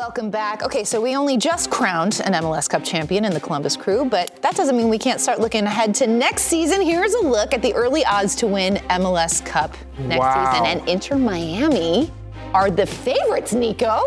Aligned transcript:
Welcome 0.00 0.30
back. 0.30 0.62
Okay, 0.62 0.82
so 0.82 0.98
we 0.98 1.14
only 1.14 1.36
just 1.36 1.68
crowned 1.70 2.22
an 2.24 2.32
MLS 2.32 2.70
Cup 2.70 2.82
champion 2.82 3.26
in 3.26 3.34
the 3.34 3.38
Columbus 3.38 3.76
Crew, 3.76 4.06
but 4.06 4.34
that 4.40 4.56
doesn't 4.56 4.74
mean 4.74 4.88
we 4.88 4.96
can't 4.96 5.20
start 5.20 5.40
looking 5.40 5.64
ahead 5.64 5.94
to 5.96 6.06
next 6.06 6.44
season. 6.44 6.80
Here's 6.80 7.12
a 7.12 7.20
look 7.20 7.52
at 7.52 7.60
the 7.60 7.74
early 7.74 8.02
odds 8.06 8.34
to 8.36 8.46
win 8.46 8.76
MLS 8.88 9.44
Cup 9.44 9.76
next 9.98 10.20
Wow. 10.20 10.52
season. 10.52 10.66
And 10.68 10.88
Inter 10.88 11.16
Miami 11.16 12.10
are 12.54 12.70
the 12.70 12.86
favorites, 12.86 13.52
Nico. 13.52 14.00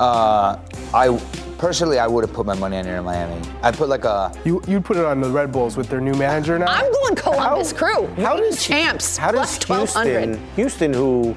Uh, 0.00 0.58
I 0.92 1.16
personally, 1.58 2.00
I 2.00 2.08
would 2.08 2.24
have 2.24 2.34
put 2.34 2.44
my 2.44 2.56
money 2.56 2.76
on 2.76 2.84
Inter 2.84 3.02
Miami. 3.02 3.40
I 3.62 3.70
put 3.70 3.88
like 3.88 4.04
a. 4.04 4.34
You 4.44 4.60
you'd 4.66 4.84
put 4.84 4.96
it 4.96 5.04
on 5.04 5.20
the 5.20 5.30
Red 5.30 5.52
Bulls 5.52 5.76
with 5.76 5.88
their 5.90 6.00
new 6.00 6.14
manager 6.14 6.58
now. 6.58 6.66
I'm 6.66 6.92
going 6.92 7.14
Columbus 7.14 7.72
Crew. 7.72 8.08
How 8.16 8.36
does 8.36 8.66
champs 8.66 9.16
How 9.16 9.30
plus 9.30 9.58
does 9.58 9.68
1200. 9.94 10.26
Houston, 10.26 10.54
Houston, 10.56 10.92
who 10.92 11.36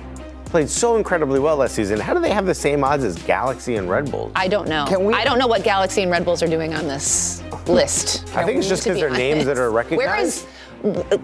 played 0.55 0.69
so 0.69 0.95
incredibly 0.95 1.37
well 1.37 1.57
last 1.57 1.75
season, 1.75 1.99
how 1.99 2.13
do 2.13 2.21
they 2.21 2.29
have 2.29 2.45
the 2.45 2.55
same 2.55 2.81
odds 2.81 3.03
as 3.03 3.21
Galaxy 3.23 3.75
and 3.75 3.89
Red 3.89 4.09
Bulls? 4.09 4.31
I 4.37 4.47
don't 4.47 4.69
know. 4.69 4.85
Can 4.87 5.03
we- 5.03 5.13
I 5.13 5.25
don't 5.25 5.37
know 5.37 5.47
what 5.47 5.65
Galaxy 5.65 6.01
and 6.01 6.09
Red 6.09 6.23
Bulls 6.23 6.41
are 6.41 6.47
doing 6.47 6.73
on 6.73 6.87
this 6.87 7.43
list. 7.67 8.23
I 8.37 8.45
think 8.45 8.59
it's 8.59 8.69
just 8.69 8.85
because 8.85 8.95
be 8.95 9.01
they're 9.01 9.09
names 9.09 9.43
that 9.47 9.57
are 9.57 9.69
honest. 9.77 9.91
Where 9.97 10.15
is 10.15 10.45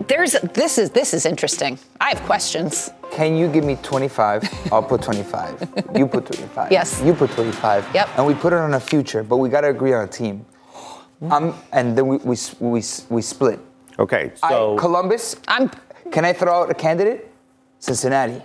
there's 0.09 0.33
this 0.53 0.77
is 0.77 0.89
this 0.89 1.13
is 1.13 1.25
interesting. 1.25 1.79
I 2.01 2.09
have 2.09 2.21
questions. 2.23 2.89
Can 3.09 3.37
you 3.37 3.47
give 3.47 3.63
me 3.63 3.77
25? 3.81 4.43
I'll 4.69 4.83
put 4.83 5.01
25. 5.01 5.85
You 5.95 6.07
put 6.07 6.25
25. 6.25 6.69
Yes. 6.69 7.01
You 7.01 7.13
put 7.13 7.31
25. 7.31 7.87
Yep. 7.95 8.09
And 8.17 8.25
we 8.27 8.33
put 8.33 8.51
it 8.51 8.59
on 8.59 8.73
a 8.73 8.81
future, 8.81 9.23
but 9.23 9.37
we 9.37 9.47
got 9.47 9.61
to 9.61 9.69
agree 9.69 9.93
on 9.93 10.03
a 10.03 10.11
team. 10.11 10.45
Um, 11.31 11.55
and 11.71 11.95
then 11.95 12.07
we, 12.07 12.17
we, 12.17 12.35
we, 12.59 12.83
we 13.09 13.21
split. 13.21 13.59
Okay, 13.99 14.31
so 14.49 14.75
I, 14.75 14.79
Columbus. 14.79 15.35
I'm 15.47 15.69
Can 16.11 16.25
I 16.25 16.33
throw 16.33 16.63
out 16.63 16.71
a 16.71 16.73
candidate? 16.73 17.31
Cincinnati. 17.77 18.41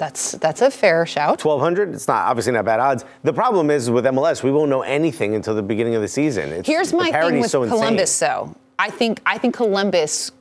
That's 0.00 0.32
that's 0.32 0.62
a 0.62 0.70
fair 0.70 1.04
shout. 1.04 1.44
1200, 1.44 1.94
it's 1.94 2.08
not 2.08 2.26
obviously 2.26 2.52
not 2.52 2.64
bad 2.64 2.80
odds. 2.80 3.04
The 3.22 3.34
problem 3.34 3.70
is 3.70 3.90
with 3.90 4.06
MLS, 4.06 4.42
we 4.42 4.50
won't 4.50 4.70
know 4.70 4.80
anything 4.80 5.34
until 5.34 5.54
the 5.54 5.62
beginning 5.62 5.94
of 5.94 6.00
the 6.00 6.08
season. 6.08 6.50
It's, 6.50 6.66
Here's 6.66 6.90
the 6.90 6.96
my 6.96 7.12
thing 7.12 7.38
with 7.38 7.50
so 7.50 7.62
insane. 7.62 7.78
Columbus, 7.78 8.18
though. 8.18 8.56
I 8.78 8.88
think 8.88 9.20
I 9.26 9.36
think 9.36 9.54
Columbus 9.54 10.32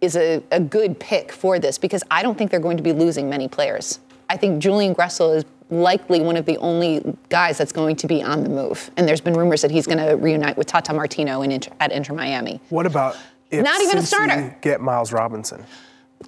is 0.00 0.16
a, 0.16 0.42
a 0.50 0.58
good 0.58 0.98
pick 0.98 1.30
for 1.30 1.58
this 1.58 1.76
because 1.76 2.02
I 2.10 2.22
don't 2.22 2.38
think 2.38 2.50
they're 2.50 2.58
going 2.58 2.78
to 2.78 2.82
be 2.82 2.92
losing 2.92 3.28
many 3.28 3.48
players. 3.48 4.00
I 4.30 4.38
think 4.38 4.62
Julian 4.62 4.94
Gressel 4.94 5.36
is 5.36 5.44
likely 5.68 6.20
one 6.20 6.36
of 6.36 6.46
the 6.46 6.56
only 6.58 7.16
guys 7.28 7.58
that's 7.58 7.72
going 7.72 7.96
to 7.96 8.06
be 8.06 8.22
on 8.22 8.44
the 8.44 8.48
move. 8.48 8.90
And 8.96 9.06
there's 9.06 9.20
been 9.20 9.34
rumors 9.34 9.60
that 9.62 9.70
he's 9.70 9.86
going 9.86 9.98
to 9.98 10.14
reunite 10.14 10.56
with 10.56 10.68
Tata 10.68 10.94
Martino 10.94 11.42
in 11.42 11.52
at 11.80 11.92
Inter 11.92 12.14
Miami. 12.14 12.60
What 12.70 12.86
about 12.86 13.16
if 13.50 13.62
Not 13.62 13.80
even 13.82 13.98
a 13.98 14.02
starter. 14.02 14.56
Get 14.60 14.80
Miles 14.80 15.12
Robinson. 15.12 15.64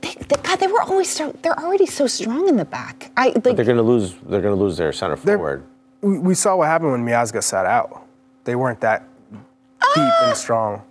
They, 0.01 0.15
they, 0.29 0.37
God, 0.43 0.57
they 0.61 0.67
were 0.67 0.83
always 0.83 1.09
so, 1.11 1.33
they're 1.43 1.59
already 1.59 1.87
so 1.87 2.07
strong 2.07 2.49
in 2.49 2.57
the 2.57 2.65
back. 2.65 3.11
I 3.17 3.29
like, 3.29 3.43
They're 3.57 3.65
going 3.65 3.77
to 3.77 3.83
lose. 3.83 4.15
They're 4.27 4.41
going 4.41 4.57
to 4.57 4.61
lose 4.63 4.77
their 4.77 4.93
center 4.93 5.17
forward. 5.17 5.65
We, 6.01 6.19
we 6.19 6.35
saw 6.35 6.57
what 6.57 6.67
happened 6.69 6.93
when 6.93 7.05
Miazga 7.05 7.43
sat 7.43 7.67
out. 7.67 8.05
They 8.45 8.55
weren't 8.55 8.81
that 8.81 9.05
deep 9.31 9.97
and 9.97 10.31
ah! 10.31 10.33
strong. 10.35 10.83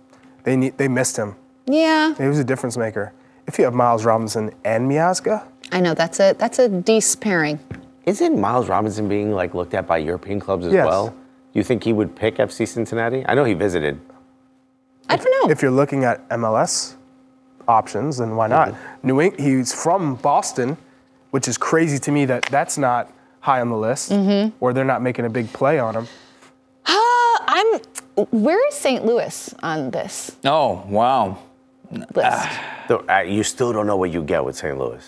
They 0.44 0.56
need, 0.56 0.76
they 0.78 0.88
missed 0.88 1.16
him. 1.16 1.34
yeah, 1.66 2.14
He 2.14 2.24
was 2.26 2.38
a 2.38 2.44
difference 2.44 2.76
maker. 2.76 3.12
If 3.46 3.58
you 3.58 3.64
have 3.64 3.74
Miles 3.74 4.04
Robinson 4.04 4.52
and 4.64 4.90
Miazga, 4.90 5.44
I 5.72 5.80
know 5.80 5.94
that's 5.94 6.20
a 6.20 6.34
that's 6.38 6.58
a 6.58 6.68
decent 6.68 7.22
pairing. 7.22 7.58
Isn't 8.04 8.38
Miles 8.38 8.68
Robinson 8.68 9.08
being 9.08 9.32
like 9.32 9.54
looked 9.54 9.74
at 9.74 9.86
by 9.86 9.98
European 9.98 10.40
clubs 10.40 10.66
as 10.66 10.72
Yes. 10.72 10.86
well? 10.86 11.08
Do 11.08 11.14
you 11.58 11.62
think 11.64 11.82
he 11.84 11.92
would 11.92 12.14
pick 12.14 12.36
FC 12.36 12.66
Cincinnati? 12.68 13.24
I 13.26 13.34
know 13.34 13.44
he 13.44 13.54
visited. 13.54 13.98
I 15.08 15.16
don't 15.16 15.46
know. 15.46 15.50
if 15.50 15.62
you're 15.62 15.70
looking 15.70 16.04
at 16.04 16.26
MLS 16.28 16.94
options, 17.78 18.16
then 18.18 18.34
why 18.34 18.46
not? 18.48 18.74
New 19.02 19.20
England, 19.20 19.44
he's 19.46 19.72
from 19.72 20.16
Boston, 20.16 20.76
which 21.30 21.46
is 21.46 21.56
crazy 21.58 21.98
to 21.98 22.10
me 22.10 22.24
that 22.24 22.44
that's 22.46 22.78
not 22.78 23.12
high 23.40 23.60
on 23.60 23.68
the 23.68 23.76
list, 23.76 24.10
or 24.60 24.72
they're 24.72 24.84
not 24.84 25.02
making 25.02 25.26
a 25.26 25.30
big 25.30 25.52
play 25.52 25.78
on 25.78 25.94
him. 25.94 26.08
Uh, 26.86 27.36
I'm. 27.46 27.80
Where 28.32 28.66
is 28.68 28.74
St. 28.74 29.04
Louis 29.04 29.54
on 29.62 29.90
this 29.90 30.34
Oh, 30.44 30.82
wow. 30.88 31.38
list? 31.92 32.48
Uh, 32.90 33.20
you 33.24 33.44
still 33.44 33.72
don't 33.72 33.86
know 33.86 33.96
what 33.96 34.10
you 34.10 34.24
get 34.24 34.44
with 34.44 34.56
St. 34.56 34.76
Louis. 34.76 35.04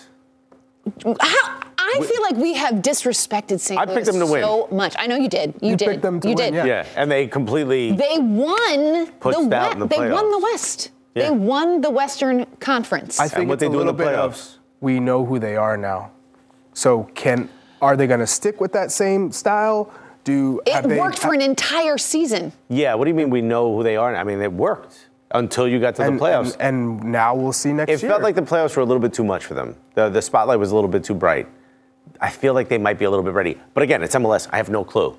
How, 1.19 1.59
I 1.77 1.99
feel 2.05 2.21
like 2.21 2.35
we 2.37 2.53
have 2.53 2.75
disrespected 2.75 3.59
St. 3.59 3.77
I 3.79 3.83
Louis 3.83 3.95
picked 3.95 4.05
them 4.07 4.19
to 4.19 4.25
win. 4.25 4.41
so 4.43 4.69
much. 4.71 4.95
I 4.97 5.07
know 5.07 5.17
you 5.17 5.27
did. 5.27 5.55
You, 5.61 5.71
You 5.71 5.75
did. 5.75 5.87
picked 5.89 6.01
them 6.03 6.19
to 6.21 6.29
you 6.29 6.35
win, 6.35 6.53
did. 6.53 6.57
yeah. 6.59 6.65
Yeah, 6.65 6.85
and 6.95 7.11
they 7.11 7.27
completely. 7.27 7.91
They 7.91 8.17
won 8.17 9.07
Pushed 9.19 9.49
the 9.49 9.55
out 9.57 9.73
in 9.73 9.79
the 9.79 9.87
They 9.87 10.09
won 10.09 10.31
the 10.31 10.39
West. 10.39 10.91
Yeah. 11.15 11.29
They 11.29 11.35
won 11.35 11.81
the 11.81 11.89
Western 11.89 12.45
Conference. 12.59 13.19
I 13.19 13.27
think 13.27 13.49
what 13.49 13.59
they 13.59 13.67
a 13.67 13.69
do 13.69 13.81
in 13.81 13.87
the 13.87 13.93
playoffs. 13.93 14.55
we 14.79 14.99
know 14.99 15.25
who 15.25 15.39
they 15.39 15.55
are 15.55 15.75
now. 15.77 16.11
So 16.73 17.03
can 17.15 17.49
are 17.81 17.97
they 17.97 18.07
going 18.07 18.19
to 18.19 18.27
stick 18.27 18.61
with 18.61 18.71
that 18.73 18.91
same 18.91 19.31
style? 19.31 19.91
Do 20.23 20.61
it 20.65 20.73
have 20.73 20.87
they- 20.87 20.99
worked 20.99 21.19
for 21.19 21.33
an 21.33 21.41
entire 21.41 21.97
season. 21.97 22.53
yeah, 22.69 22.93
what 22.93 23.05
do 23.05 23.09
you 23.09 23.15
mean 23.15 23.29
we 23.29 23.41
know 23.41 23.75
who 23.75 23.83
they 23.83 23.97
are? 23.97 24.15
I 24.15 24.23
mean, 24.23 24.39
it 24.41 24.53
worked 24.53 25.07
until 25.31 25.67
you 25.67 25.79
got 25.79 25.95
to 25.95 26.03
and, 26.03 26.19
the 26.19 26.23
playoffs. 26.23 26.55
and, 26.59 27.01
and 27.01 27.11
now 27.11 27.33
we'll 27.33 27.53
see 27.53 27.73
next 27.73 27.89
it 27.89 28.01
year. 28.01 28.09
It 28.09 28.13
felt 28.13 28.23
like 28.23 28.35
the 28.35 28.41
playoffs 28.41 28.75
were 28.75 28.83
a 28.83 28.85
little 28.85 29.01
bit 29.01 29.13
too 29.13 29.23
much 29.23 29.45
for 29.45 29.53
them. 29.55 29.75
The, 29.95 30.09
the 30.09 30.21
spotlight 30.21 30.59
was 30.59 30.71
a 30.71 30.75
little 30.75 30.89
bit 30.89 31.03
too 31.03 31.15
bright. 31.15 31.47
I 32.19 32.29
feel 32.29 32.53
like 32.53 32.69
they 32.69 32.77
might 32.77 32.99
be 32.99 33.05
a 33.05 33.09
little 33.09 33.23
bit 33.23 33.33
ready. 33.33 33.57
But 33.73 33.83
again, 33.83 34.03
it's 34.03 34.15
MLS. 34.15 34.47
I 34.51 34.57
have 34.57 34.69
no 34.69 34.83
clue. 34.83 35.17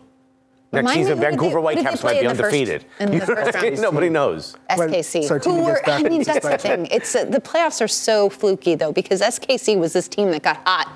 Next 0.72 0.80
Remind 0.84 0.96
me, 1.00 1.04
season, 1.04 1.20
Vancouver 1.20 1.58
they- 1.58 1.62
Whitecaps 1.64 1.96
they 1.96 2.00
play 2.00 2.12
might 2.14 2.20
be 2.20 2.24
in 2.24 2.30
undefeated. 2.30 2.84
in 2.98 3.06
the 3.08 3.12
You 3.14 3.18
know 3.20 3.26
first 3.26 3.44
what 3.46 3.56
I 3.56 3.60
mean? 3.62 3.70
round? 3.72 3.82
Nobody 3.82 4.08
knows. 4.08 4.56
SKC. 4.70 5.28
Sartini 5.28 5.44
Who 5.44 5.64
were, 5.64 5.88
I 5.90 6.02
mean, 6.02 6.22
that's 6.22 6.48
the 6.48 6.56
thing. 6.58 6.86
It's 6.90 7.14
uh, 7.14 7.26
the 7.26 7.40
playoffs 7.40 7.82
are 7.82 7.88
so 7.88 8.30
fluky 8.30 8.74
though 8.74 8.90
because 8.92 9.20
SKC 9.20 9.78
was 9.78 9.92
this 9.92 10.08
team 10.08 10.30
that 10.30 10.42
got 10.42 10.62
hot 10.66 10.90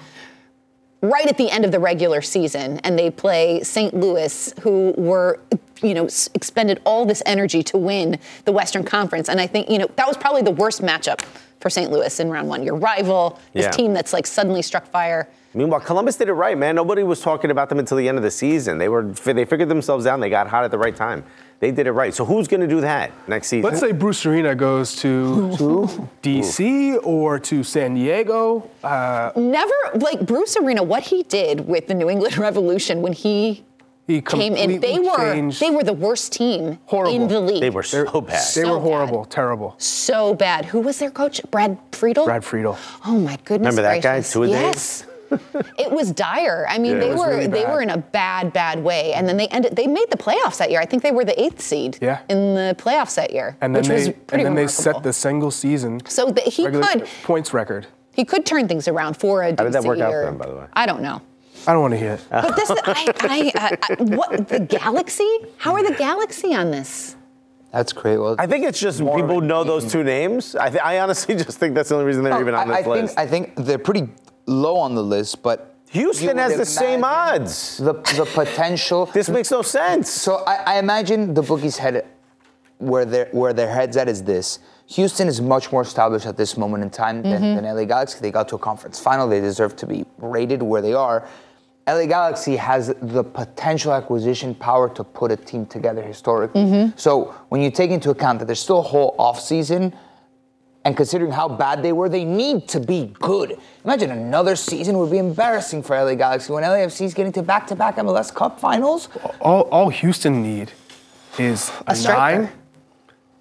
right 1.02 1.26
at 1.26 1.36
the 1.36 1.50
end 1.50 1.66
of 1.66 1.72
the 1.72 1.78
regular 1.78 2.22
season, 2.22 2.78
and 2.80 2.98
they 2.98 3.10
play 3.10 3.62
St. 3.62 3.92
Louis, 3.92 4.52
who 4.62 4.94
were 4.96 5.40
you 5.82 5.92
know 5.92 6.04
expended 6.34 6.80
all 6.86 7.04
this 7.04 7.22
energy 7.26 7.62
to 7.64 7.76
win 7.76 8.18
the 8.46 8.52
Western 8.52 8.82
Conference, 8.82 9.28
and 9.28 9.38
I 9.42 9.46
think 9.46 9.68
you 9.68 9.76
know 9.76 9.88
that 9.96 10.08
was 10.08 10.16
probably 10.16 10.40
the 10.42 10.52
worst 10.52 10.80
matchup 10.80 11.20
for 11.60 11.68
St. 11.68 11.90
Louis 11.90 12.18
in 12.18 12.30
round 12.30 12.48
one. 12.48 12.62
Your 12.62 12.76
rival, 12.76 13.38
this 13.52 13.64
Yeah. 13.64 13.70
team 13.72 13.92
that's 13.92 14.14
like 14.14 14.26
suddenly 14.26 14.62
struck 14.62 14.86
fire. 14.86 15.28
Meanwhile, 15.56 15.80
Columbus 15.80 16.16
did 16.16 16.28
it 16.28 16.34
right, 16.34 16.56
man. 16.56 16.74
Nobody 16.74 17.02
was 17.02 17.20
talking 17.22 17.50
about 17.50 17.68
them 17.70 17.78
until 17.78 17.96
the 17.96 18.08
end 18.08 18.18
of 18.18 18.22
the 18.24 18.30
season. 18.30 18.76
They 18.78 18.88
were 18.90 19.02
they 19.04 19.44
figured 19.46 19.68
themselves 19.70 20.06
out. 20.06 20.14
and 20.14 20.22
They 20.22 20.28
got 20.30 20.46
hot 20.48 20.64
at 20.64 20.70
the 20.70 20.78
right 20.78 20.94
time. 20.94 21.24
They 21.60 21.70
did 21.70 21.86
it 21.86 21.92
right. 21.92 22.12
So 22.12 22.26
who's 22.26 22.46
going 22.46 22.60
to 22.60 22.66
do 22.66 22.82
that 22.82 23.10
next 23.26 23.48
season? 23.48 23.70
Let's 23.70 23.80
say 23.80 23.92
Bruce 23.92 24.26
Arena 24.26 24.54
goes 24.54 24.94
to 24.96 25.88
DC 26.22 26.98
or 27.02 27.38
to 27.38 27.62
San 27.64 27.94
Diego. 27.94 28.68
Uh, 28.84 29.32
Never 29.36 29.72
like 29.94 30.26
Bruce 30.26 30.56
Arena, 30.58 30.82
what 30.82 31.02
he 31.04 31.22
did 31.22 31.66
with 31.66 31.86
the 31.86 31.94
New 31.94 32.10
England 32.10 32.36
Revolution 32.48 33.00
when 33.02 33.12
he 33.14 33.64
he 34.06 34.20
came 34.20 34.54
in, 34.54 34.78
they 34.80 34.98
were 35.00 35.16
changed- 35.32 35.60
they 35.60 35.70
were 35.70 35.82
the 35.82 35.92
worst 35.92 36.32
team 36.32 36.78
horrible. 36.84 37.14
in 37.16 37.26
the 37.28 37.40
league. 37.40 37.60
they 37.60 37.70
were 37.70 37.82
so 37.82 38.20
bad. 38.20 38.34
They 38.34 38.36
so 38.62 38.74
were 38.74 38.76
bad. 38.78 38.82
horrible, 38.88 39.24
terrible. 39.24 39.74
so 39.78 40.32
bad. 40.34 40.66
Who 40.66 40.78
was 40.80 40.98
their 41.00 41.10
coach? 41.10 41.40
Brad 41.50 41.76
Friedel. 41.90 42.24
Brad 42.24 42.44
Friedel. 42.44 42.78
Oh 43.04 43.18
my 43.18 43.36
goodness 43.44 43.74
Remember 43.74 43.82
that 43.82 44.02
guy, 44.02 44.16
gracious. 44.18 44.32
two 44.32 44.42
a 44.44 44.48
days? 44.48 45.06
Yes. 45.30 45.40
it 45.78 45.90
was 45.90 46.10
dire. 46.12 46.66
I 46.68 46.78
mean, 46.78 46.92
Yeah. 46.94 47.00
they 47.00 47.14
were 47.14 47.28
really 47.28 47.46
they 47.46 47.64
were 47.64 47.80
in 47.82 47.90
a 47.90 47.98
bad, 47.98 48.52
bad 48.52 48.82
way, 48.82 49.12
and 49.14 49.28
then 49.28 49.36
they 49.36 49.48
ended. 49.48 49.76
They 49.76 49.86
made 49.86 50.06
the 50.10 50.16
playoffs 50.16 50.58
that 50.58 50.70
year. 50.70 50.80
I 50.80 50.86
think 50.86 51.02
they 51.02 51.10
were 51.12 51.24
the 51.24 51.40
eighth 51.40 51.60
seed 51.60 51.98
Yeah. 52.00 52.18
in 52.28 52.54
the 52.54 52.74
playoffs 52.78 53.14
that 53.16 53.32
year, 53.32 53.56
And 53.60 53.74
then 53.74 53.80
which 53.80 53.88
they 53.88 53.94
was 53.94 54.06
and 54.08 54.26
pretty 54.26 54.44
then 54.44 54.54
they 54.54 54.66
set 54.66 55.02
the 55.02 55.12
single 55.12 55.50
season 55.50 56.00
So 56.06 56.30
that 56.30 56.44
he 56.44 56.64
could 56.70 57.06
points 57.22 57.52
record. 57.54 57.86
he 58.14 58.24
could 58.24 58.46
turn 58.46 58.68
things 58.68 58.88
around 58.88 59.16
for 59.16 59.42
a 59.42 59.46
How 59.46 59.50
did 59.50 59.58
that 59.58 59.82
decent 59.82 59.86
work 59.86 59.98
out 60.00 60.12
for 60.12 60.28
him, 60.28 60.38
by 60.38 60.46
the 60.46 60.54
way? 60.56 60.66
I 60.72 60.86
don't 60.86 61.02
know. 61.02 61.20
I 61.66 61.72
don't 61.72 61.82
want 61.82 61.94
to 61.94 61.98
hear 61.98 62.12
it. 62.14 62.20
But 62.30 62.54
this, 62.54 62.70
I, 62.70 62.76
I, 62.86 63.52
I, 63.56 63.78
I, 63.90 63.94
what 64.14 64.48
the 64.48 64.60
Galaxy? 64.60 65.28
How 65.58 65.72
are 65.74 65.82
the 65.82 65.94
Galaxy 65.96 66.54
on 66.54 66.70
this? 66.70 67.16
That's 67.72 67.92
great. 67.92 68.16
Well, 68.18 68.36
I 68.38 68.46
think 68.46 68.64
it's 68.64 68.78
just 68.78 69.00
More 69.00 69.16
people 69.16 69.40
know 69.40 69.64
those 69.64 69.90
two 69.90 70.04
names. 70.04 70.54
I, 70.54 70.70
th- 70.70 70.80
I 70.82 71.00
honestly 71.00 71.34
just 71.44 71.58
think 71.58 71.74
that's 71.74 71.88
the 71.88 71.96
only 71.96 72.06
reason 72.06 72.22
they're 72.24 72.34
oh, 72.34 72.40
even 72.40 72.54
on 72.54 72.70
I, 72.70 72.78
this 72.82 72.86
I 72.86 72.90
list. 72.90 73.14
think 73.16 73.18
I 73.18 73.26
think 73.26 73.66
they're 73.66 73.78
pretty 73.78 74.08
low 74.46 74.76
on 74.76 74.94
the 74.94 75.02
list, 75.02 75.42
but 75.42 75.74
Houston 75.90 76.38
has 76.38 76.56
the 76.56 76.64
same 76.66 77.04
odds. 77.04 77.78
The 77.78 77.94
the 77.94 78.28
potential. 78.32 79.06
This 79.14 79.28
makes 79.28 79.50
no 79.50 79.62
sense. 79.62 80.10
So 80.10 80.36
I, 80.46 80.74
I 80.74 80.78
imagine 80.78 81.34
the 81.34 81.42
bookies 81.42 81.78
head 81.78 82.06
where 82.78 83.04
their 83.04 83.28
where 83.32 83.52
their 83.52 83.68
heads 83.70 83.96
at 83.96 84.08
is 84.08 84.22
this. 84.22 84.58
Houston 84.88 85.26
is 85.26 85.40
much 85.40 85.72
more 85.72 85.82
established 85.82 86.26
at 86.26 86.36
this 86.36 86.56
moment 86.56 86.82
in 86.84 86.90
time 86.90 87.22
than, 87.22 87.42
Mm-hmm. 87.42 87.64
than 87.66 87.76
LA 87.76 87.84
Galaxy. 87.84 88.18
They 88.20 88.30
got 88.30 88.48
to 88.50 88.56
a 88.56 88.58
conference 88.58 89.00
final. 89.00 89.28
They 89.28 89.40
deserve 89.40 89.74
to 89.76 89.86
be 89.86 90.04
rated 90.18 90.62
where 90.62 90.80
they 90.82 90.92
are. 90.94 91.26
LA 91.88 92.06
Galaxy 92.06 92.56
has 92.56 92.94
the 93.00 93.22
potential 93.24 93.92
acquisition 93.92 94.54
power 94.54 94.88
to 94.90 95.02
put 95.04 95.30
a 95.32 95.36
team 95.36 95.66
together 95.66 96.02
historically. 96.02 96.62
Mm-hmm. 96.62 96.96
So 96.96 97.34
when 97.48 97.62
you 97.62 97.70
take 97.70 97.90
into 97.90 98.10
account 98.10 98.38
that 98.40 98.46
there's 98.46 98.60
still 98.60 98.78
a 98.80 98.88
whole 98.94 99.14
offseason, 99.18 99.92
and 100.86 100.96
considering 100.96 101.32
how 101.32 101.48
bad 101.48 101.82
they 101.82 101.92
were, 101.92 102.08
they 102.08 102.24
need 102.24 102.68
to 102.68 102.78
be 102.78 103.12
good. 103.18 103.58
Imagine 103.84 104.12
another 104.12 104.54
season 104.54 104.96
would 104.98 105.10
be 105.10 105.18
embarrassing 105.18 105.82
for 105.82 106.00
LA 106.00 106.14
Galaxy 106.14 106.52
when 106.52 106.62
LAFC 106.62 107.00
is 107.06 107.12
getting 107.12 107.32
to 107.32 107.42
back-to-back 107.42 107.96
MLS 107.96 108.32
Cup 108.32 108.60
finals. 108.60 109.08
All, 109.40 109.62
all 109.62 109.88
Houston 109.88 110.44
need 110.44 110.70
is 111.40 111.72
a, 111.88 111.90
A 111.90 111.96
striker. 111.96 112.42
nine, 112.42 112.52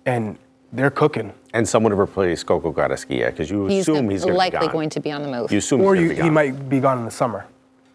and 0.08 0.38
they're 0.74 0.90
cooking. 0.90 1.34
and 1.54 1.66
someone 1.70 1.92
to 1.92 2.00
replace 2.00 2.44
Coco 2.44 2.74
Carrasquilla 2.74 3.28
because 3.28 3.50
you 3.52 3.68
He's 3.68 3.82
assume 3.88 4.08
go- 4.08 4.12
he's 4.12 4.24
going 4.26 4.34
to 4.34 4.34
be 4.34 4.38
likely 4.38 4.60
gone. 4.60 4.72
going 4.72 4.90
to 4.90 5.00
be 5.00 5.12
on 5.12 5.22
the 5.22 5.28
move. 5.30 5.52
You 5.52 5.60
assume 5.60 5.82
Or 5.82 5.94
he's 5.96 6.02
you, 6.04 6.10
gonna 6.16 6.24
he 6.24 6.30
might 6.32 6.68
be 6.68 6.80
gone 6.80 6.98
in 6.98 7.06
the 7.06 7.12
summer, 7.12 7.46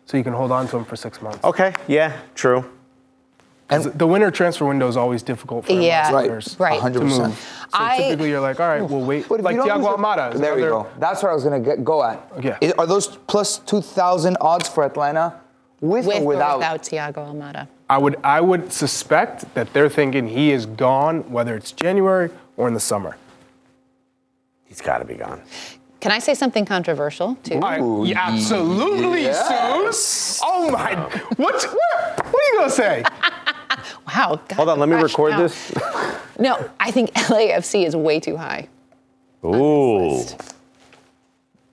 so 0.07 0.17
you 0.17 0.23
can 0.25 0.33
hold 0.33 0.53
on 0.53 0.69
to 0.69 0.77
him 0.79 0.85
for 0.85 0.95
six 0.97 1.21
months. 1.21 1.43
Okay, 1.45 1.75
yeah, 1.89 2.17
true. 2.37 2.65
'Cause 3.71 3.89
the 3.95 4.07
winter 4.07 4.31
transfer 4.33 4.65
window 4.65 4.89
is 4.89 4.97
always 4.97 5.23
difficult 5.23 5.65
for 5.67 5.73
Yeah. 5.73 6.11
MLS 6.11 6.57
Right, 6.59 6.71
right. 6.83 6.93
to 6.93 7.01
100%. 7.01 7.29
move. 7.29 7.39
So 7.39 7.67
I- 7.73 7.97
typically 7.99 8.31
you're 8.31 8.41
like, 8.41 8.59
all 8.59 8.67
right, 8.69 8.83
we'll 8.83 9.01
wait. 9.01 9.29
But 9.29 9.39
if 9.39 9.45
Like 9.45 9.55
you 9.55 9.65
don't 9.65 9.81
Thiago 9.81 9.85
lose- 9.91 9.97
Almada. 9.97 10.35
There 10.35 10.59
you 10.59 10.67
go. 10.67 10.87
That's 10.99 11.23
what 11.23 11.31
I 11.31 11.35
was 11.35 11.45
gonna 11.45 11.77
go 11.77 12.03
at. 12.03 12.21
Yeah. 12.41 12.57
Is- 12.61 12.73
are 12.79 12.87
those 12.87 13.07
plus 13.07 13.59
two 13.59 13.81
thousand 13.81 14.37
odds 14.41 14.69
for 14.69 14.83
Atlanta, 14.85 15.35
with, 15.81 16.05
with 16.07 16.17
or 16.19 16.21
or 16.23 16.27
without? 16.27 16.59
without 16.59 16.83
Thiago 16.83 17.15
Almada. 17.33 17.69
I 17.89 17.99
would 17.99 18.17
I 18.25 18.41
would 18.41 18.73
suspect 18.73 19.55
that 19.55 19.73
they're 19.73 19.89
thinking 19.89 20.27
he 20.29 20.51
is 20.51 20.67
gone, 20.67 21.31
whether 21.31 21.55
it's 21.55 21.71
January 21.73 22.31
or 22.57 22.67
in 22.67 22.75
the 22.75 22.81
summer. 22.81 23.17
He's 24.65 24.81
got 24.81 24.99
to 24.99 25.05
be 25.05 25.15
gone. 25.15 25.43
Can 26.01 26.13
I 26.13 26.19
say 26.19 26.33
something 26.35 26.65
controversial 26.65 27.37
too? 27.43 27.57
All 27.57 27.61
right, 27.61 28.09
yeah, 28.09 28.21
absolutely, 28.29 29.23
yes. 29.25 29.39
Suze. 29.93 30.41
Oh 30.43 30.71
my, 30.71 30.95
what? 30.95 31.19
What, 31.37 31.63
what 31.65 32.35
are 32.35 32.53
you 32.53 32.59
gonna 32.59 32.71
say? 32.71 33.05
Wow. 34.15 34.41
God, 34.49 34.57
Hold 34.57 34.69
on, 34.71 34.79
let 34.79 34.89
me 34.89 34.97
record 34.97 35.31
now. 35.33 35.43
this. 35.43 35.73
No, 36.39 36.71
I 36.81 36.91
think 36.91 37.13
LAFC 37.15 37.85
is 37.87 37.95
way 37.95 38.19
too 38.19 38.35
high. 38.39 38.67
Ooh. 39.45 40.23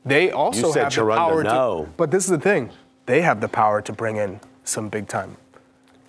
They 0.06 0.30
also 0.32 0.68
You 0.68 0.74
said 0.74 0.84
have 0.84 0.94
the 0.94 1.06
power 1.16 1.42
no. 1.42 1.86
to. 1.86 1.92
But 1.96 2.12
this 2.12 2.26
is 2.26 2.30
the 2.32 2.40
thing, 2.40 2.70
they 3.06 3.22
have 3.22 3.40
the 3.40 3.48
power 3.48 3.82
to 3.82 3.94
bring 3.94 4.18
in 4.18 4.42
some 4.66 4.90
big 4.90 5.08
time 5.08 5.38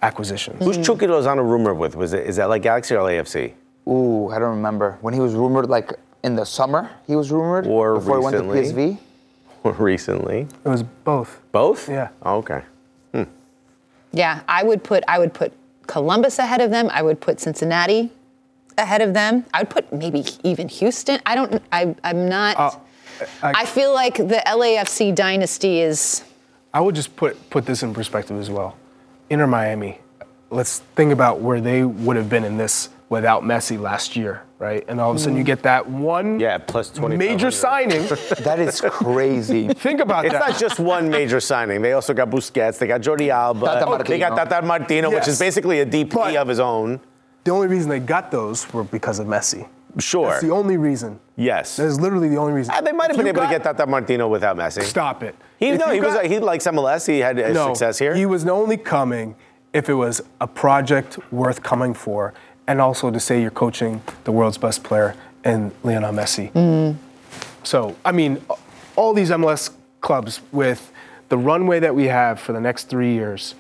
acquisitions. 0.03 0.63
Who's 0.65 0.77
Chucky 0.85 1.07
Lozano 1.07 1.49
rumored 1.49 1.79
with? 1.79 1.95
Was 1.95 2.15
it 2.15 2.27
is 2.27 2.35
that 2.37 2.49
like 2.49 2.63
Galaxy 2.63 2.97
or 2.97 3.03
LAFC? 3.09 3.53
Ooh, 3.87 4.29
I 4.31 4.41
don't 4.41 4.57
remember 4.57 4.99
when 5.03 5.15
he 5.15 5.21
was 5.21 5.35
rumored. 5.35 5.69
Like 5.69 5.93
in 6.25 6.35
the 6.35 6.45
summer, 6.45 6.91
he 7.07 7.15
was 7.15 7.31
rumored 7.31 7.67
Or 7.69 7.95
before 7.95 8.19
recently. 8.19 8.57
he 8.67 8.73
went 8.73 8.75
to 8.75 8.75
PSV. 8.75 8.99
Or 9.65 9.73
recently? 9.73 10.47
It 10.65 10.69
was 10.69 10.83
both. 10.85 11.41
Both? 11.53 11.89
Yeah. 11.89 12.09
Oh, 12.23 12.37
okay. 12.39 12.63
Hmm. 13.13 13.25
Yeah, 14.13 14.41
I 14.49 14.63
would 14.65 14.83
put 14.85 15.03
I 15.09 15.19
would 15.19 15.33
put 15.35 15.53
Columbus 15.89 16.39
ahead 16.39 16.61
of 16.61 16.71
them. 16.71 16.89
I 16.93 17.03
would 17.03 17.21
put 17.21 17.41
Cincinnati 17.41 18.11
ahead 18.77 19.03
of 19.03 19.13
them. 19.15 19.45
I 19.53 19.63
would 19.63 19.71
put 19.71 19.93
maybe 19.93 20.25
even 20.45 20.69
Houston. 20.69 21.21
I 21.27 21.35
don't. 21.35 21.61
I, 21.73 21.97
I'm 22.05 22.29
not. 22.29 22.57
Uh, 22.57 22.71
I- 23.43 23.63
I, 23.63 23.65
feel 23.65 23.93
like 23.93 24.17
the 24.17 24.41
LAFC 24.47 25.13
dynasty 25.13 25.81
is. 25.81 26.23
I 26.73 26.81
would 26.81 26.95
just 26.95 27.17
put 27.17 27.51
put 27.51 27.67
this 27.67 27.83
in 27.83 27.93
perspective 27.93 28.39
as 28.39 28.49
well. 28.49 28.77
Inter 29.29 29.49
Miami. 29.49 29.99
Let's 30.51 30.79
think 30.95 31.13
about 31.13 31.41
where 31.41 31.61
they 31.61 31.83
would 31.83 32.17
have 32.17 32.29
been 32.31 32.45
in 32.45 32.57
this 32.59 32.91
without 33.09 33.43
Messi 33.43 33.79
last 33.79 34.15
year, 34.15 34.43
right? 34.59 34.85
And 34.89 35.01
all 35.01 35.11
of 35.11 35.17
a 35.17 35.19
sudden 35.19 35.37
you 35.37 35.45
get 35.45 35.63
that 35.63 35.89
one 35.89 36.41
Yeah, 36.41 36.59
plus 36.59 36.89
2500. 36.91 37.19
major 37.19 37.51
signing. 37.51 38.07
That 38.45 38.59
is 38.59 38.81
crazy. 38.81 39.69
think 39.75 40.01
about 40.01 40.25
It's 40.25 40.33
that. 40.35 40.51
It's 40.51 40.61
not 40.61 40.61
just 40.69 40.81
one 40.81 41.09
major 41.09 41.41
signing. 41.41 41.83
They 41.83 41.93
also 41.93 42.15
got 42.15 42.31
Busquets. 42.31 42.79
They 42.79 42.87
got 42.87 43.01
Jordi 43.01 43.29
Alba. 43.29 43.67
Tata 43.67 44.05
They 44.05 44.19
got 44.19 44.31
Martino. 44.33 44.51
Tata 44.51 44.67
Martino, 44.67 45.11
which 45.11 45.29
is 45.29 45.39
basically 45.39 45.81
a 45.81 45.87
DP 45.87 46.11
But- 46.15 46.37
of 46.37 46.49
his 46.49 46.61
own. 46.61 47.01
the 47.45 47.51
only 47.51 47.69
reason 47.69 47.89
they 47.89 48.01
got 48.01 48.31
those 48.31 48.71
were 48.73 48.85
because 48.85 49.19
of 49.19 49.27
Messi. 49.27 49.67
Sure. 49.99 50.29
That's 50.31 50.43
the 50.43 50.51
only 50.51 50.77
reason. 50.77 51.19
yes. 51.37 51.77
That 51.77 51.87
is 51.87 51.99
literally 51.99 52.29
the 52.29 52.37
only 52.37 52.53
reason. 52.53 52.75
Uh, 52.75 52.81
they 52.83 52.93
might 52.93 53.05
have 53.11 53.13
If 53.13 53.17
been 53.17 53.27
you 53.27 53.33
able 53.33 53.43
to 53.43 53.49
get 53.49 53.63
Tata 53.65 53.87
Martino 53.87 54.29
without 54.29 54.57
Messi. 54.57 54.83
Stop 54.83 55.23
it. 55.23 55.35
He, 55.59 55.71
If 55.71 55.81
no, 55.81 55.87
you 55.87 55.95
he 55.95 56.01
was. 56.01 56.15
got- 56.15 56.27
He 56.27 56.39
likes 56.39 56.67
MLS. 56.67 57.07
He 57.07 57.19
had 57.21 57.37
no, 57.37 57.69
success 57.69 57.99
here. 57.99 58.15
He 58.15 58.27
was 58.27 58.47
only 58.47 58.77
coming 58.77 59.35
if 59.73 59.89
it 59.89 59.95
was 59.95 60.21
a 60.41 60.47
project 60.47 61.19
worth 61.33 61.63
coming 61.63 61.95
for, 61.95 62.33
and 62.69 62.81
also 62.81 63.11
to 63.11 63.19
say 63.19 63.41
you're 63.41 63.51
coaching 63.51 64.03
the 64.25 64.31
world's 64.31 64.59
best 64.59 64.85
player 64.85 65.17
in 65.45 65.73
Lionel 65.83 66.13
Messi. 66.13 66.53
Mm-hmm. 66.53 66.99
So, 67.65 67.97
I 68.05 68.13
mean, 68.13 68.41
all 68.95 69.15
these 69.15 69.31
MLS 69.31 69.71
clubs 70.01 70.41
with 70.53 70.93
the 71.31 71.39
runway 71.39 71.81
that 71.81 71.95
we 71.95 72.05
have 72.05 72.39
for 72.39 72.53
the 72.53 72.61
next 72.61 72.85
three 72.85 73.15
years, 73.15 73.55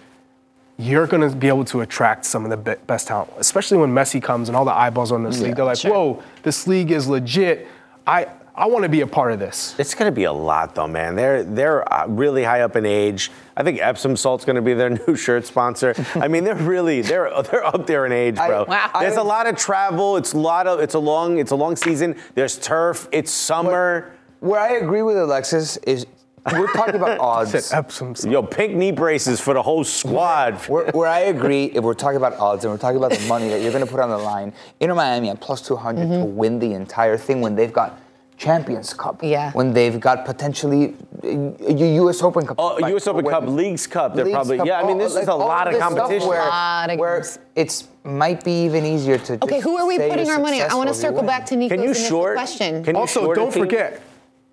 you're 0.77 1.07
going 1.07 1.29
to 1.29 1.35
be 1.35 1.49
able 1.49 1.65
to 1.65 1.81
attract 1.81 2.25
some 2.25 2.45
of 2.45 2.51
the 2.51 2.77
best 2.87 3.09
talent, 3.09 3.31
especially 3.39 3.79
when 3.79 3.91
Messi 3.91 4.23
comes 4.23 4.49
and 4.49 4.55
all 4.55 4.65
the 4.65 4.73
eyeballs 4.73 5.11
on 5.11 5.25
this 5.25 5.41
league. 5.41 5.57
They're 5.57 5.65
like, 5.65 5.79
sure. 5.79 5.91
whoa, 5.91 6.23
this 6.43 6.67
league 6.67 6.91
is 6.91 7.09
legit. 7.09 7.67
I, 8.07 8.29
I 8.59 8.67
want 8.67 8.83
to 8.83 8.89
be 8.89 9.03
a 9.03 9.07
part 9.07 9.33
of 9.33 9.39
this. 9.39 9.75
It's 9.79 9.95
going 9.95 10.11
to 10.11 10.15
be 10.15 10.25
a 10.25 10.33
lot, 10.33 10.75
though, 10.75 10.89
man. 10.89 11.15
They're 11.15 11.45
they're 11.45 11.91
uh, 11.93 12.07
really 12.09 12.43
high 12.43 12.63
up 12.63 12.75
in 12.75 12.85
age. 12.85 13.31
I 13.57 13.63
think 13.63 13.79
Epsom 13.81 14.17
Salt's 14.17 14.45
going 14.45 14.57
to 14.57 14.63
be 14.63 14.75
their 14.75 14.91
new 15.07 15.15
shirt 15.17 15.47
sponsor. 15.47 15.95
I 16.17 16.27
mean, 16.27 16.43
they're 16.45 16.57
really 16.57 17.01
they're 17.03 17.31
they're 17.51 17.65
up 17.65 17.87
there 17.87 18.05
in 18.05 18.13
age, 18.13 18.35
bro. 18.37 18.65
I- 18.65 18.69
Wow. 18.69 18.91
There's 19.01 19.17
I- 19.17 19.21
a 19.21 19.25
lot 19.25 19.47
of 19.47 19.57
travel. 19.57 20.17
It's 20.17 20.33
a 20.33 20.39
lot 20.39 20.67
of 20.67 20.81
it's 20.81 20.95
a 20.95 20.99
long 20.99 21.39
it's 21.39 21.53
a 21.53 21.57
long 21.57 21.77
season. 21.77 22.17
There's 22.35 22.59
turf. 22.59 23.09
It's 23.13 23.31
summer. 23.31 24.13
Where 24.41 24.61
I 24.61 24.73
agree 24.75 25.03
with 25.03 25.17
Alexis 25.17 25.77
is 25.79 26.07
we're 26.53 26.67
talking 26.73 26.95
about 26.97 27.19
odds. 27.21 27.51
Said 27.53 27.79
Epsom 27.79 28.15
salt. 28.15 28.33
Yo, 28.33 28.43
pink 28.43 28.75
knee 28.75 28.93
braces 28.93 29.41
for 29.41 29.55
the 29.55 29.63
whole 29.63 29.85
squad. 29.85 30.55
Where, 30.69 30.87
where 30.93 31.09
I 31.09 31.21
agree, 31.21 31.67
if 31.67 31.85
we're 31.85 31.95
talking 31.95 32.17
about 32.17 32.35
odds 32.35 32.65
and 32.65 32.73
we're 32.73 32.79
talking 32.79 32.97
about 32.97 33.11
the 33.13 33.27
money 33.29 33.49
that 33.51 33.61
you're 33.63 33.73
going 33.73 33.85
to 33.85 33.91
put 33.91 34.01
on 34.01 34.09
the 34.11 34.19
line, 34.19 34.53
Inter 34.81 34.95
Miami 34.95 35.29
at 35.31 35.41
plus 35.41 35.61
200 35.63 36.09
to 36.21 36.25
win 36.25 36.59
the 36.59 36.73
entire 36.75 37.17
thing 37.17 37.41
when 37.41 37.55
they've 37.55 37.73
got 37.73 37.99
Champions 38.39 38.95
Cup. 38.95 39.21
Yeah. 39.23 39.51
When 39.53 39.73
they've 39.73 39.99
got 39.99 40.25
potentially 40.25 40.95
uh, 41.25 41.29
U.S. 41.75 42.23
Open 42.23 42.47
Cup. 42.47 42.57
Oh, 42.59 42.77
like, 42.81 42.91
U.S. 42.93 43.07
Open 43.09 43.25
when- 43.25 43.35
Cup, 43.35 43.47
Leagues 43.49 43.87
Cup. 43.87 44.15
They're 44.15 44.25
Leagues 44.25 44.35
probably 44.37 44.57
Cup, 44.59 44.67
yeah. 44.69 44.79
I 44.81 44.83
mean, 44.85 44.93
all- 44.93 44.99
this 44.99 45.11
is 45.13 45.17
like, 45.17 45.27
a 45.27 45.35
lot 45.35 45.73
of 45.73 45.79
competition. 45.81 46.29
Where, 46.29 46.41
Lot 46.41 46.91
of 46.91 46.99
where 47.01 47.17
games. 47.17 47.39
it's 47.57 47.89
might 48.05 48.45
be 48.45 48.65
even 48.65 48.85
easier 48.87 49.19
to. 49.19 49.35
Okay, 49.43 49.57
just 49.57 49.65
who 49.65 49.77
are 49.77 49.87
we 49.87 49.99
putting 49.99 50.31
our 50.31 50.39
money 50.39 50.63
on? 50.63 50.71
I 50.71 50.75
want 50.77 50.89
to 50.89 50.95
successful 50.95 51.19
if 51.19 51.23
you 51.25 51.27
circle 51.27 51.27
back 51.27 51.47
to 51.47 51.55
win. 51.57 51.61
Nico's 51.61 51.77
Can 51.77 51.83
you 51.85 51.91
initial 51.91 52.09
short? 52.09 52.35
question. 52.37 52.85
Can 52.85 52.95
you 52.95 53.01
Also, 53.01 53.21
short 53.23 53.37
a 53.37 53.41
don't 53.41 53.53
forget 53.53 54.01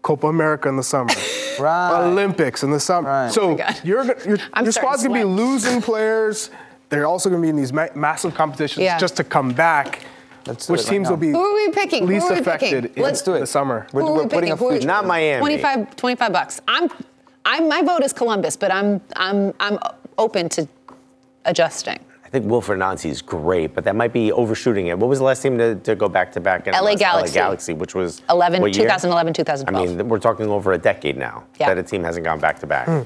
Copa 0.02 0.28
America 0.28 0.68
in 0.68 0.78
the 0.78 0.84
summer, 0.84 1.14
Right. 1.60 2.08
Olympics 2.08 2.64
in 2.64 2.72
the 2.72 2.80
summer. 2.80 3.08
Right. 3.10 3.32
So 3.32 3.42
Oh 3.44 3.52
my 3.52 3.58
God. 3.58 3.80
you're, 3.84 4.04
your 4.28 4.38
your 4.64 4.72
squad's 4.72 5.04
gonna 5.04 5.14
be 5.14 5.24
losing 5.24 5.80
players. 5.82 6.50
They're 6.90 7.06
also 7.06 7.30
gonna 7.30 7.42
be 7.42 7.50
in 7.50 7.56
these 7.56 7.72
ma- 7.74 7.88
massive 7.96 8.34
competitions 8.34 8.84
Yeah. 8.84 8.98
just 8.98 9.16
to 9.18 9.24
come 9.24 9.52
back. 9.54 10.02
Let's 10.48 10.68
do 10.68 10.74
which 10.74 10.82
it 10.82 10.84
right 10.86 10.90
teams 10.92 11.04
now. 11.06 11.10
will 11.12 11.18
be 11.18 11.30
Who 11.32 11.40
are 11.40 11.54
we 11.56 11.72
picking? 11.72 12.08
Who 12.08 12.14
least 12.14 12.28
are 12.28 12.34
we 12.34 12.40
affected 12.40 12.84
picking? 12.84 12.98
in 12.98 13.04
Let's 13.04 13.22
do 13.22 13.34
it. 13.34 13.40
the 13.40 13.48
summer? 13.48 13.88
We're, 13.94 14.02
Who 14.02 14.08
are 14.08 14.14
we're 14.14 14.28
putting 14.28 14.52
a 14.52 14.56
picking? 14.56 14.58
Who 14.58 14.68
are 14.68 14.72
future. 14.74 14.88
Not 14.88 15.06
Miami. 15.06 15.40
25, 15.40 15.96
25 15.96 16.34
bucks. 16.34 16.62
I'm, 16.68 16.90
I'm, 17.46 17.68
my 17.68 17.82
vote 17.82 18.04
is 18.04 18.14
Columbus, 18.14 18.56
but 18.58 18.72
I'm, 18.72 19.02
I'm, 19.16 19.54
I'm 19.60 19.80
open 20.18 20.50
to 20.50 20.68
adjusting. 21.46 22.00
I 22.24 22.30
think 22.30 22.46
Wilfried 22.48 22.80
Nancy 22.80 23.10
is 23.10 23.22
great, 23.22 23.74
but 23.74 23.84
that 23.86 23.96
might 23.96 24.12
be 24.12 24.32
overshooting 24.32 24.88
it. 24.88 24.98
What 25.00 25.08
was 25.10 25.20
the 25.20 25.26
last 25.26 25.42
team 25.42 25.58
to, 25.58 25.76
to 25.76 25.96
go 25.96 26.10
back 26.10 26.32
to 26.34 26.40
back? 26.42 26.68
in 26.68 26.74
LA 26.74 26.96
Galaxy. 26.96 27.38
LA 27.40 27.46
Galaxy, 27.46 27.74
which 27.74 27.96
was 27.96 28.22
11, 28.30 28.62
what 28.62 28.76
year? 28.76 28.86
2011, 28.86 29.30
I 29.30 29.34
2012. 29.34 29.98
mean, 29.98 30.10
we're 30.10 30.20
talking 30.20 30.48
over 30.48 30.74
a 30.74 30.78
decade 30.78 31.18
now 31.18 31.44
Yeah. 31.60 31.68
that 31.68 31.78
a 31.78 31.84
team 31.84 32.04
hasn't 32.04 32.26
gone 32.26 32.40
back 32.40 32.60
to 32.60 32.68
back. 32.68 32.88
Hmm. 32.88 33.02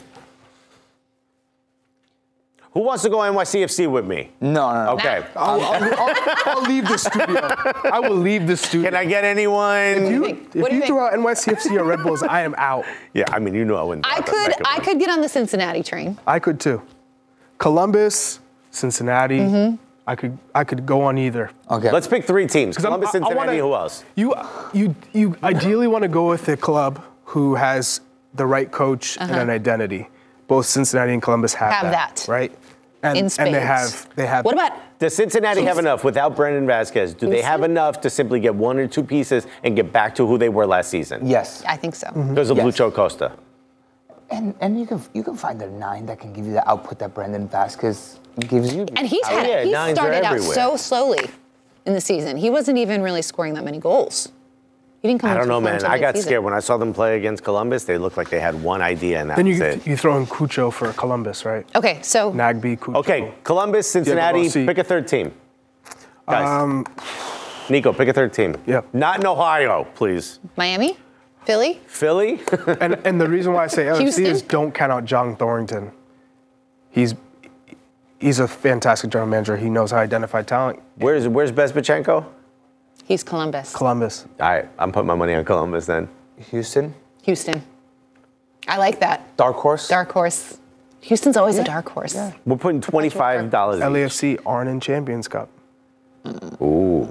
Who 2.74 2.82
wants 2.82 3.02
to 3.04 3.10
go 3.10 3.18
NYCFC 3.18 3.90
with 3.90 4.06
me? 4.06 4.30
No, 4.42 4.72
no, 4.72 4.86
no. 4.86 4.92
Okay. 4.94 5.26
I'll, 5.36 5.60
I'll, 5.60 5.84
I'll, 5.84 6.16
I'll 6.46 6.62
leave 6.64 6.88
the 6.88 6.98
studio. 6.98 7.40
I 7.92 8.00
will 8.00 8.16
leave 8.16 8.46
the 8.46 8.56
studio. 8.56 8.92
Can 8.92 8.96
I 8.96 9.06
get 9.06 9.24
anyone? 9.24 9.76
If 9.78 10.12
you, 10.12 10.26
if 10.26 10.56
What 10.56 10.70
do 10.70 10.76
you 10.76 10.82
you 10.82 10.88
throw 10.88 11.08
out 11.08 11.14
NYCFC 11.14 11.80
or 11.80 11.84
Red 11.84 12.04
Bulls, 12.04 12.22
I 12.22 12.42
am 12.42 12.54
out. 12.58 12.86
yeah, 13.14 13.26
I 13.30 13.40
mean, 13.40 13.56
you 13.56 13.66
know 13.66 13.76
I 13.76 13.82
wouldn't. 13.84 14.06
I 14.06 14.22
throw 14.22 14.38
out 14.38 14.48
that 14.50 14.58
could 14.58 14.68
I 14.68 14.80
could 14.82 15.00
get 15.00 15.10
on 15.10 15.22
the 15.22 15.30
Cincinnati 15.30 15.82
train. 15.82 16.18
I 16.28 16.38
could 16.38 16.60
too. 16.60 16.82
Columbus, 17.58 18.40
Cincinnati. 18.72 19.40
Mm-hmm. 19.40 19.76
I 20.08 20.16
could 20.16 20.38
I 20.56 20.64
could 20.64 20.86
go 20.86 21.02
on 21.02 21.18
either. 21.18 21.52
Okay. 21.70 21.92
Let's 21.92 22.08
pick 22.08 22.24
three 22.26 22.48
teams. 22.48 22.78
I'm- 22.78 22.84
Columbus, 22.86 23.08
I- 23.08 23.10
I 23.10 23.12
Cincinnati, 23.14 23.36
wanna- 23.36 23.58
who 23.58 23.74
else? 23.76 24.04
You 24.16 24.36
you 24.74 24.96
you 25.14 25.36
ideally 25.44 25.88
want 25.88 26.04
to 26.04 26.08
go 26.08 26.28
with 26.28 26.48
a 26.50 26.58
club 26.58 27.04
who 27.26 27.56
has 27.56 28.02
the 28.34 28.46
right 28.46 28.72
coach 28.72 29.18
and 29.20 29.32
an 29.32 29.50
identity. 29.50 30.08
Both 30.50 30.66
Cincinnati 30.66 31.14
and 31.14 31.22
Columbus 31.22 31.54
have. 31.54 31.72
Have 31.72 31.92
that. 31.94 32.26
right? 32.28 32.52
And, 33.02 33.18
In 33.18 33.26
and 33.40 33.56
they 33.56 33.62
have 33.62 34.14
they 34.18 34.26
have 34.28 34.44
What 34.44 34.56
about 34.56 34.74
Does 35.00 35.16
Cincinnati 35.16 35.64
have 35.64 35.78
enough 35.80 36.04
without 36.04 36.36
Brandon 36.36 36.68
Vasquez? 36.68 37.14
Do 37.14 37.30
they 37.30 37.42
have 37.42 37.64
enough 37.64 38.02
to 38.02 38.10
simply 38.10 38.42
get 38.42 38.54
one 38.54 38.78
or 38.78 38.88
two 38.88 39.04
pieces 39.04 39.48
and 39.64 39.74
get 39.74 39.94
back 39.94 40.14
to 40.16 40.28
who 40.28 40.38
they 40.38 40.50
were 40.50 40.68
last 40.68 40.90
season? 40.90 41.26
yes. 41.26 41.64
I 41.66 41.78
think 41.78 41.96
so. 41.96 42.08
Mm-hmm. 42.08 42.30
Because 42.32 42.50
of 42.50 42.58
Yes. 42.58 42.66
Lucho 42.66 42.90
Acosta. 42.90 43.32
And 44.32 44.54
and 44.60 44.78
you 44.80 44.86
can 44.86 45.02
you 45.14 45.24
can 45.24 45.36
find 45.38 45.62
a 45.62 45.70
nine 45.72 46.06
that 46.08 46.20
can 46.20 46.34
give 46.34 46.46
you 46.46 46.52
the 46.52 46.70
output 46.70 47.00
that 47.00 47.14
Brandon 47.14 47.48
Vasquez 47.48 48.20
gives 48.40 48.76
you. 48.76 48.86
And 48.98 49.08
he's 49.08 49.22
Oh, 49.26 49.38
had 49.40 49.48
yeah, 49.48 49.88
he 49.88 49.94
started 49.96 50.26
out 50.26 50.42
so 50.42 50.76
slowly 50.76 51.30
in 51.86 51.94
the 51.94 52.02
season. 52.02 52.36
He 52.36 52.50
wasn't 52.50 52.78
even 52.78 53.02
really 53.02 53.22
scoring 53.22 53.54
that 53.54 53.64
many 53.64 53.78
goals. 53.80 54.30
He 55.02 55.08
didn't 55.08 55.22
come 55.22 55.30
I 55.32 55.34
don't 55.36 55.48
know, 55.48 55.62
man. 55.62 55.84
I 55.86 55.98
got 55.98 56.08
mid-season. 56.08 56.28
scared 56.28 56.44
when 56.44 56.54
I 56.54 56.60
saw 56.60 56.76
them 56.76 56.94
play 56.94 57.16
against 57.18 57.44
Columbus. 57.44 57.86
They 57.86 57.98
looked 57.98 58.18
like 58.18 58.30
they 58.30 58.42
had 58.42 58.62
one 58.62 58.82
idea, 58.82 59.22
and 59.22 59.30
that 59.30 59.38
Then 59.38 59.48
was 59.48 59.58
you 59.58 59.64
it. 59.64 59.88
you 59.88 59.96
throw 59.96 60.18
in 60.18 60.26
Cucho 60.26 60.72
for 60.74 60.92
Columbus, 60.94 61.46
right? 61.46 61.66
Okay, 61.74 62.00
so 62.02 62.34
Nagbe, 62.34 62.78
Cucho. 62.78 62.96
Okay, 62.98 63.34
Columbus, 63.46 63.90
Cincinnati. 63.90 64.44
Rossi. 64.44 64.66
Pick 64.66 64.78
a 64.78 64.84
third 64.84 65.08
team. 65.08 65.32
Guys. 66.28 66.48
Um, 66.48 66.86
Nico, 67.70 67.94
pick 67.94 68.10
a 68.10 68.14
third 68.14 68.34
team. 68.34 68.56
Yeah. 68.66 68.82
Not 68.94 69.20
in 69.22 69.26
Ohio, 69.26 69.86
please. 69.96 70.40
Miami, 70.58 70.98
Philly. 71.46 71.80
Philly. 71.88 72.42
and 72.82 72.96
and 73.06 73.22
the 73.22 73.30
reason 73.30 73.54
why 73.54 73.64
I 73.64 73.68
say 73.68 73.86
LFC 73.86 74.00
Houston? 74.02 74.26
is 74.26 74.42
don't 74.42 74.74
count 74.74 74.92
out 74.92 75.06
John 75.06 75.36
Thornton. 75.38 75.92
He's 76.90 77.16
he's 78.20 78.40
a 78.40 78.48
fantastic 78.50 79.12
general 79.12 79.30
manager. 79.30 79.56
He 79.56 79.70
knows 79.70 79.92
how 79.92 79.98
to 79.98 80.04
identify 80.04 80.42
talent. 80.42 80.82
where's 80.96 81.26
Where's 81.28 81.52
Bezbatchenko? 81.54 82.26
He's 83.10 83.24
Columbus. 83.24 83.74
Columbus. 83.76 84.26
All 84.40 84.48
right, 84.50 84.70
I'm 84.78 84.92
putting 84.92 85.08
my 85.08 85.16
money 85.16 85.34
on 85.34 85.44
Columbus 85.44 85.88
then. 85.88 86.08
Houston, 86.52 86.94
Houston. 87.24 87.64
I 88.68 88.78
like 88.78 89.00
that. 89.00 89.36
dark 89.36 89.56
horse. 89.56 89.88
Dark 89.88 90.12
horse. 90.12 90.60
Houston's 91.02 91.36
always 91.36 91.58
a 91.58 91.64
dark 91.64 91.90
horse. 91.90 92.16
We're 92.46 92.58
putting 92.58 92.82
twenty-five 92.82 93.50
dollars. 93.50 93.82
LAFC 93.82 94.38
aren't 94.46 94.70
in 94.70 94.80
Champions 94.80 95.28
Cup. 95.28 95.50
Ooh. 96.62 97.10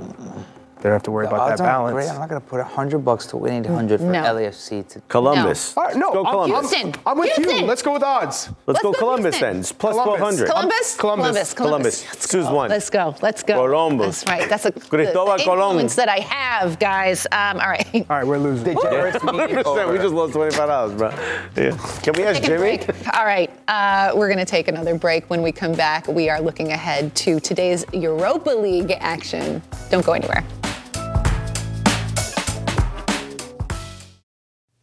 They 0.78 0.84
don't 0.84 0.92
have 0.92 1.02
to 1.04 1.10
worry 1.10 1.26
The 1.26 1.34
about 1.34 1.48
that 1.56 1.58
balance. 1.58 1.94
Great. 1.94 2.08
I'm 2.08 2.18
not 2.20 2.28
gonna 2.28 2.40
put 2.40 2.60
hundred 2.62 3.00
bucks 3.00 3.26
to 3.26 3.36
win 3.36 3.64
800 3.64 3.98
for 4.00 4.06
No. 4.06 4.22
LAFC 4.22 4.86
to. 4.90 5.00
Columbus. 5.08 5.76
All 5.76 5.84
right, 5.84 5.96
no, 5.96 6.06
Let's 6.06 6.14
go 6.14 6.24
I'm- 6.24 6.32
Columbus. 6.50 6.72
Houston. 6.72 6.94
I'm 7.06 7.18
with 7.18 7.38
you. 7.38 7.66
Let's 7.66 7.82
go 7.82 7.92
with 7.94 8.02
odds. 8.02 8.48
Let's, 8.66 8.66
Let's 8.66 8.82
go 8.82 8.92
go 8.92 8.98
Columbus 8.98 9.38
then. 9.40 9.56
It's 9.58 9.72
plus 9.72 9.92
Columbus. 9.94 10.20
1200. 10.20 10.48
Columbus? 10.50 10.94
Columbus. 10.96 11.54
Columbus. 11.54 12.04
Let's 12.06 12.28
Choose 12.30 12.46
go. 12.46 12.54
one. 12.54 12.70
Let's 12.70 12.90
go. 12.90 13.14
Let's 13.22 13.42
go. 13.42 13.54
Columbus. 13.66 14.22
That's 14.22 14.40
right. 14.40 14.48
That's 14.48 14.64
a 14.66 14.70
the, 14.70 14.80
Cristobal 14.80 15.36
the 15.36 15.42
Colon. 15.44 15.60
influence 15.70 15.94
that 15.96 16.08
I 16.08 16.20
have, 16.20 16.78
guys. 16.78 17.26
Um, 17.32 17.58
all 17.60 17.68
right. 17.68 17.86
All 17.94 18.16
right, 18.16 18.26
we're 18.26 18.38
losing. 18.38 18.74
Degenerates 18.74 19.22
meeting 19.24 19.40
100%. 19.56 19.92
We 19.92 19.98
just 19.98 20.14
lost 20.14 20.34
$25, 20.34 20.96
bro. 20.96 21.08
Yeah. 21.56 21.76
Can 22.02 22.14
we 22.16 22.22
ask 22.24 22.42
Jimmy? 22.42 22.80
All 23.14 23.24
right, 23.24 23.50
uh, 23.68 24.12
we're 24.14 24.28
going 24.28 24.38
to 24.38 24.44
take 24.44 24.68
another 24.68 24.94
break. 24.96 25.28
When 25.28 25.42
we 25.42 25.50
come 25.52 25.72
back, 25.72 26.06
we 26.06 26.28
are 26.30 26.40
looking 26.40 26.70
ahead 26.72 27.14
to 27.16 27.40
today's 27.40 27.84
Europa 27.92 28.50
League 28.50 28.92
action. 29.00 29.60
Don't 29.90 30.04
go 30.06 30.12
anywhere. 30.12 30.44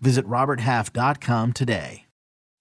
Visit 0.00 0.26
RobertHalf.com 0.26 1.52
today. 1.52 2.04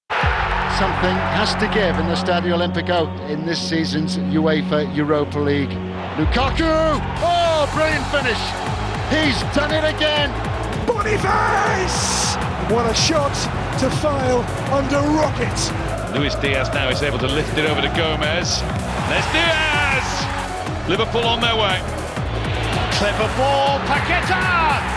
Something 0.10 1.16
has 1.34 1.56
to 1.56 1.68
give 1.74 1.98
in 1.98 2.08
the 2.08 2.16
Stadio 2.16 2.54
Olimpico 2.54 3.30
in 3.30 3.46
this 3.46 3.58
season's 3.60 4.18
UEFA 4.18 4.96
Europa 4.96 5.40
League. 5.40 5.72
Lukaku! 6.18 7.00
Oh, 7.22 7.70
brilliant 7.74 8.06
finish! 8.14 8.38
He's 9.10 9.42
done 9.56 9.72
it 9.72 9.84
again! 9.84 10.30
Boniface! 10.86 12.36
What 12.72 12.90
a 12.90 12.94
shot 12.94 13.34
to 13.80 13.90
file 13.98 14.44
under 14.72 15.00
rocket. 15.18 16.14
Luis 16.16 16.36
Diaz 16.36 16.70
now 16.74 16.90
is 16.90 17.02
able 17.02 17.20
to 17.20 17.28
lift 17.28 17.58
it 17.58 17.66
over 17.66 17.82
to 17.82 17.90
Gomez. 17.90 18.62
There's 19.10 19.28
Diaz! 19.34 20.90
Liverpool 20.90 21.26
on 21.26 21.42
their 21.42 21.56
way. 21.56 21.82
Clever 22.94 23.28
ball, 23.38 23.80
Paqueta! 23.82 24.97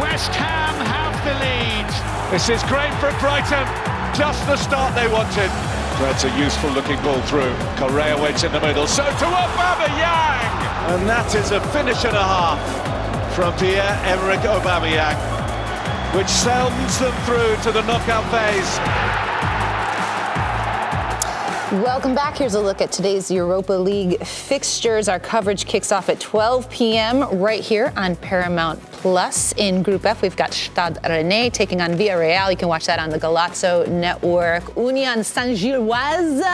West 0.00 0.34
Ham 0.34 0.76
have 0.84 1.16
the 1.24 1.32
lead. 1.40 1.88
This 2.30 2.50
is 2.50 2.62
great 2.68 2.92
for 3.00 3.08
Brighton. 3.16 3.64
Just 4.12 4.44
the 4.46 4.56
start 4.56 4.94
they 4.94 5.08
wanted. 5.08 5.48
Threads 5.96 6.24
a 6.24 6.38
useful 6.38 6.70
looking 6.70 7.00
ball 7.00 7.20
through. 7.22 7.54
Correa 7.80 8.20
waits 8.20 8.44
in 8.44 8.52
the 8.52 8.60
middle. 8.60 8.86
So 8.86 9.04
to 9.04 9.24
Aubameyang! 9.24 10.92
And 10.92 11.08
that 11.08 11.34
is 11.34 11.50
a 11.50 11.60
finish 11.72 12.04
and 12.04 12.16
a 12.16 12.22
half 12.22 12.60
from 13.34 13.56
Pierre-Emerick 13.56 14.40
Aubameyang, 14.44 15.16
which 16.14 16.28
sends 16.28 16.98
them 17.00 17.16
through 17.24 17.56
to 17.64 17.72
the 17.72 17.80
knockout 17.88 18.24
phase. 18.30 19.25
Welcome 21.72 22.14
back. 22.14 22.38
Here's 22.38 22.54
a 22.54 22.60
look 22.60 22.80
at 22.80 22.92
today's 22.92 23.28
Europa 23.28 23.72
League 23.72 24.24
fixtures. 24.24 25.08
Our 25.08 25.18
coverage 25.18 25.66
kicks 25.66 25.90
off 25.90 26.08
at 26.08 26.20
12 26.20 26.70
p.m. 26.70 27.40
right 27.40 27.60
here 27.60 27.92
on 27.96 28.14
Paramount 28.14 28.80
Plus. 28.92 29.52
In 29.54 29.82
Group 29.82 30.06
F, 30.06 30.22
we've 30.22 30.36
got 30.36 30.54
Stade 30.54 30.94
Rennais 31.02 31.52
taking 31.52 31.80
on 31.80 31.94
Villarreal. 31.94 32.52
You 32.52 32.56
can 32.56 32.68
watch 32.68 32.86
that 32.86 33.00
on 33.00 33.10
the 33.10 33.18
Golazo 33.18 33.88
Network. 33.88 34.76
Union 34.76 35.24
Saint-Gilloise 35.24 36.44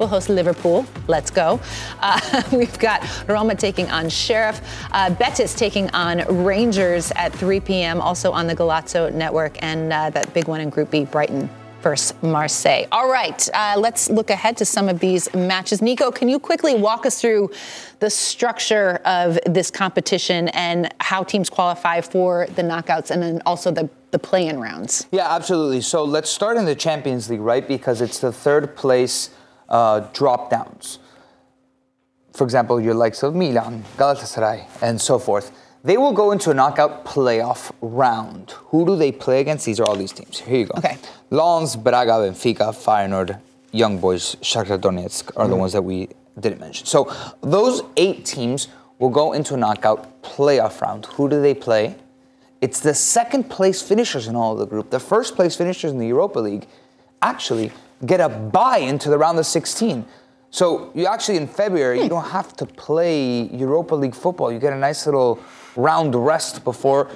will 0.00 0.08
host 0.08 0.28
Liverpool. 0.28 0.84
Let's 1.06 1.30
go. 1.30 1.60
Uh, 2.00 2.42
we've 2.52 2.80
got 2.80 3.06
Roma 3.28 3.54
taking 3.54 3.88
on 3.92 4.08
Sheriff. 4.08 4.60
Uh, 4.90 5.08
Betis 5.08 5.54
taking 5.54 5.88
on 5.90 6.44
Rangers 6.44 7.12
at 7.14 7.32
3 7.32 7.60
p.m. 7.60 8.00
Also 8.00 8.32
on 8.32 8.48
the 8.48 8.56
Golazo 8.56 9.14
Network, 9.14 9.56
and 9.62 9.92
uh, 9.92 10.10
that 10.10 10.34
big 10.34 10.48
one 10.48 10.60
in 10.60 10.68
Group 10.68 10.90
B, 10.90 11.04
Brighton 11.04 11.48
versus 11.86 12.20
Marseille. 12.20 12.84
All 12.90 13.08
right, 13.08 13.48
uh, 13.54 13.76
let's 13.78 14.10
look 14.10 14.30
ahead 14.30 14.56
to 14.56 14.64
some 14.64 14.88
of 14.88 14.98
these 14.98 15.32
matches. 15.34 15.80
Nico, 15.80 16.10
can 16.10 16.28
you 16.28 16.40
quickly 16.40 16.74
walk 16.74 17.06
us 17.06 17.20
through 17.20 17.52
the 18.00 18.10
structure 18.10 19.00
of 19.04 19.38
this 19.46 19.70
competition 19.70 20.48
and 20.48 20.92
how 20.98 21.22
teams 21.22 21.48
qualify 21.48 22.00
for 22.00 22.48
the 22.56 22.62
knockouts 22.62 23.12
and 23.12 23.22
then 23.22 23.40
also 23.46 23.70
the, 23.70 23.88
the 24.10 24.18
play 24.18 24.48
in 24.48 24.58
rounds? 24.58 25.06
Yeah, 25.12 25.32
absolutely. 25.32 25.80
So 25.80 26.02
let's 26.02 26.28
start 26.28 26.56
in 26.56 26.64
the 26.64 26.74
Champions 26.74 27.30
League, 27.30 27.38
right? 27.38 27.66
Because 27.68 28.00
it's 28.00 28.18
the 28.18 28.32
third 28.32 28.74
place 28.74 29.30
uh, 29.68 30.08
drop 30.12 30.50
downs. 30.50 30.98
For 32.32 32.42
example, 32.42 32.80
your 32.80 32.94
likes 32.94 33.22
of 33.22 33.36
Milan, 33.36 33.84
Galatasaray, 33.96 34.66
and 34.82 35.00
so 35.00 35.20
forth. 35.20 35.52
They 35.86 35.96
will 35.96 36.10
go 36.10 36.32
into 36.32 36.50
a 36.50 36.54
knockout 36.54 37.04
playoff 37.04 37.70
round. 37.80 38.50
Who 38.70 38.84
do 38.84 38.96
they 38.96 39.12
play 39.12 39.40
against? 39.40 39.66
These 39.66 39.78
are 39.78 39.84
all 39.84 39.94
these 39.94 40.10
teams. 40.10 40.40
Here 40.40 40.58
you 40.58 40.66
go. 40.66 40.74
Okay. 40.78 40.98
Lens, 41.30 41.76
Braga, 41.76 42.14
Benfica, 42.14 42.74
Feyenoord, 42.74 43.38
Young 43.70 44.00
Boys, 44.00 44.34
Shakhtar 44.42 44.80
Donetsk 44.80 45.30
are 45.36 45.46
the 45.46 45.52
mm-hmm. 45.52 45.60
ones 45.60 45.74
that 45.74 45.82
we 45.82 46.08
didn't 46.40 46.58
mention. 46.58 46.86
So 46.86 47.14
those 47.40 47.82
eight 47.96 48.24
teams 48.24 48.66
will 48.98 49.10
go 49.10 49.32
into 49.32 49.54
a 49.54 49.56
knockout 49.56 50.24
playoff 50.24 50.80
round. 50.80 51.06
Who 51.06 51.28
do 51.28 51.40
they 51.40 51.54
play? 51.54 51.94
It's 52.60 52.80
the 52.80 52.92
second 52.92 53.48
place 53.48 53.80
finishers 53.80 54.26
in 54.26 54.34
all 54.34 54.54
of 54.54 54.58
the 54.58 54.66
group. 54.66 54.90
The 54.90 54.98
first 54.98 55.36
place 55.36 55.54
finishers 55.54 55.92
in 55.92 55.98
the 55.98 56.08
Europa 56.08 56.40
League 56.40 56.66
actually 57.22 57.70
get 58.04 58.18
a 58.18 58.28
bye 58.28 58.78
into 58.78 59.08
the 59.08 59.18
round 59.18 59.38
of 59.38 59.46
16. 59.46 60.04
So 60.50 60.90
you 60.96 61.06
actually 61.06 61.36
in 61.36 61.46
February 61.46 61.98
you 61.98 62.04
hmm. 62.04 62.08
don't 62.08 62.30
have 62.30 62.56
to 62.56 62.66
play 62.66 63.42
Europa 63.52 63.94
League 63.94 64.16
football. 64.16 64.50
You 64.50 64.58
get 64.58 64.72
a 64.72 64.78
nice 64.78 65.06
little 65.06 65.38
round 65.76 66.14
rest 66.14 66.64
before 66.64 67.10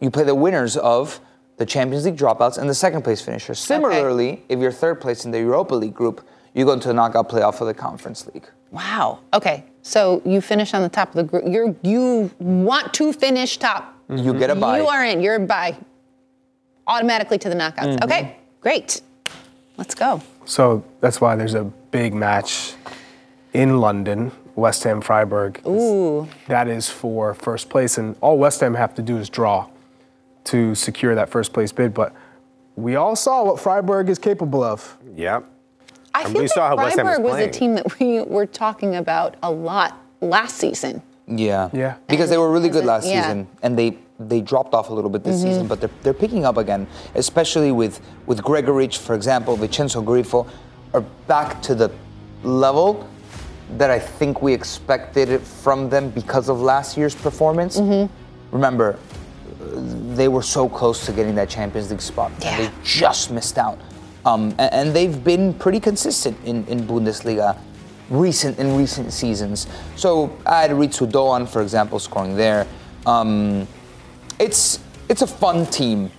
you 0.00 0.10
play 0.10 0.24
the 0.24 0.34
winners 0.34 0.76
of 0.76 1.20
the 1.56 1.66
Champions 1.66 2.04
League 2.04 2.16
dropouts 2.16 2.58
and 2.58 2.70
the 2.70 2.74
second 2.74 3.02
place 3.02 3.20
finishers. 3.20 3.58
Similarly, 3.58 4.42
if 4.48 4.58
you're 4.60 4.72
third 4.72 5.00
place 5.00 5.24
in 5.24 5.30
the 5.30 5.38
Europa 5.38 5.74
League 5.74 5.94
group, 5.94 6.26
you 6.54 6.64
go 6.64 6.72
into 6.72 6.88
the 6.88 6.94
knockout 6.94 7.28
playoff 7.28 7.56
for 7.56 7.64
the 7.64 7.74
Conference 7.74 8.26
League. 8.26 8.48
Wow. 8.70 9.20
Okay. 9.32 9.64
So 9.82 10.22
you 10.24 10.40
finish 10.40 10.74
on 10.74 10.82
the 10.82 10.88
top 10.88 11.08
of 11.08 11.14
the 11.14 11.24
group. 11.24 11.44
You 11.46 11.76
you 11.82 12.30
want 12.38 12.92
to 12.94 13.12
finish 13.12 13.56
top. 13.56 13.94
You 14.08 14.34
get 14.34 14.50
a 14.50 14.54
bye. 14.54 14.78
You 14.78 14.86
are 14.86 15.04
in. 15.04 15.20
You're 15.20 15.38
by 15.38 15.76
automatically 16.86 17.38
to 17.38 17.48
the 17.48 17.54
knockouts. 17.54 17.96
Mm-hmm. 17.96 18.04
Okay. 18.04 18.36
Great. 18.60 19.00
Let's 19.76 19.94
go. 19.94 20.22
So 20.44 20.84
that's 21.00 21.20
why 21.20 21.36
there's 21.36 21.54
a 21.54 21.64
big 21.64 22.14
match 22.14 22.74
in 23.52 23.80
London, 23.80 24.32
West 24.58 24.82
Ham 24.84 25.00
Freiburg. 25.00 25.60
Ooh. 25.66 26.28
That 26.48 26.68
is 26.68 26.90
for 26.90 27.32
first 27.34 27.70
place, 27.70 27.96
and 27.96 28.16
all 28.20 28.36
West 28.38 28.60
Ham 28.60 28.74
have 28.74 28.94
to 28.96 29.02
do 29.02 29.16
is 29.16 29.30
draw 29.30 29.68
to 30.44 30.74
secure 30.74 31.14
that 31.14 31.28
first 31.28 31.52
place 31.52 31.70
bid. 31.72 31.94
But 31.94 32.12
we 32.74 32.96
all 32.96 33.14
saw 33.16 33.44
what 33.44 33.60
Freiburg 33.60 34.08
is 34.08 34.18
capable 34.18 34.62
of. 34.62 34.98
Yep. 35.14 35.44
I 36.14 36.22
And 36.24 36.32
feel 36.32 36.42
we 36.42 36.48
saw 36.48 36.68
how 36.68 36.76
like 36.76 36.86
West 36.86 36.96
Ham 36.96 37.06
was 37.06 37.14
Freiburg 37.16 37.32
was, 37.32 37.46
a 37.46 37.50
team 37.50 37.74
that 37.76 37.98
we 38.00 38.20
were 38.22 38.46
talking 38.46 38.96
about 38.96 39.36
a 39.42 39.50
lot 39.50 39.96
last 40.20 40.56
season. 40.56 41.02
Yeah. 41.28 41.68
Yeah. 41.72 41.96
Because 42.08 42.30
they 42.30 42.38
were 42.38 42.50
really 42.50 42.70
good 42.70 42.84
last 42.84 43.06
yeah. 43.06 43.22
season 43.22 43.46
and 43.62 43.78
they 43.78 43.98
they 44.18 44.40
dropped 44.40 44.74
off 44.74 44.88
a 44.90 44.94
little 44.94 45.10
bit 45.10 45.22
this 45.22 45.36
Mm-hmm. 45.36 45.48
season, 45.48 45.66
but 45.68 45.80
they're, 45.80 45.90
they're 46.02 46.14
picking 46.14 46.44
up 46.44 46.56
again, 46.56 46.88
especially 47.14 47.70
with 47.70 48.00
with 48.26 48.42
Gregoritsch, 48.42 48.98
for 48.98 49.14
example, 49.14 49.54
Vincenzo 49.56 50.02
Grifo 50.02 50.48
are 50.94 51.02
back 51.28 51.62
to 51.62 51.74
the 51.76 51.92
level 52.42 53.08
that 53.76 53.90
I 53.90 53.98
think 53.98 54.42
we 54.42 54.52
expected 54.54 55.40
from 55.40 55.90
them 55.90 56.10
because 56.10 56.48
of 56.48 56.60
last 56.60 56.96
year's 56.96 57.14
performance. 57.14 57.78
Mm-hmm. 57.78 58.12
Remember, 58.54 58.98
they 60.14 60.28
were 60.28 60.42
so 60.42 60.68
close 60.68 61.04
to 61.06 61.12
getting 61.12 61.34
that 61.34 61.48
Champions 61.50 61.90
League 61.90 62.00
spot, 62.00 62.32
and 62.44 62.64
they 62.66 62.72
just 62.82 63.30
missed 63.30 63.58
out. 63.58 63.78
Um, 64.24 64.54
a- 64.58 64.72
and, 64.74 64.94
they've 64.94 65.22
been 65.22 65.54
pretty 65.54 65.80
consistent 65.80 66.36
in, 66.44 66.66
in 66.66 66.80
Bundesliga 66.86 67.58
recent 68.10 68.58
in 68.58 68.76
recent 68.76 69.12
seasons. 69.12 69.66
So 69.96 70.36
I 70.46 70.62
had 70.62 70.70
Ritsu 70.70 71.10
Doan, 71.10 71.46
for 71.46 71.62
example, 71.62 71.98
scoring 71.98 72.36
there. 72.36 72.66
Um, 73.06 73.66
it's 74.38 74.80
it's 75.08 75.22
a 75.22 75.26
fun 75.26 75.66
team, 75.66 76.10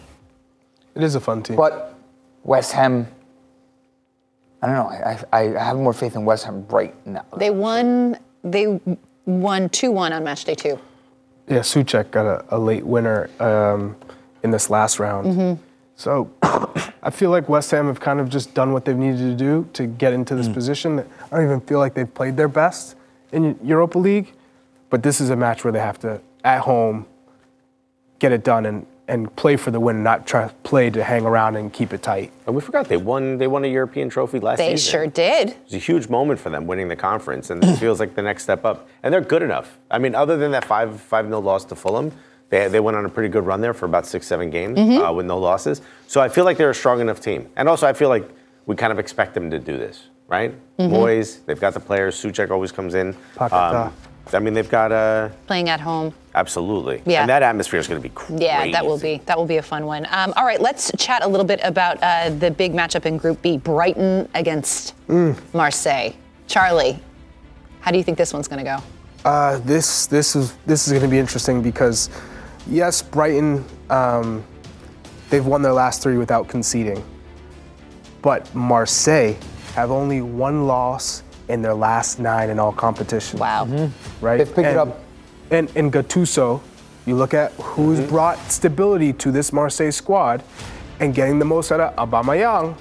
It 0.95 1.03
is 1.03 1.15
a 1.15 1.19
fun 1.19 1.43
team. 1.43 1.55
but 1.55 1.95
West 2.43 2.73
Ham. 2.73 3.07
I 4.61 4.67
don't 4.67 4.75
know. 4.75 4.89
I, 4.89 5.17
I, 5.31 5.55
I 5.57 5.63
have 5.63 5.77
more 5.77 5.93
faith 5.93 6.15
in 6.15 6.25
West 6.25 6.45
Ham 6.45 6.65
right 6.69 6.93
now. 7.07 7.25
They 7.37 7.49
won. 7.49 8.17
They 8.43 8.79
won 9.25 9.69
two 9.69 9.91
one 9.91 10.11
on 10.13 10.23
match 10.23 10.43
day 10.45 10.55
two. 10.55 10.79
yeah, 11.47 11.59
Soucek 11.59 12.11
got 12.11 12.25
a, 12.25 12.45
a 12.55 12.57
late 12.59 12.85
winner 12.85 13.29
um, 13.39 13.95
in 14.43 14.51
this 14.51 14.69
last 14.69 14.99
round. 14.99 15.27
Mm-hmm. 15.27 15.63
So 15.95 16.29
I 17.03 17.09
feel 17.09 17.29
like 17.29 17.47
West 17.49 17.71
Ham 17.71 17.87
have 17.87 17.99
kind 17.99 18.19
of 18.19 18.29
just 18.29 18.53
done 18.53 18.71
what 18.73 18.85
they've 18.85 18.95
needed 18.97 19.17
to 19.19 19.35
do 19.35 19.67
to 19.73 19.85
get 19.87 20.13
into 20.13 20.33
Mm. 20.33 20.37
this 20.37 20.47
position. 20.49 20.99
I 20.99 21.35
don't 21.35 21.43
even 21.45 21.61
feel 21.61 21.79
like 21.79 21.93
they've 21.93 22.13
played 22.13 22.37
their 22.37 22.47
best 22.47 22.95
in 23.31 23.57
Europa 23.63 23.97
League, 23.99 24.33
but 24.89 25.03
this 25.03 25.19
is 25.21 25.29
a 25.29 25.35
match 25.35 25.63
where 25.63 25.71
they 25.73 25.79
have 25.79 25.99
to, 25.99 26.21
at 26.43 26.61
home, 26.61 27.05
get 28.19 28.31
it 28.31 28.43
done 28.43 28.65
and, 28.65 28.85
and 29.09 29.35
play 29.35 29.57
for 29.57 29.71
the 29.71 29.79
win, 29.79 30.03
not 30.03 30.25
try 30.27 30.47
to 30.47 30.53
play 30.63 30.89
to 30.91 31.03
hang 31.03 31.25
around 31.25 31.55
and 31.57 31.73
keep 31.73 31.91
it 31.93 32.01
tight. 32.01 32.31
And 32.45 32.55
we 32.55 32.61
forgot 32.61 32.87
they 32.87 32.97
won. 32.97 33.37
They 33.37 33.47
won 33.47 33.65
a 33.65 33.67
European 33.67 34.09
trophy 34.09 34.39
last 34.39 34.59
year. 34.59 34.69
They 34.69 34.75
season. 34.77 34.91
sure 34.91 35.07
did. 35.07 35.49
It 35.49 35.57
was 35.65 35.73
a 35.73 35.77
huge 35.79 36.07
moment 36.07 36.39
for 36.39 36.49
them 36.49 36.67
winning 36.67 36.87
the 36.87 36.95
conference, 36.95 37.49
and 37.49 37.63
it 37.63 37.75
feels 37.79 37.99
like 37.99 38.15
the 38.15 38.21
next 38.21 38.43
step 38.43 38.63
up. 38.63 38.87
And 39.03 39.13
they're 39.13 39.21
good 39.21 39.43
enough. 39.43 39.77
I 39.91 39.97
mean, 39.97 40.15
other 40.15 40.37
than 40.37 40.51
that 40.51 40.63
five 40.65 41.01
five 41.01 41.27
nil 41.27 41.41
loss 41.41 41.65
to 41.65 41.75
Fulham, 41.75 42.11
they, 42.49 42.67
they 42.67 42.79
went 42.79 42.95
on 42.97 43.05
a 43.05 43.09
pretty 43.09 43.29
good 43.29 43.45
run 43.45 43.61
there 43.61 43.73
for 43.73 43.85
about 43.85 44.05
six 44.05 44.27
seven 44.27 44.49
games 44.49 44.77
Mm-hmm. 44.77 45.03
uh, 45.03 45.11
with 45.11 45.25
no 45.25 45.37
losses. 45.39 45.81
So 46.07 46.21
I 46.21 46.29
feel 46.29 46.45
like 46.45 46.57
they're 46.57 46.69
a 46.69 46.75
strong 46.75 47.01
enough 47.01 47.19
team. 47.19 47.49
And 47.57 47.67
also, 47.67 47.87
I 47.87 47.93
feel 47.93 48.09
like 48.09 48.29
we 48.67 48.75
kind 48.75 48.93
of 48.93 48.99
expect 48.99 49.33
them 49.33 49.49
to 49.49 49.59
do 49.59 49.77
this, 49.77 50.03
right? 50.27 50.51
Mm-hmm. 50.77 50.93
Moyes, 50.95 51.43
they've 51.45 51.59
got 51.59 51.73
the 51.73 51.79
players. 51.79 52.15
Soucek 52.21 52.51
always 52.51 52.71
comes 52.71 52.93
in. 52.93 53.15
Um, 53.39 53.91
I 54.31 54.37
mean, 54.37 54.53
they've 54.53 54.69
got 54.69 54.91
uh, 54.91 55.29
Playing 55.47 55.69
at 55.69 55.79
home. 55.79 56.13
Absolutely. 56.39 57.01
Yeah. 57.05 57.21
And 57.21 57.29
that 57.29 57.43
atmosphere 57.43 57.79
is 57.79 57.87
going 57.87 58.01
to 58.01 58.07
be 58.07 58.13
crazy. 58.13 58.45
Yeah, 58.45 58.71
that 58.71 58.85
will 58.85 58.97
be 58.97 59.21
that 59.25 59.37
will 59.37 59.45
be 59.45 59.57
a 59.57 59.61
fun 59.61 59.85
one. 59.85 60.07
Um, 60.09 60.33
all 60.37 60.45
right, 60.45 60.61
let's 60.61 60.91
chat 60.97 61.23
a 61.23 61.27
little 61.27 61.45
bit 61.45 61.59
about 61.63 61.97
uh, 62.01 62.29
the 62.29 62.49
big 62.49 62.73
matchup 62.73 63.05
in 63.05 63.17
Group 63.17 63.41
B: 63.41 63.57
Brighton 63.57 64.27
against 64.33 64.95
Marseille. 65.53 66.11
Charlie, 66.47 66.97
how 67.81 67.91
do 67.91 67.97
you 67.97 68.03
think 68.03 68.17
this 68.17 68.33
one's 68.33 68.47
going 68.47 68.63
to 68.65 68.71
go? 68.77 68.83
Uh, 69.25 69.59
this 69.59 70.07
this 70.07 70.35
is 70.35 70.55
this 70.65 70.87
is 70.87 70.93
going 70.93 71.03
to 71.03 71.09
be 71.09 71.19
interesting 71.19 71.61
because 71.61 72.09
yes, 72.67 73.01
Brighton 73.01 73.65
um, 73.89 74.43
they've 75.29 75.45
won 75.45 75.61
their 75.61 75.73
last 75.73 76.01
three 76.01 76.17
without 76.17 76.47
conceding, 76.47 77.03
but 78.21 78.53
Marseille 78.55 79.35
have 79.75 79.91
only 79.91 80.21
one 80.21 80.67
loss 80.67 81.23
in 81.49 81.61
their 81.61 81.73
last 81.73 82.19
nine 82.19 82.49
in 82.49 82.59
all 82.59 82.71
competitions. 82.71 83.39
Wow. 83.39 83.91
Right? 84.21 84.37
They've 84.37 84.47
picked 84.47 84.67
it 84.67 84.77
up. 84.77 85.01
And 85.51 85.69
in 85.75 85.89
Gattuso, 85.91 86.61
you 87.05 87.15
look 87.15 87.33
at 87.33 87.51
who's 87.53 87.99
Mm-hmm. 87.99 88.09
brought 88.09 88.51
stability 88.51 89.13
to 89.13 89.31
this 89.31 89.51
Marseille 89.51 89.91
squad 89.91 90.43
and 90.99 91.13
getting 91.15 91.39
the 91.39 91.45
most 91.45 91.71
out 91.71 91.79
of 91.79 91.95
Aubameyang, 91.95 92.75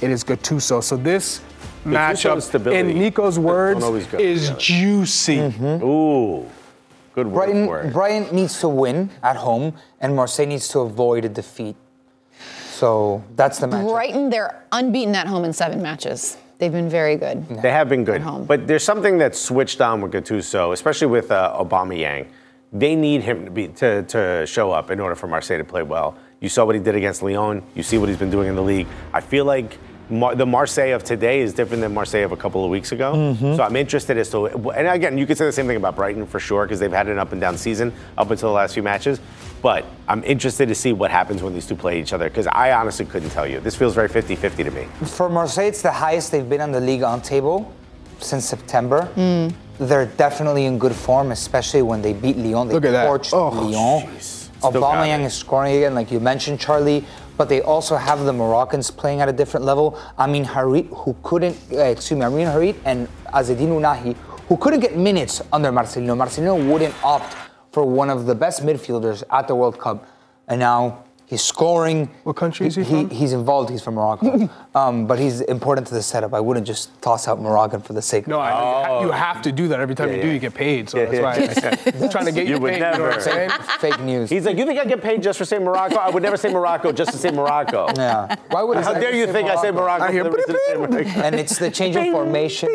it 0.00 0.10
is 0.10 0.24
Gattuso. 0.24 0.82
So 0.82 0.96
this 0.96 1.40
and 1.84 1.94
matchup, 1.94 2.40
stability 2.42 2.90
in 2.90 2.98
Nico's 2.98 3.38
words, 3.38 3.82
always 3.84 4.06
go 4.06 4.18
is 4.18 4.44
together. 4.48 4.60
juicy. 4.60 5.38
Ooh, 5.82 6.46
good 7.14 7.26
word 7.26 7.34
Brighton, 7.34 7.66
for 7.66 7.80
it. 7.82 7.92
Brighton 7.92 8.34
needs 8.34 8.60
to 8.60 8.68
win 8.68 9.10
at 9.22 9.36
home, 9.36 9.74
and 10.00 10.14
Marseille 10.16 10.46
needs 10.46 10.68
to 10.68 10.80
avoid 10.80 11.24
a 11.24 11.28
defeat. 11.28 11.76
So 12.70 13.24
that's 13.36 13.58
the 13.58 13.66
match. 13.68 13.86
Brighton, 13.86 14.30
they're 14.30 14.64
unbeaten 14.72 15.14
at 15.14 15.26
home 15.26 15.44
in 15.44 15.52
seven 15.52 15.80
matches. 15.82 16.36
They've 16.58 16.72
been 16.72 16.88
very 16.88 17.16
good. 17.16 17.46
They 17.48 17.70
have 17.70 17.88
been 17.88 18.04
good, 18.04 18.22
home. 18.22 18.46
but 18.46 18.66
there's 18.66 18.84
something 18.84 19.18
that's 19.18 19.38
switched 19.38 19.80
on 19.80 20.00
with 20.00 20.12
Gattuso, 20.12 20.72
especially 20.72 21.08
with 21.08 21.30
uh, 21.30 21.54
Aubameyang. 21.58 22.26
They 22.72 22.96
need 22.96 23.22
him 23.22 23.44
to 23.44 23.50
be 23.50 23.68
to, 23.68 24.02
to 24.04 24.46
show 24.46 24.72
up 24.72 24.90
in 24.90 24.98
order 24.98 25.14
for 25.14 25.26
Marseille 25.26 25.58
to 25.58 25.64
play 25.64 25.82
well. 25.82 26.16
You 26.40 26.48
saw 26.48 26.64
what 26.64 26.74
he 26.74 26.80
did 26.80 26.94
against 26.94 27.22
Lyon. 27.22 27.62
You 27.74 27.82
see 27.82 27.98
what 27.98 28.08
he's 28.08 28.18
been 28.18 28.30
doing 28.30 28.48
in 28.48 28.54
the 28.54 28.62
league. 28.62 28.86
I 29.12 29.20
feel 29.20 29.44
like 29.44 29.78
Mar- 30.08 30.34
the 30.36 30.46
Marseille 30.46 30.92
of 30.94 31.02
today 31.02 31.40
is 31.40 31.52
different 31.52 31.80
than 31.80 31.92
Marseille 31.92 32.22
of 32.24 32.32
a 32.32 32.36
couple 32.36 32.64
of 32.64 32.70
weeks 32.70 32.92
ago. 32.92 33.12
Mm-hmm. 33.14 33.56
So 33.56 33.62
I'm 33.62 33.74
interested 33.76 34.16
as 34.18 34.30
to, 34.30 34.46
and 34.70 34.86
again, 34.86 35.18
you 35.18 35.26
could 35.26 35.36
say 35.36 35.44
the 35.46 35.52
same 35.52 35.66
thing 35.66 35.76
about 35.76 35.96
Brighton 35.96 36.26
for 36.26 36.38
sure 36.38 36.64
because 36.64 36.78
they've 36.78 36.92
had 36.92 37.08
an 37.08 37.18
up 37.18 37.32
and 37.32 37.40
down 37.40 37.56
season 37.58 37.92
up 38.16 38.30
until 38.30 38.48
the 38.50 38.54
last 38.54 38.74
few 38.74 38.82
matches. 38.82 39.20
But 39.62 39.84
I'm 40.06 40.22
interested 40.22 40.68
to 40.68 40.74
see 40.74 40.92
what 40.92 41.10
happens 41.10 41.42
when 41.42 41.54
these 41.54 41.66
two 41.66 41.74
play 41.74 42.00
each 42.00 42.12
other 42.12 42.28
because 42.28 42.46
I 42.46 42.72
honestly 42.72 43.04
couldn't 43.04 43.30
tell 43.30 43.46
you. 43.46 43.58
This 43.58 43.74
feels 43.74 43.94
very 43.94 44.08
50-50 44.08 44.56
to 44.64 44.70
me. 44.70 44.84
For 45.06 45.28
Marseille, 45.28 45.66
it's 45.66 45.82
the 45.82 45.90
highest 45.90 46.30
they've 46.30 46.48
been 46.48 46.60
on 46.60 46.70
the 46.70 46.80
league 46.80 47.02
on 47.02 47.20
table 47.20 47.72
since 48.20 48.44
September. 48.44 49.06
Hmm. 49.06 49.48
They're 49.84 50.06
definitely 50.06 50.66
in 50.66 50.78
good 50.78 50.94
form, 50.94 51.32
especially 51.32 51.82
when 51.82 52.00
they 52.00 52.12
beat 52.12 52.36
Lyon. 52.38 52.68
They 52.68 52.74
Look 52.74 52.84
at 52.84 52.92
that. 52.92 53.08
torched 53.08 53.32
Oh, 53.34 53.48
Lyon. 53.48 54.06
jeez. 54.08 54.22
Still 54.58 54.70
got 54.72 54.82
Aubameyang 54.96 55.20
it. 55.20 55.26
is 55.26 55.34
scoring 55.34 55.76
again, 55.76 55.94
like 55.94 56.10
you 56.10 56.18
mentioned, 56.20 56.58
Charlie. 56.60 57.04
But 57.36 57.48
they 57.48 57.60
also 57.60 57.96
have 57.96 58.20
the 58.24 58.32
Moroccans 58.32 58.90
playing 58.90 59.20
at 59.20 59.28
a 59.28 59.32
different 59.32 59.66
level. 59.66 59.98
Amin 60.18 60.44
Harit, 60.44 60.88
who 61.04 61.14
couldn't, 61.22 61.56
uh, 61.72 61.78
excuse 61.78 62.18
me, 62.18 62.24
Amin 62.24 62.46
Harit 62.46 62.76
and 62.84 63.08
Azzedine 63.26 63.68
Ounahi, 63.68 64.16
who 64.48 64.56
couldn't 64.56 64.80
get 64.80 64.96
minutes 64.96 65.42
under 65.52 65.70
Marcelino. 65.70 66.16
Marcelino 66.16 66.70
wouldn't 66.70 66.94
opt 67.04 67.36
for 67.72 67.84
one 67.84 68.08
of 68.08 68.26
the 68.26 68.34
best 68.34 68.62
midfielders 68.62 69.22
at 69.30 69.48
the 69.48 69.54
World 69.54 69.78
Cup, 69.78 70.06
and 70.48 70.60
now 70.60 71.04
He's 71.28 71.42
scoring. 71.42 72.08
What 72.22 72.36
country 72.36 72.68
is 72.68 72.76
he, 72.76 72.84
he 72.84 72.90
from? 73.02 73.10
He's 73.10 73.32
involved. 73.32 73.68
He's 73.68 73.82
from 73.82 73.94
Morocco, 73.94 74.48
um, 74.76 75.06
but 75.08 75.18
he's 75.18 75.40
important 75.40 75.86
to 75.88 75.94
the 75.94 76.02
setup. 76.02 76.32
I 76.32 76.38
wouldn't 76.40 76.66
just 76.66 77.02
toss 77.02 77.26
out 77.26 77.40
Moroccan 77.40 77.80
for 77.80 77.94
the 77.94 78.02
sake. 78.02 78.28
No, 78.28 78.40
of 78.40 78.46
I, 78.46 79.00
you 79.02 79.10
have 79.10 79.42
to 79.42 79.50
do 79.50 79.66
that 79.68 79.80
every 79.80 79.96
time 79.96 80.08
Yeah, 80.10 80.14
you 80.16 80.22
do. 80.22 80.28
yeah. 80.28 80.34
You 80.34 80.38
get 80.38 80.54
paid, 80.54 80.88
so 80.88 80.98
Yeah, 80.98 81.04
that's 81.06 81.16
yeah. 81.16 81.22
why 81.22 81.32
I 81.32 81.52
said 81.82 82.02
I'm 82.02 82.08
trying 82.16 82.26
to 82.26 82.32
get 82.32 82.46
you, 82.46 82.54
You 82.54 82.60
would 82.60 82.74
paid. 82.74 82.76
You 82.78 82.82
know 82.84 82.90
what 82.90 83.00
I'm 83.00 83.08
never. 83.10 83.20
saying? 83.20 83.50
fake 83.80 84.00
news. 84.00 84.30
He's 84.30 84.44
like, 84.46 84.56
you 84.56 84.64
think 84.66 84.78
I 84.78 84.84
get 84.84 85.02
paid 85.02 85.20
just 85.22 85.36
for 85.38 85.44
saying 85.44 85.64
Morocco? 85.64 85.96
I 85.96 86.10
would 86.10 86.22
never 86.22 86.36
say 86.36 86.52
Morocco 86.52 86.92
just 86.92 87.10
to 87.10 87.18
say 87.18 87.30
Morocco. 87.32 87.88
yeah. 87.96 88.36
Why 88.50 88.62
would 88.62 88.78
How 88.78 88.92
I 88.94 89.00
dare 89.00 89.14
you 89.14 89.26
say 89.26 89.32
think 89.32 89.48
I 89.50 89.60
say 89.60 89.72
Morocco? 89.72 90.04
I 90.04 90.12
hear 90.12 90.24
for 90.24 90.30
the 90.30 90.36
reason 90.36 90.54
I 90.56 90.72
say 90.72 90.76
Morocco? 90.78 91.20
and 91.26 91.34
it's 91.34 91.58
the 91.58 91.70
change 91.72 91.96
of 91.96 92.06
formation 92.12 92.68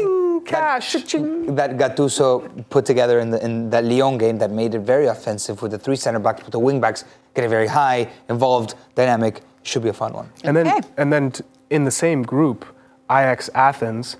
cash. 0.45 0.93
that, 0.93 1.55
that 1.55 1.77
Gattuso 1.77 2.65
put 2.69 2.85
together 2.85 3.19
in, 3.19 3.31
the, 3.31 3.43
in 3.43 3.69
that 3.69 3.83
Lyon 3.85 4.17
game 4.17 4.37
that 4.39 4.51
made 4.51 4.73
it 4.75 4.79
very 4.79 5.07
offensive 5.07 5.61
with 5.61 5.71
the 5.71 5.79
three 5.79 5.95
center 5.95 6.19
backs, 6.19 6.41
but 6.43 6.51
the 6.51 6.59
wing 6.59 6.79
backs 6.79 7.05
getting 7.33 7.49
very 7.49 7.67
high, 7.67 8.09
involved, 8.29 8.75
dynamic. 8.95 9.41
Should 9.63 9.83
be 9.83 9.89
a 9.89 9.93
fun 9.93 10.13
one. 10.13 10.29
And 10.43 10.57
then, 10.57 10.67
Okay. 10.67 10.81
and 10.97 11.13
then 11.13 11.31
t- 11.31 11.43
in 11.69 11.83
the 11.83 11.91
same 11.91 12.23
group, 12.23 12.65
Ajax 13.11 13.49
Athens, 13.53 14.17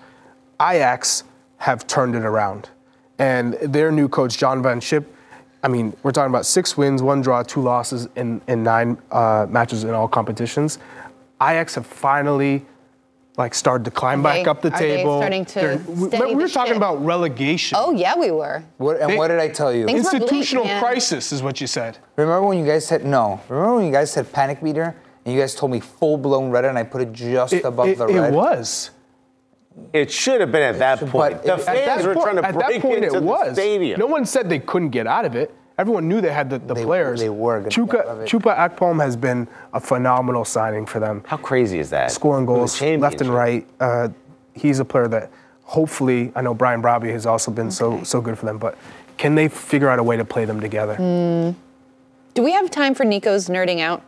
Ajax 0.62 1.24
have 1.58 1.88
turned 1.88 2.16
it 2.16 2.24
around, 2.24 2.70
and 3.18 3.54
their 3.56 3.92
new 3.92 4.08
coach 4.08 4.38
John 4.38 4.62
Van 4.62 4.80
Schip. 4.80 5.06
I 5.64 5.68
mean, 5.68 5.96
we're 6.04 6.12
talking 6.12 6.30
about 6.32 6.46
six 6.46 6.78
wins, 6.78 7.02
one 7.02 7.22
draw, 7.22 7.42
two 7.44 7.62
losses 7.62 8.08
in 8.16 8.42
in 8.48 8.64
nine 8.64 8.98
uh, 9.12 9.48
matches 9.50 9.84
in 9.84 9.92
all 9.92 10.08
competitions. 10.08 10.78
Ajax 11.42 11.74
have 11.76 11.88
finally 11.88 12.66
like 13.38 13.54
started 13.56 13.86
to 13.86 13.92
climb 13.92 14.22
back 14.22 14.44
they- 14.44 14.50
up 14.50 14.62
the 14.62 14.68
are 14.74 14.80
they 14.80 14.98
table. 14.98 15.20
starting 15.20 15.46
to 15.46 15.54
They're- 15.60 15.78
we, 15.88 16.08
steady 16.10 16.26
we 16.26 16.32
the 16.32 16.36
were 16.44 16.48
talking 16.50 16.74
ship? 16.74 16.78
about 16.78 17.04
relegation. 17.06 17.78
Oh 17.80 17.92
yeah, 17.92 18.18
we 18.18 18.30
were. 18.32 18.64
What, 18.78 19.00
and 19.00 19.10
They- 19.12 19.18
what 19.18 19.30
did 19.30 19.40
I 19.40 19.48
tell 19.48 19.74
you? 19.74 19.86
Things 19.86 20.10
bleak, 20.10 20.22
Institutional 20.24 20.66
man. 20.66 20.82
crisis 20.84 21.32
is 21.32 21.42
what 21.42 21.62
you 21.62 21.68
said. 21.68 21.98
Remember 22.18 22.46
when 22.48 22.58
you 22.60 22.66
guys 22.66 22.86
said 22.86 23.06
no? 23.06 23.40
Remember 23.48 23.76
when 23.76 23.86
you 23.86 23.92
guys 23.92 24.12
said 24.12 24.32
panic 24.34 24.62
meter 24.62 24.96
and 25.26 25.34
you 25.34 25.40
guys 25.40 25.56
told 25.56 25.72
me 25.72 25.80
full 25.80 26.18
blown 26.18 26.50
red 26.52 26.66
and 26.66 26.78
I 26.78 26.84
put 26.84 27.02
it 27.02 27.14
just 27.14 27.54
It, 27.54 27.64
above 27.64 27.88
it- 27.88 27.98
the 27.98 28.08
red. 28.08 28.34
it 28.34 28.36
was. 28.36 28.92
It 29.94 30.12
should 30.12 30.42
have 30.42 30.52
been 30.52 30.64
at 30.64 30.80
that 30.80 31.00
point. 31.10 31.44
The 31.44 31.54
at 31.54 31.62
fans 31.62 32.06
were 32.06 32.14
point- 32.14 32.26
trying 32.26 32.36
to 32.36 32.42
break 32.54 32.82
that 32.82 32.82
point 32.82 33.06
into 33.06 33.08
it 33.18 33.20
the 33.22 33.26
was. 33.26 33.54
stadium. 33.54 33.98
No 34.00 34.06
one 34.08 34.26
said 34.26 34.50
they 34.50 34.60
couldn't 34.60 34.90
get 34.90 35.08
out 35.08 35.24
of 35.24 35.36
it. 35.36 35.54
Everyone 35.82 36.08
knew 36.08 36.22
they 36.22 36.32
had 36.32 36.48
the, 36.52 36.60
the 36.60 36.76
They- 36.76 36.86
players. 36.86 37.20
they 37.20 37.30
were 37.30 37.58
gonna 37.60 37.70
Chuka, 37.72 37.92
get 37.92 38.18
it. 38.20 38.30
Chuba 38.30 38.56
Akpom 38.56 39.02
has 39.02 39.16
been 39.16 39.48
a 39.74 39.80
phenomenal 39.80 40.46
signing 40.46 40.86
for 40.86 41.00
them. 41.00 41.24
How 41.26 41.38
crazy 41.38 41.80
is 41.80 41.90
that? 41.90 42.12
Scoring 42.12 42.46
goals 42.46 42.80
left 42.80 43.20
and 43.22 43.32
right. 43.34 43.66
Uh, 43.80 44.10
he's 44.54 44.78
a 44.80 44.86
player 44.86 45.08
that 45.08 45.32
hopefully, 45.64 46.32
I 46.36 46.42
know 46.44 46.54
Brian 46.54 46.84
Brobbey 46.84 47.12
has 47.12 47.26
also 47.26 47.50
been 47.50 47.72
so 47.72 48.04
so 48.04 48.22
good 48.22 48.38
for 48.38 48.46
them, 48.46 48.60
but 48.60 48.78
can 49.18 49.34
they 49.34 49.48
figure 49.48 49.90
out 49.90 49.98
a 49.98 50.04
way 50.04 50.18
to 50.18 50.24
play 50.26 50.46
them 50.46 50.60
together? 50.62 50.96
Mm. 50.98 51.56
Do 52.36 52.44
we 52.44 52.52
have 52.52 52.70
time 52.70 52.94
for 52.94 53.04
Nico's 53.04 53.48
nerding 53.50 53.80
out? 53.80 54.04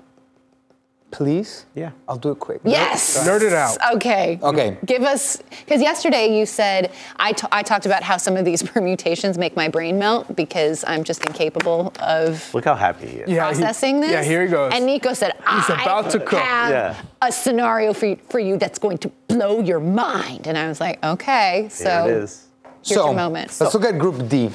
Please? 1.13 1.67
Yeah. 1.75 1.91
I'll 2.09 2.17
do 2.17 2.31
it 2.31 2.39
quick. 2.39 2.59
Yes. 2.63 3.25
Nerd 3.27 3.43
it 3.43 3.53
out. 3.53 3.77
Okay. 3.97 4.39
Okay. 4.41 4.77
Give 4.83 5.03
us 5.03 5.37
because 5.59 5.79
yesterday 5.79 6.35
you 6.37 6.47
said 6.47 6.91
I 7.19 7.33
I 7.51 7.61
talked 7.61 7.85
about 7.85 8.01
how 8.01 8.17
some 8.17 8.35
of 8.35 8.45
these 8.45 8.63
permutations 8.73 9.37
make 9.37 9.55
my 9.55 9.67
brain 9.67 9.99
melt 9.99 10.35
because 10.35 10.83
I'm 10.87 11.03
just 11.03 11.23
incapable 11.23 11.93
of 11.99 12.51
Look 12.55 12.65
how 12.65 12.73
happy 12.73 13.05
he 13.07 13.17
is. 13.19 13.29
Yeah, 13.29 13.47
he- 13.53 13.59
processing 13.59 14.01
this. 14.01 14.11
Yeah, 14.11 14.23
here 14.23 14.43
he 14.43 14.49
goes. 14.49 14.73
And 14.73 14.87
Nico 14.87 15.13
said, 15.13 15.33
He's 15.37 15.69
I 15.69 15.83
about 15.83 16.09
to 16.11 16.19
cook." 16.19 16.39
have 16.39 16.71
Yeah. 16.71 16.95
a 17.21 17.31
scenario 17.31 17.93
for 17.93 18.07
you, 18.07 18.17
for 18.29 18.39
you 18.39 18.57
that's 18.57 18.79
going 18.79 18.97
to 18.99 19.09
blow 19.27 19.59
your 19.59 19.79
mind. 19.79 20.47
And 20.47 20.57
I 20.57 20.67
was 20.67 20.79
like, 20.81 20.97
okay, 21.05 21.67
so 21.69 21.83
There 21.83 22.09
it 22.17 22.23
is. 22.23 22.47
here's 22.83 22.99
so, 22.99 23.05
your 23.05 23.13
moment. 23.15 23.55
let's 23.61 23.73
look 23.75 23.85
at 23.85 23.99
Group 23.99 24.27
D. 24.27 24.49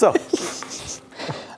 So, 0.00 0.12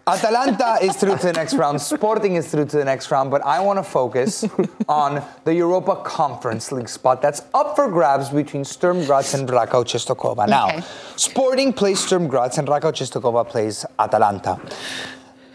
Atalanta 0.08 0.78
is 0.82 0.96
through 0.96 1.16
to 1.18 1.26
the 1.26 1.32
next 1.34 1.54
round. 1.54 1.80
Sporting 1.82 2.36
is 2.36 2.50
through 2.50 2.64
to 2.64 2.78
the 2.78 2.84
next 2.84 3.10
round, 3.10 3.30
but 3.30 3.42
I 3.44 3.60
want 3.60 3.78
to 3.78 3.82
focus 3.82 4.44
on 4.88 5.22
the 5.44 5.54
Europa 5.54 5.96
Conference 5.96 6.72
League 6.72 6.88
spot 6.88 7.20
that's 7.20 7.42
up 7.52 7.76
for 7.76 7.88
grabs 7.90 8.30
between 8.30 8.64
Sturm 8.64 9.04
Graz 9.04 9.34
and 9.34 9.46
Raków 9.48 9.84
Czestochowa. 9.84 10.48
Now, 10.48 10.68
Okay. 10.68 10.82
Sporting 11.16 11.72
plays 11.74 12.00
Sturm 12.00 12.26
Graz 12.26 12.56
and 12.58 12.68
Raków 12.68 12.92
Czestochowa 12.94 13.46
plays 13.46 13.84
Atalanta. 13.98 14.58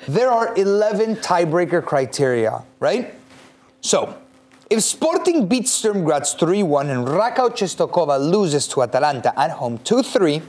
There 0.07 0.29
are 0.29 0.53
11 0.55 1.15
tiebreaker 1.17 1.83
criteria, 1.83 2.61
right? 2.79 3.15
So, 3.81 4.15
if 4.69 4.83
Sporting 4.83 5.47
beats 5.47 5.71
Sturm 5.71 6.03
Graz 6.03 6.35
3-1 6.35 6.91
and 6.91 7.07
Raków 7.07 7.55
Czestochowa 7.55 8.19
loses 8.19 8.67
to 8.67 8.83
Atalanta 8.83 9.33
at 9.39 9.51
home 9.51 9.79
2-3, 9.79 10.41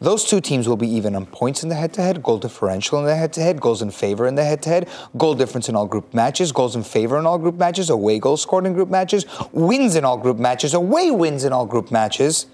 those 0.00 0.24
two 0.24 0.40
teams 0.40 0.68
will 0.68 0.76
be 0.76 0.88
even 0.88 1.16
on 1.16 1.26
points 1.26 1.62
in 1.62 1.68
the 1.68 1.74
head-to-head, 1.74 2.22
goal 2.22 2.38
differential 2.38 2.98
in 2.98 3.04
the 3.04 3.16
head-to-head, 3.16 3.60
goals 3.60 3.82
in 3.82 3.90
favor 3.90 4.26
in 4.26 4.34
the 4.36 4.44
head-to-head, 4.44 4.88
goal 5.16 5.34
difference 5.34 5.68
in 5.68 5.74
all 5.74 5.86
group 5.86 6.14
matches, 6.14 6.52
goals 6.52 6.76
in 6.76 6.82
favor 6.82 7.18
in 7.18 7.26
all 7.26 7.38
group 7.38 7.56
matches, 7.56 7.90
away 7.90 8.18
goals 8.18 8.42
scored 8.42 8.66
in 8.66 8.74
group 8.74 8.88
matches, 8.88 9.26
wins 9.52 9.96
in 9.96 10.04
all 10.04 10.16
group 10.16 10.38
matches, 10.38 10.74
away 10.74 11.10
wins 11.10 11.44
in 11.44 11.52
all 11.52 11.66
group 11.66 11.90
matches. 11.90 12.46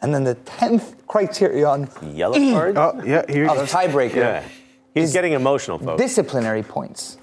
And 0.00 0.14
then 0.14 0.24
the 0.24 0.36
10th 0.36 0.94
criterion 1.06 1.88
yellow 2.14 2.38
card? 2.52 2.76
Mm. 2.76 2.78
Oh, 2.78 3.04
yeah, 3.04 3.24
here 3.28 3.44
he 3.44 3.50
of 3.50 3.68
tiebreaker, 3.70 4.14
yeah. 4.14 4.44
He's 4.94 5.12
getting 5.12 5.32
emotional, 5.32 5.78
folks. 5.78 6.00
disciplinary 6.00 6.62
points. 6.62 7.18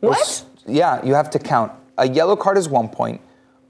what? 0.00 0.44
Yeah, 0.66 1.04
you 1.04 1.14
have 1.14 1.30
to 1.30 1.38
count. 1.38 1.72
A 1.98 2.08
yellow 2.08 2.36
card 2.36 2.58
is 2.58 2.68
one 2.68 2.88
point, 2.88 3.20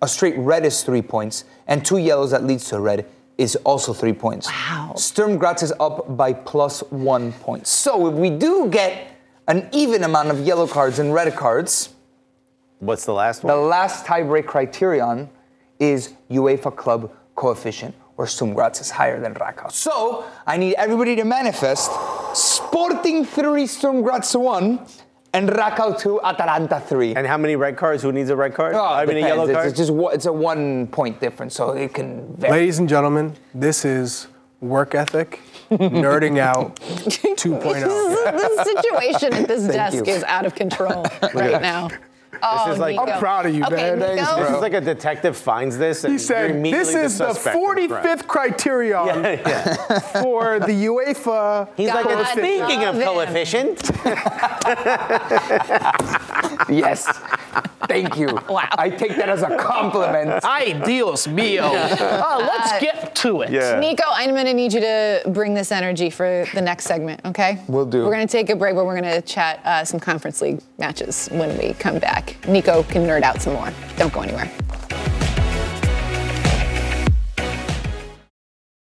a 0.03 0.09
straight 0.09 0.37
red 0.39 0.65
is 0.65 0.83
three 0.83 1.03
points, 1.03 1.45
and 1.67 1.85
two 1.85 1.99
yellows 1.99 2.31
that 2.33 2.45
leads 2.45 2.65
to 2.71 2.77
a 2.77 2.81
red 2.81 3.07
is 3.41 3.57
also 3.65 3.93
three 3.95 4.13
points. 4.13 4.47
Wow. 4.49 4.93
Sturm 4.97 5.39
Graz 5.39 5.63
is 5.63 5.73
up 5.81 6.15
by 6.17 6.33
plus 6.35 6.81
one 6.91 7.33
point. 7.33 7.67
So 7.67 8.07
if 8.09 8.15
we 8.15 8.29
do 8.29 8.69
get 8.69 9.17
an 9.49 9.67
even 9.73 10.05
amount 10.05 10.29
of 10.31 10.41
yellow 10.47 10.67
cards 10.67 10.99
and 10.99 11.13
red 11.15 11.35
cards, 11.35 11.95
What's 12.81 13.05
the 13.07 13.15
last 13.15 13.43
one? 13.43 13.53
the 13.55 13.61
one? 13.61 13.69
last 13.71 14.05
tiebreak 14.07 14.47
criterion 14.47 15.29
is 15.79 16.13
UEFA 16.31 16.75
club 16.77 17.11
coefficient, 17.35 17.95
where 18.17 18.27
Sturm 18.29 18.53
Graz 18.53 18.79
is 18.81 18.91
higher 18.91 19.19
than 19.21 19.33
Raków. 19.35 19.73
So 19.73 20.25
I 20.47 20.59
need 20.59 20.75
everybody 20.75 21.17
to 21.17 21.25
manifest 21.25 21.91
Sporting 22.35 23.25
3, 23.25 23.67
Sturm 23.67 24.03
Graz 24.03 24.37
1, 24.37 24.79
and 25.33 25.49
Raków 25.49 25.99
2, 25.99 26.21
Atalanta 26.23 26.81
3. 26.81 27.15
and 27.15 27.27
how 27.27 27.37
many 27.37 27.57
red 27.57 27.77
cards? 27.77 28.03
Who 28.03 28.13
needs 28.13 28.31
a 28.31 28.37
red 28.37 28.55
card? 28.55 28.75
Oh, 28.75 28.85
I 28.85 29.07
mean, 29.07 29.17
a 29.19 29.21
yellow 29.21 29.45
It's- 29.45 29.55
card? 29.57 29.69
It's 29.69 29.79
just 29.79 29.91
one- 29.93 30.15
it's 30.15 30.27
a 30.27 30.33
one 30.33 30.87
point 30.89 31.21
difference, 31.21 31.55
so 31.55 31.71
it 31.73 31.95
can 31.95 32.35
vary. 32.37 32.53
Ladies 32.53 32.79
and 32.79 32.89
gentlemen, 32.89 33.35
this 33.55 33.85
is 33.85 34.27
work 34.61 34.95
ethic, 34.95 35.41
nerding 35.71 36.39
out 36.39 36.77
2.0. 36.81 37.81
the 37.81 38.65
situation 38.65 39.33
at 39.35 39.49
this 39.49 39.63
desk 39.73 39.97
you. 40.07 40.13
is 40.13 40.25
out 40.25 40.45
of 40.47 40.55
control 40.55 41.07
right 41.35 41.63
now. 41.63 41.89
Oh, 42.43 42.73
is 42.73 42.79
like- 42.79 42.97
Nico. 42.97 43.11
I'm 43.13 43.19
proud 43.19 43.47
of 43.47 43.55
you, 43.55 43.65
okay, 43.65 43.75
man. 43.77 43.99
Nico, 43.99 44.15
Thanks, 44.17 44.35
this 44.37 44.51
is 44.51 44.61
like 44.61 44.73
a 44.75 44.81
detective 44.81 45.37
finds 45.37 45.77
this. 45.79 46.05
And 46.05 46.13
He 46.13 46.19
said, 46.19 46.51
you're 46.55 46.63
"This 46.73 46.95
is 46.95 47.19
the 47.19 47.33
suspect 47.35 47.57
in 47.57 47.89
crime." 47.89 48.05
45th 48.05 48.27
criterion 48.27 49.07
Yeah, 49.07 49.41
yeah. 49.47 49.99
for 50.23 50.59
the 50.61 50.87
UEFA." 50.87 51.69
He's 51.77 51.89
like, 51.89 52.05
God 52.05 52.19
and 52.19 52.29
speaking 52.29 52.85
of 52.85 52.97
love 52.97 53.27
coefficient, 53.29 53.91
Yes. 56.71 57.07
Thank 57.91 58.17
you. 58.17 58.29
Wow. 58.51 58.69
I 58.73 58.91
take 58.91 59.15
that 59.17 59.29
as 59.29 59.43
a 59.43 59.57
compliment. 59.57 60.45
Ay, 60.45 60.73
Dios 60.85 61.29
mío. 61.29 61.61
Oh, 61.63 62.39
let's 62.41 62.81
get 62.81 63.15
to 63.17 63.43
it. 63.43 63.51
yeah. 63.51 63.79
Nico, 63.79 64.03
I'm 64.09 64.31
going 64.31 64.47
to 64.47 64.55
need 64.55 64.73
you 64.73 64.81
to 64.81 65.23
bring 65.29 65.55
this 65.55 65.71
energy 65.71 66.11
for 66.11 66.47
the 66.53 66.61
next 66.61 66.87
segment, 66.87 67.21
okay? 67.25 67.61
We'll 67.69 67.87
do. 67.87 68.05
We're 68.05 68.11
going 68.13 68.27
to 68.27 68.33
take 68.33 68.51
a 68.51 68.57
break, 68.57 68.75
but 68.75 68.87
we're 68.87 69.01
going 69.01 69.13
to 69.15 69.23
chat 69.23 69.61
uh, 69.65 69.85
some 69.85 70.01
conference 70.01 70.41
league 70.41 70.61
matches 70.79 71.29
when 71.31 71.57
we 71.59 71.75
come 71.75 72.01
back. 72.01 72.37
Nico 72.49 72.83
can 72.83 73.03
nerd 73.07 73.23
out 73.23 73.41
some 73.41 73.53
more. 73.53 73.71
Don't 73.97 74.13
go 74.13 74.23
anywhere. 74.23 74.51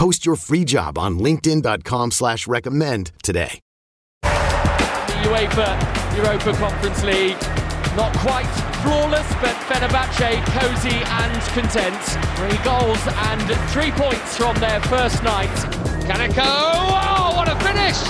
Post 0.00 0.24
your 0.24 0.36
free 0.36 0.64
job 0.64 0.96
on 0.96 1.18
linkedin.com 1.18 2.12
slash 2.12 2.46
recommend 2.46 3.12
today. 3.22 3.60
UEFA 4.24 6.16
Europa 6.16 6.54
Conference 6.54 7.04
League. 7.04 7.36
Not 7.96 8.16
quite 8.16 8.48
flawless, 8.80 9.28
but 9.42 9.54
Fenerbahce 9.68 10.42
cosy 10.58 10.96
and 10.96 11.42
content. 11.52 12.02
Three 12.38 12.64
goals 12.64 12.98
and 13.28 13.42
three 13.72 13.90
points 13.90 14.38
from 14.38 14.58
their 14.58 14.80
first 14.84 15.22
night. 15.22 15.50
Kaneko, 16.08 16.46
oh, 16.46 17.34
what 17.36 17.48
a 17.50 17.56
finish! 17.56 18.00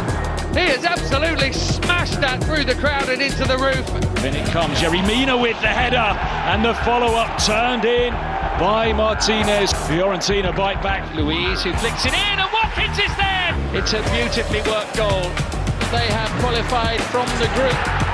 He 0.54 0.70
has 0.70 0.84
absolutely 0.84 1.52
smashed 1.52 2.20
that 2.20 2.44
through 2.44 2.66
the 2.66 2.76
crowd 2.76 3.08
and 3.08 3.20
into 3.20 3.44
the 3.44 3.58
roof. 3.58 3.84
Then 4.22 4.36
it 4.36 4.46
comes 4.50 4.78
Yerry 4.78 5.04
Mina 5.08 5.36
with 5.36 5.60
the 5.60 5.66
header 5.66 5.96
and 5.96 6.64
the 6.64 6.74
follow-up 6.84 7.42
turned 7.42 7.84
in 7.84 8.14
by 8.60 8.92
Martinez. 8.92 9.72
Fiorentina 9.72 10.54
bite 10.54 10.82
back. 10.82 11.14
Luiz 11.14 11.64
who 11.64 11.72
flicks 11.72 12.04
it 12.04 12.12
in 12.12 12.38
and 12.38 12.52
Watkins 12.52 12.98
is 12.98 13.16
there! 13.16 13.56
It's 13.72 13.94
a 13.94 14.02
beautifully 14.12 14.60
worked 14.70 14.94
goal. 14.98 15.22
They 15.90 16.06
have 16.12 16.30
qualified 16.40 17.00
from 17.04 17.26
the 17.38 17.48
group. 17.54 18.09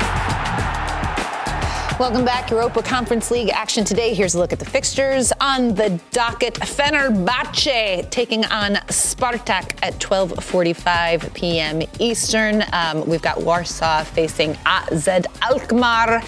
Welcome 1.98 2.26
back. 2.26 2.50
Europa 2.50 2.82
Conference 2.82 3.30
League 3.30 3.48
action 3.48 3.82
today. 3.82 4.12
Here's 4.12 4.34
a 4.34 4.38
look 4.38 4.52
at 4.52 4.58
the 4.58 4.66
fixtures 4.66 5.32
on 5.40 5.74
the 5.74 5.98
docket. 6.10 6.52
Fenerbahce 6.52 8.10
taking 8.10 8.44
on 8.44 8.74
Spartak 8.88 9.78
at 9.82 9.94
12:45 9.94 11.32
p.m. 11.32 11.80
Eastern. 11.98 12.64
Um, 12.74 13.08
we've 13.08 13.22
got 13.22 13.40
Warsaw 13.40 14.04
facing 14.04 14.58
AZ 14.66 15.08
Alkmaar. 15.40 16.22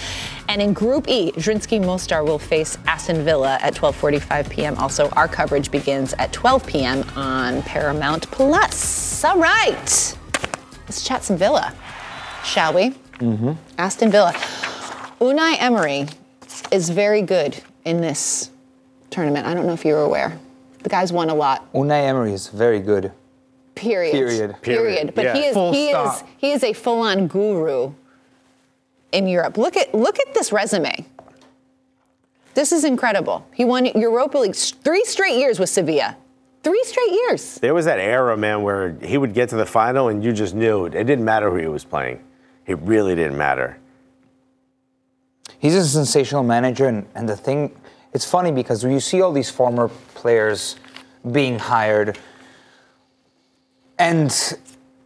And 0.49 0.63
in 0.63 0.73
Group 0.73 1.07
E, 1.07 1.33
Zrinjski 1.33 1.85
Mostar 1.85 2.25
will 2.25 2.39
face 2.39 2.79
Aston 2.87 3.23
Villa 3.23 3.59
at 3.61 3.75
12:45 3.75 4.49
p.m. 4.49 4.75
Also, 4.79 5.11
our 5.11 5.29
coverage 5.29 5.71
begins 5.71 6.15
at 6.15 6.33
12 6.33 6.67
p.m. 6.67 7.05
on 7.15 7.61
Paramount 7.65 8.31
Plus. 8.31 9.23
All 9.23 9.39
right, 9.39 10.17
let's 10.87 11.05
chat 11.05 11.25
some 11.25 11.37
Villa, 11.37 11.75
shall 12.43 12.73
we? 12.73 12.95
Mm-hmm. 13.19 13.53
Aston 13.77 14.11
Villa. 14.11 14.33
Unai 15.21 15.57
Emery 15.59 16.07
is 16.71 16.91
very 16.91 17.23
good 17.23 17.61
in 17.85 18.01
this 18.01 18.51
tournament. 19.11 19.47
I 19.47 19.55
don't 19.55 19.67
know 19.67 19.73
if 19.73 19.85
you're 19.85 20.03
aware. 20.03 20.39
The 20.83 20.89
guy's 20.89 21.13
won 21.13 21.29
a 21.29 21.35
lot. 21.35 21.71
Unai 21.73 22.05
Emery 22.05 22.33
is 22.33 22.49
very 22.49 22.81
good. 22.81 23.13
Period. 23.75 24.13
Period. 24.13 24.63
Period. 24.63 25.15
But 25.15 25.37
he 25.37 25.45
is 25.45 25.55
Full 25.55 25.73
he 25.73 25.91
stop. 25.91 26.17
is 26.17 26.25
he 26.37 26.53
is 26.53 26.65
a 26.65 26.73
full-on 26.73 27.27
guru 27.27 27.93
in 29.13 29.27
Europe. 29.27 29.57
Look 29.57 29.77
at 29.77 29.95
look 29.95 30.19
at 30.21 30.35
this 30.35 30.53
resume. 30.53 31.05
This 32.55 32.73
is 32.73 32.85
incredible. 32.85 33.47
He 33.55 33.65
won 33.65 33.87
Europa 33.87 34.39
League 34.39 34.57
three 34.57 35.05
straight 35.05 35.37
years 35.37 35.61
with 35.61 35.69
Sevilla. 35.69 36.17
Three 36.65 36.83
straight 36.85 37.13
years. 37.13 37.55
There 37.61 37.73
was 37.73 37.85
that 37.85 38.01
era, 38.01 38.37
man, 38.37 38.63
where 38.63 38.97
he 39.01 39.17
would 39.17 39.33
get 39.33 39.49
to 39.51 39.57
the 39.57 39.67
final 39.67 40.09
and 40.09 40.25
you 40.25 40.33
just 40.33 40.55
knew 40.55 40.87
it. 40.87 40.95
It 40.95 41.05
didn't 41.05 41.25
matter 41.25 41.51
who 41.51 41.57
he 41.57 41.69
was 41.69 41.85
playing. 41.85 42.21
It 42.67 42.79
really 42.81 43.15
didn't 43.15 43.39
matter. 43.39 43.79
He's 45.59 45.75
a 45.75 45.85
sensational 45.87 46.43
manager, 46.45 46.87
and, 46.87 47.07
and 47.15 47.29
the 47.29 47.37
thing, 47.37 47.73
it's 48.13 48.25
funny 48.25 48.53
because 48.53 48.85
when 48.85 48.93
you 48.93 49.01
see 49.01 49.21
all 49.21 49.33
these 49.33 49.51
former 49.51 49.89
players 50.15 50.77
being 51.33 51.59
hired, 51.59 52.19
and 53.99 54.31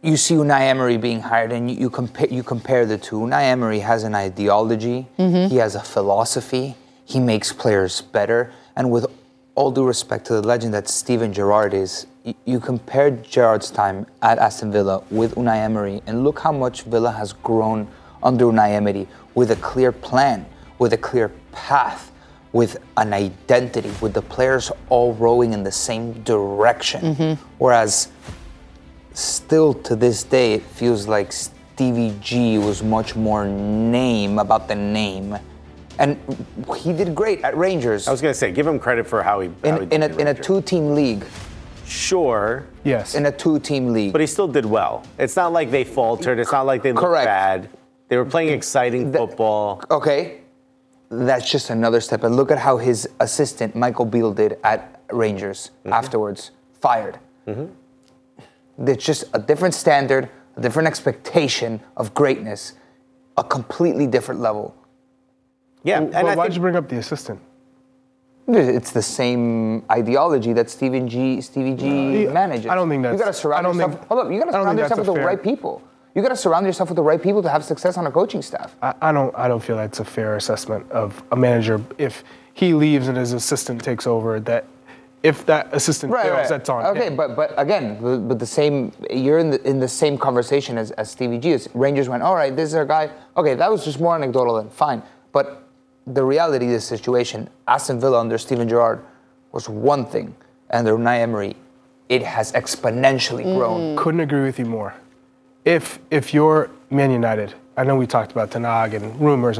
you 0.01 0.17
see 0.17 0.35
Unai 0.35 0.61
Emery 0.69 0.97
being 0.97 1.21
hired, 1.21 1.51
and 1.51 1.71
you, 1.71 1.77
you 1.77 1.89
compare 1.89 2.27
you 2.27 2.43
compare 2.43 2.85
the 2.85 2.97
two. 2.97 3.15
Unai 3.17 3.43
Emery 3.43 3.79
has 3.79 4.03
an 4.03 4.13
ideology, 4.15 5.07
Mhm. 5.17 5.49
he 5.49 5.57
has 5.57 5.75
a 5.75 5.79
philosophy, 5.81 6.75
he 7.05 7.19
makes 7.19 7.51
players 7.51 8.01
better, 8.01 8.51
and 8.75 8.91
with 8.91 9.07
all 9.55 9.71
due 9.71 9.85
respect 9.85 10.25
to 10.25 10.33
the 10.33 10.41
legend 10.41 10.73
that 10.73 10.87
Steven 10.87 11.33
Gerrard 11.33 11.73
is, 11.73 12.05
you, 12.23 12.33
you 12.45 12.59
compare 12.59 13.09
Gerrard's 13.11 13.69
time 13.71 14.05
at 14.21 14.37
Aston 14.39 14.71
Villa 14.71 15.01
with 15.09 15.35
Unai 15.35 15.57
Emery, 15.57 16.01
and 16.05 16.23
look 16.23 16.39
how 16.39 16.51
much 16.51 16.83
Villa 16.83 17.11
has 17.11 17.33
grown 17.33 17.87
under 18.21 18.45
Unai 18.45 18.69
Emery 18.71 19.07
with 19.35 19.51
a 19.51 19.55
clear 19.57 19.91
plan, 19.91 20.45
with 20.79 20.93
a 20.93 20.97
clear 20.97 21.31
path, 21.51 22.11
with 22.51 22.77
an 22.97 23.13
identity, 23.13 23.91
with 24.01 24.13
the 24.13 24.21
players 24.21 24.71
all 24.89 25.13
rowing 25.13 25.53
in 25.53 25.63
the 25.63 25.71
same 25.71 26.13
direction. 26.23 27.15
Mm-hmm. 27.15 27.43
Whereas 27.57 28.09
still 29.13 29.73
to 29.73 29.95
this 29.95 30.23
day, 30.23 30.53
it 30.53 30.61
feels 30.63 31.07
like 31.07 31.31
Stevie 31.31 32.15
G 32.21 32.57
was 32.59 32.83
much 32.83 33.15
more 33.15 33.47
name 33.47 34.39
about 34.39 34.67
the 34.67 34.75
name. 34.75 35.37
And 35.99 36.19
he 36.77 36.93
did 36.93 37.13
great 37.13 37.43
at 37.43 37.55
Rangers. 37.57 38.07
I 38.07 38.11
was 38.11 38.21
going 38.21 38.33
to 38.33 38.37
say, 38.37 38.51
give 38.51 38.65
him 38.65 38.79
credit 38.79 39.07
for 39.07 39.21
how 39.23 39.41
he. 39.41 39.49
how 39.63 39.79
he 39.79 39.85
in, 39.85 39.91
in, 39.91 40.01
did 40.01 40.11
a, 40.11 40.19
in 40.19 40.27
a 40.27 40.33
two 40.33 40.61
team 40.61 40.95
league. 40.95 41.25
Sure. 41.85 42.65
Yes. 42.83 43.15
In 43.15 43.25
a 43.25 43.31
two 43.31 43.59
team 43.59 43.93
league. 43.93 44.11
But 44.11 44.21
he 44.21 44.27
still 44.27 44.47
did 44.47 44.65
well. 44.65 45.03
It's 45.19 45.35
not 45.35 45.53
like 45.53 45.69
they 45.69 45.83
faltered. 45.83 46.39
It's 46.39 46.51
not 46.51 46.65
like 46.65 46.81
they 46.81 46.93
looked 46.93 47.05
Correct. 47.05 47.25
bad. 47.25 47.69
They 48.13 48.17
were 48.17 48.25
playing 48.25 48.49
exciting 48.53 49.11
football. 49.11 49.81
Okay. 49.89 50.41
That's 51.09 51.49
just 51.49 51.71
another 51.71 51.99
step. 51.99 52.23
And 52.23 52.35
look 52.35 52.51
at 52.51 52.59
how 52.59 52.77
his 52.77 53.09
assistant, 53.19 53.75
Michael 53.75 54.05
Beale, 54.05 54.31
did 54.31 54.59
at 54.63 55.01
Rangers 55.11 55.71
Mm-hmm. 55.79 55.93
afterwards. 55.93 56.51
Fired. 56.79 57.17
It's 58.77 59.03
just 59.03 59.23
a 59.33 59.39
different 59.39 59.73
standard, 59.73 60.29
a 60.57 60.61
different 60.61 60.87
expectation 60.87 61.81
of 61.97 62.13
greatness, 62.13 62.73
a 63.35 63.43
completely 63.43 64.05
different 64.05 64.41
level. 64.41 64.75
Yeah, 65.83 66.01
Well, 66.01 66.09
and 66.15 66.27
I 66.27 66.35
why'd 66.35 66.45
think- 66.49 66.55
you 66.57 66.61
bring 66.61 66.75
up 66.75 66.87
the 66.89 66.97
assistant? 66.97 67.39
It's 68.47 68.91
the 68.91 69.01
same 69.01 69.83
ideology 69.89 70.53
that 70.53 70.69
Stephen 70.69 71.07
G. 71.09 71.41
Stevie 71.41 71.73
G. 71.75 71.85
Yeah, 72.25 72.31
manages. 72.31 72.67
I 72.67 72.75
don't 72.75 72.89
think 72.89 73.01
that's. 73.01 73.13
You 73.13 73.17
that's- 73.17 73.25
got 73.25 73.33
to 73.37 73.41
surround 73.41 73.59
I 73.65 73.69
don't 73.69 73.75
yourself. 73.77 73.93
think- 73.95 74.07
hold 74.07 74.19
up, 74.27 74.31
you 74.31 74.37
got 74.37 74.45
to 74.45 74.51
surround 74.51 74.77
yourself 74.77 74.99
with 74.99 75.07
the 75.07 75.13
fair- 75.15 75.25
right 75.25 75.41
people. 75.41 75.81
You 76.15 76.21
got 76.21 76.29
to 76.29 76.35
surround 76.35 76.65
yourself 76.65 76.89
with 76.89 76.95
the 76.95 77.03
right 77.03 77.21
people 77.21 77.41
to 77.41 77.49
have 77.49 77.63
success 77.63 77.97
on 77.97 78.05
a 78.05 78.11
coaching 78.11 78.41
staff. 78.41 78.75
I, 78.81 78.93
I 79.01 79.11
don't. 79.11 79.33
I 79.35 79.47
don't 79.47 79.63
feel 79.63 79.77
that's 79.77 79.99
a 79.99 80.05
fair 80.05 80.35
assessment 80.35 80.89
of 80.91 81.23
a 81.31 81.35
manager 81.35 81.81
if 81.97 82.23
he 82.53 82.73
leaves 82.73 83.07
and 83.07 83.17
his 83.17 83.33
assistant 83.33 83.83
takes 83.83 84.05
over. 84.05 84.39
That 84.39 84.65
if 85.23 85.45
that 85.47 85.69
assistant 85.73 86.13
right, 86.13 86.25
fails, 86.25 86.49
that's 86.49 86.69
on 86.69 86.85
Okay, 86.85 87.07
him. 87.07 87.15
but 87.15 87.35
but 87.35 87.53
again, 87.57 88.27
but, 88.27 88.37
the 88.37 88.45
same. 88.45 88.91
You're 89.09 89.39
in 89.39 89.49
the 89.49 89.67
in 89.67 89.79
the 89.79 89.87
same 89.87 90.17
conversation 90.17 90.77
as, 90.77 90.91
as 90.91 91.09
Stevie 91.09 91.39
G. 91.39 91.51
Is 91.51 91.67
Rangers 91.73 92.09
went, 92.09 92.21
all 92.21 92.35
right, 92.35 92.55
this 92.55 92.69
is 92.69 92.75
our 92.75 92.85
guy. 92.85 93.09
Okay, 93.35 93.55
that 93.55 93.71
was 93.71 93.83
just 93.83 93.99
more 93.99 94.13
anecdotal 94.15 94.55
then, 94.57 94.69
fine. 94.69 95.01
But 95.31 95.63
the 96.05 96.23
reality 96.23 96.65
of 96.67 96.73
the 96.73 96.81
situation, 96.81 97.49
Aston 97.67 97.99
Villa 97.99 98.19
under 98.19 98.37
Steven 98.37 98.69
Gerrard 98.69 99.03
was 99.51 99.67
one 99.67 100.05
thing, 100.05 100.35
and 100.69 100.87
under 100.87 101.01
Unai 101.01 101.21
Emery, 101.21 101.55
it 102.09 102.21
has 102.21 102.51
exponentially 102.51 103.43
grown. 103.57 103.95
Couldn't 103.95 104.19
agree 104.19 104.43
with 104.43 104.59
you 104.59 104.65
more. 104.65 104.93
If 105.65 105.99
if 106.11 106.33
you're 106.33 106.69
Man 106.89 107.11
United, 107.11 107.53
I 107.77 107.83
know 107.83 107.95
we 107.95 108.07
talked 108.07 108.31
about 108.31 108.51
Ten 108.51 108.63
Hag 108.63 108.93
and 108.93 109.19
rumors. 109.19 109.59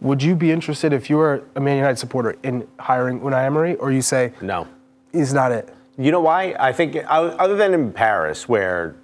Would 0.00 0.22
you 0.22 0.34
be 0.34 0.50
interested 0.50 0.92
if 0.92 1.08
you 1.10 1.16
were 1.16 1.44
a 1.54 1.60
Man 1.60 1.76
United 1.76 1.98
supporter 1.98 2.36
in 2.42 2.66
hiring 2.78 3.20
Unai 3.20 3.44
Emery, 3.44 3.76
or 3.76 3.92
you 3.92 4.02
say 4.02 4.32
no, 4.40 4.66
he's 5.12 5.32
not 5.34 5.52
it? 5.52 5.72
You 5.98 6.10
know 6.10 6.20
why? 6.20 6.56
I 6.58 6.72
think 6.72 6.96
other 7.08 7.54
than 7.56 7.74
in 7.74 7.92
Paris, 7.92 8.48
where 8.48 8.96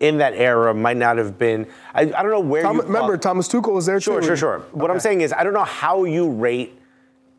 in 0.00 0.18
that 0.18 0.34
era 0.34 0.74
might 0.74 0.96
not 0.96 1.16
have 1.16 1.38
been. 1.38 1.66
I, 1.94 2.02
I 2.02 2.04
don't 2.22 2.30
know 2.30 2.40
where 2.40 2.62
Tom, 2.62 2.76
you. 2.76 2.82
remember, 2.82 3.16
Thomas 3.16 3.48
Tuchel 3.48 3.72
was 3.72 3.86
there 3.86 3.98
Sure, 4.00 4.20
too. 4.20 4.26
sure, 4.26 4.36
sure. 4.36 4.58
Sure. 4.60 4.66
What 4.72 4.90
I'm 4.90 5.00
saying 5.00 5.22
is, 5.22 5.32
I 5.32 5.42
don't 5.42 5.54
know 5.54 5.64
how 5.64 6.04
you 6.04 6.28
rate 6.28 6.78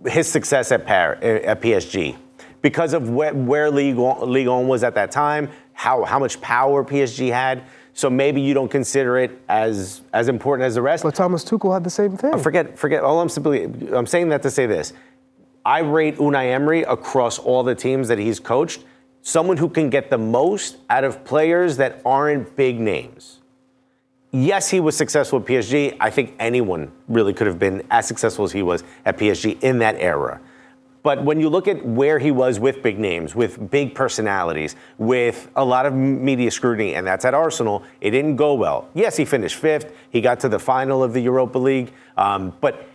his 0.07 0.27
success 0.27 0.71
at 0.71 0.85
Par- 0.85 1.19
eh, 1.21 1.39
at 1.43 1.61
PSG 1.61 2.15
because 2.63 2.93
of 2.93 3.09
where, 3.11 3.33
where 3.33 3.69
Ligue 3.69 3.95
1, 3.97 4.27
Ligue 4.31 4.47
1 4.47 4.67
was 4.67 4.83
at 4.83 4.95
that 4.95 5.11
time, 5.11 5.49
how 5.73 6.03
how 6.05 6.17
much 6.17 6.39
power 6.41 6.83
PSG 6.83 7.31
had. 7.31 7.61
So 7.97 8.11
maybe 8.11 8.41
you 8.41 8.53
don't 8.53 8.69
consider 8.69 9.17
it 9.17 9.41
as 9.49 10.01
as 10.13 10.27
important 10.27 10.67
as 10.67 10.75
the 10.75 10.83
rest. 10.83 11.01
But 11.01 11.15
Thomas 11.15 11.43
Tuchel 11.43 11.73
had 11.73 11.83
the 11.83 11.89
same 11.89 12.15
thing. 12.15 12.31
Uh, 12.31 12.37
forget, 12.37 12.77
forget. 12.77 13.03
All 13.03 13.19
I'm 13.19 13.27
simply, 13.27 13.63
I'm 13.91 14.05
saying 14.05 14.29
that 14.29 14.43
to 14.43 14.51
say 14.51 14.67
this. 14.67 14.93
I 15.65 15.79
rate 15.79 16.17
Unai 16.17 16.53
Emery 16.53 16.83
across 16.83 17.39
all 17.39 17.63
the 17.63 17.73
teams 17.73 18.07
that 18.09 18.19
he's 18.19 18.39
coached, 18.39 18.85
someone 19.23 19.57
who 19.57 19.67
can 19.67 19.89
get 19.89 20.11
the 20.11 20.17
most 20.19 20.77
out 20.91 21.05
of 21.05 21.25
players 21.25 21.77
that 21.77 21.99
aren't 22.05 22.55
big 22.55 22.79
names. 22.79 23.39
Yes, 24.31 24.69
he 24.69 24.79
was 24.79 24.95
successful 24.95 25.39
at 25.39 25.47
PSG. 25.47 25.97
I 25.99 26.11
think 26.11 26.35
anyone 26.37 26.91
really 27.07 27.33
could 27.33 27.47
have 27.47 27.57
been 27.57 27.81
as 27.89 28.07
successful 28.07 28.45
as 28.45 28.51
he 28.51 28.61
was 28.61 28.83
at 29.05 29.17
PSG 29.17 29.63
in 29.63 29.79
that 29.79 29.95
era. 29.95 30.39
But 31.07 31.23
when 31.23 31.39
you 31.39 31.47
look 31.47 31.69
at 31.69 31.85
where 31.85 32.19
he 32.19 32.31
was 32.31 32.59
with 32.59 32.83
big 32.83 32.99
names, 32.99 33.33
with 33.33 33.71
big 33.71 33.95
personalities, 33.95 34.75
with 34.97 35.49
a 35.55 35.63
lot 35.63 35.85
of 35.85 35.93
media 35.93 36.51
scrutiny, 36.51 36.95
and 36.95 37.07
that's 37.07 37.23
at 37.23 37.33
Arsenal, 37.33 37.83
it 38.01 38.11
didn't 38.11 38.35
go 38.35 38.55
well. 38.55 38.89
Yes, 38.93 39.15
he 39.15 39.23
finished 39.23 39.55
fifth. 39.55 39.95
He 40.09 40.19
got 40.19 40.41
to 40.41 40.49
the 40.49 40.59
final 40.59 41.01
of 41.01 41.13
the 41.13 41.21
Europa 41.21 41.59
League. 41.59 41.93
Um, 42.17 42.53
but 42.59 42.89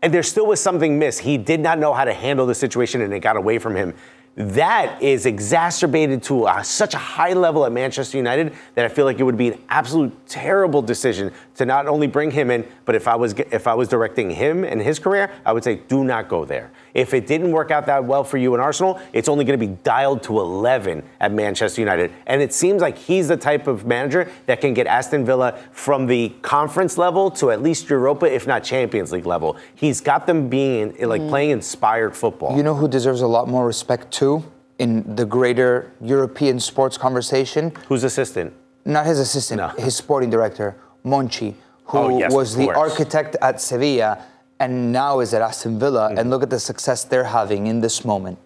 and 0.00 0.14
there 0.14 0.22
still 0.22 0.46
was 0.46 0.58
something 0.58 0.98
missed. 0.98 1.20
He 1.20 1.36
did 1.36 1.60
not 1.60 1.78
know 1.78 1.92
how 1.92 2.06
to 2.06 2.14
handle 2.14 2.46
the 2.46 2.54
situation, 2.54 3.02
and 3.02 3.12
it 3.12 3.20
got 3.20 3.36
away 3.36 3.58
from 3.58 3.76
him. 3.76 3.92
That 4.36 5.02
is 5.02 5.26
exacerbated 5.26 6.22
to 6.22 6.46
a, 6.46 6.64
such 6.64 6.94
a 6.94 6.98
high 6.98 7.34
level 7.34 7.66
at 7.66 7.72
Manchester 7.72 8.16
United 8.16 8.54
that 8.74 8.86
I 8.86 8.88
feel 8.88 9.04
like 9.04 9.20
it 9.20 9.24
would 9.24 9.36
be 9.36 9.48
an 9.48 9.60
absolute 9.68 10.14
terrible 10.26 10.80
decision 10.80 11.30
to 11.56 11.66
not 11.66 11.88
only 11.88 12.06
bring 12.06 12.30
him 12.30 12.50
in, 12.50 12.66
but 12.86 12.94
if 12.94 13.06
I 13.06 13.16
was 13.16 13.34
if 13.34 13.66
I 13.66 13.74
was 13.74 13.86
directing 13.86 14.30
him 14.30 14.64
and 14.64 14.80
his 14.80 14.98
career, 14.98 15.30
I 15.44 15.52
would 15.52 15.62
say 15.62 15.82
do 15.88 16.04
not 16.04 16.26
go 16.26 16.46
there. 16.46 16.70
If 16.94 17.14
it 17.14 17.26
didn't 17.26 17.52
work 17.52 17.70
out 17.70 17.86
that 17.86 18.04
well 18.04 18.24
for 18.24 18.36
you 18.38 18.54
in 18.54 18.60
Arsenal, 18.60 19.00
it's 19.12 19.28
only 19.28 19.44
going 19.44 19.58
to 19.58 19.66
be 19.66 19.74
dialed 19.82 20.22
to 20.24 20.40
11 20.40 21.02
at 21.20 21.32
Manchester 21.32 21.80
United. 21.80 22.12
And 22.26 22.42
it 22.42 22.52
seems 22.52 22.82
like 22.82 22.98
he's 22.98 23.28
the 23.28 23.36
type 23.36 23.66
of 23.66 23.86
manager 23.86 24.30
that 24.46 24.60
can 24.60 24.74
get 24.74 24.86
Aston 24.86 25.24
Villa 25.24 25.58
from 25.72 26.06
the 26.06 26.30
conference 26.42 26.98
level 26.98 27.30
to 27.32 27.50
at 27.50 27.62
least 27.62 27.88
Europa, 27.88 28.26
if 28.26 28.46
not 28.46 28.64
Champions 28.64 29.12
League 29.12 29.26
level. 29.26 29.56
He's 29.74 30.00
got 30.00 30.26
them 30.26 30.48
being 30.48 30.96
like 31.00 31.20
mm. 31.20 31.28
playing 31.28 31.50
inspired 31.50 32.16
football. 32.16 32.56
You 32.56 32.62
know 32.62 32.74
who 32.74 32.88
deserves 32.88 33.20
a 33.20 33.26
lot 33.26 33.48
more 33.48 33.66
respect 33.66 34.10
too 34.10 34.44
in 34.78 35.14
the 35.14 35.26
greater 35.26 35.92
European 36.00 36.58
sports 36.58 36.96
conversation? 36.96 37.72
Who's 37.88 38.02
assistant? 38.02 38.54
Not 38.84 39.06
his 39.06 39.18
assistant, 39.18 39.78
his 39.78 39.94
sporting 39.94 40.30
director, 40.30 40.76
Monchi, 41.04 41.54
who 41.84 41.98
Oh, 41.98 42.18
yes, 42.18 42.32
was 42.32 42.56
the 42.56 42.70
architect 42.70 43.36
at 43.42 43.60
Sevilla 43.60 44.24
and 44.60 44.92
now 44.92 45.20
is 45.20 45.34
at 45.34 45.42
Aston 45.42 45.78
Villa. 45.78 46.08
Mm-hmm. 46.08 46.18
And 46.18 46.30
look 46.30 46.42
at 46.42 46.50
the 46.50 46.60
success 46.60 47.02
they're 47.02 47.24
having 47.24 47.66
in 47.66 47.80
this 47.80 48.04
moment. 48.04 48.38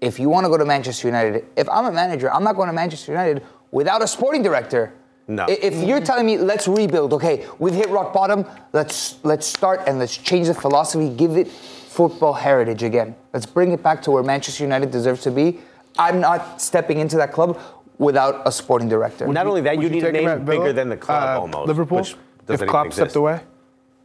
If 0.00 0.18
you 0.18 0.28
want 0.28 0.44
to 0.44 0.50
go 0.50 0.58
to 0.58 0.64
Manchester 0.64 1.06
United, 1.08 1.46
if 1.56 1.68
I'm 1.68 1.86
a 1.86 1.92
manager, 1.92 2.30
I'm 2.34 2.42
not 2.42 2.56
going 2.56 2.66
to 2.66 2.72
Manchester 2.72 3.12
United 3.12 3.42
without 3.70 4.02
a 4.02 4.08
sporting 4.08 4.42
director. 4.42 4.92
No. 5.28 5.46
If 5.48 5.74
you're 5.74 6.00
telling 6.00 6.26
me 6.26 6.36
let's 6.36 6.66
rebuild, 6.66 7.12
okay, 7.14 7.46
we've 7.60 7.72
hit 7.72 7.88
rock 7.88 8.12
bottom. 8.12 8.44
Let's 8.72 9.18
let's 9.22 9.46
start 9.46 9.82
and 9.86 10.00
let's 10.00 10.16
change 10.16 10.48
the 10.48 10.54
philosophy. 10.54 11.08
Give 11.08 11.36
it 11.36 11.46
football 11.48 12.32
heritage 12.32 12.82
again. 12.82 13.14
Let's 13.32 13.46
bring 13.46 13.70
it 13.70 13.82
back 13.82 14.02
to 14.02 14.10
where 14.10 14.24
Manchester 14.24 14.64
United 14.64 14.90
deserves 14.90 15.22
to 15.22 15.30
be. 15.30 15.60
I'm 15.96 16.20
not 16.20 16.60
stepping 16.60 16.98
into 16.98 17.16
that 17.18 17.32
club 17.32 17.60
without 17.98 18.42
a 18.44 18.50
sporting 18.50 18.88
director. 18.88 19.28
Not 19.28 19.46
only 19.46 19.60
that, 19.60 19.76
Would 19.76 19.84
you 19.84 19.90
need 19.90 20.02
a 20.02 20.06
take 20.10 20.14
him 20.16 20.24
name 20.24 20.28
at 20.40 20.44
bigger 20.44 20.72
than 20.72 20.88
the 20.88 20.96
club 20.96 21.36
Uh, 21.36 21.40
almost. 21.40 21.68
Liverpool, 21.68 21.98
which 21.98 22.12
if 22.12 22.46
doesn't 22.46 22.68
Klopp 22.68 22.86
even 22.86 22.92
stepped 22.92 23.14
away, 23.14 23.40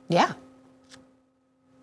Yeah. 0.10 0.34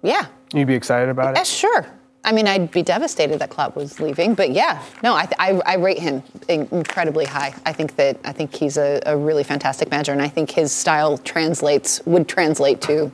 Yeah. 0.04 0.26
you'd 0.52 0.68
be 0.68 0.74
excited 0.74 1.08
about 1.08 1.36
it. 1.36 1.46
sure. 1.46 1.86
I 2.26 2.32
mean, 2.32 2.46
I'd 2.46 2.70
be 2.70 2.82
devastated 2.82 3.38
that 3.40 3.50
Klopp 3.50 3.76
was 3.76 4.00
leaving, 4.00 4.34
but 4.34 4.50
yeah, 4.50 4.82
no, 5.02 5.12
I, 5.14 5.28
I, 5.38 5.60
I 5.66 5.74
rate 5.76 5.98
him 5.98 6.22
incredibly 6.48 7.26
high. 7.26 7.54
I 7.66 7.72
think 7.72 7.96
that 7.96 8.18
I 8.24 8.32
think 8.32 8.54
he's 8.54 8.78
a, 8.78 9.02
a 9.04 9.14
really 9.16 9.44
fantastic 9.44 9.90
manager, 9.90 10.12
and 10.12 10.22
I 10.22 10.28
think 10.28 10.50
his 10.50 10.72
style 10.72 11.18
translates 11.18 12.00
would 12.06 12.26
translate 12.26 12.80
to. 12.82 13.12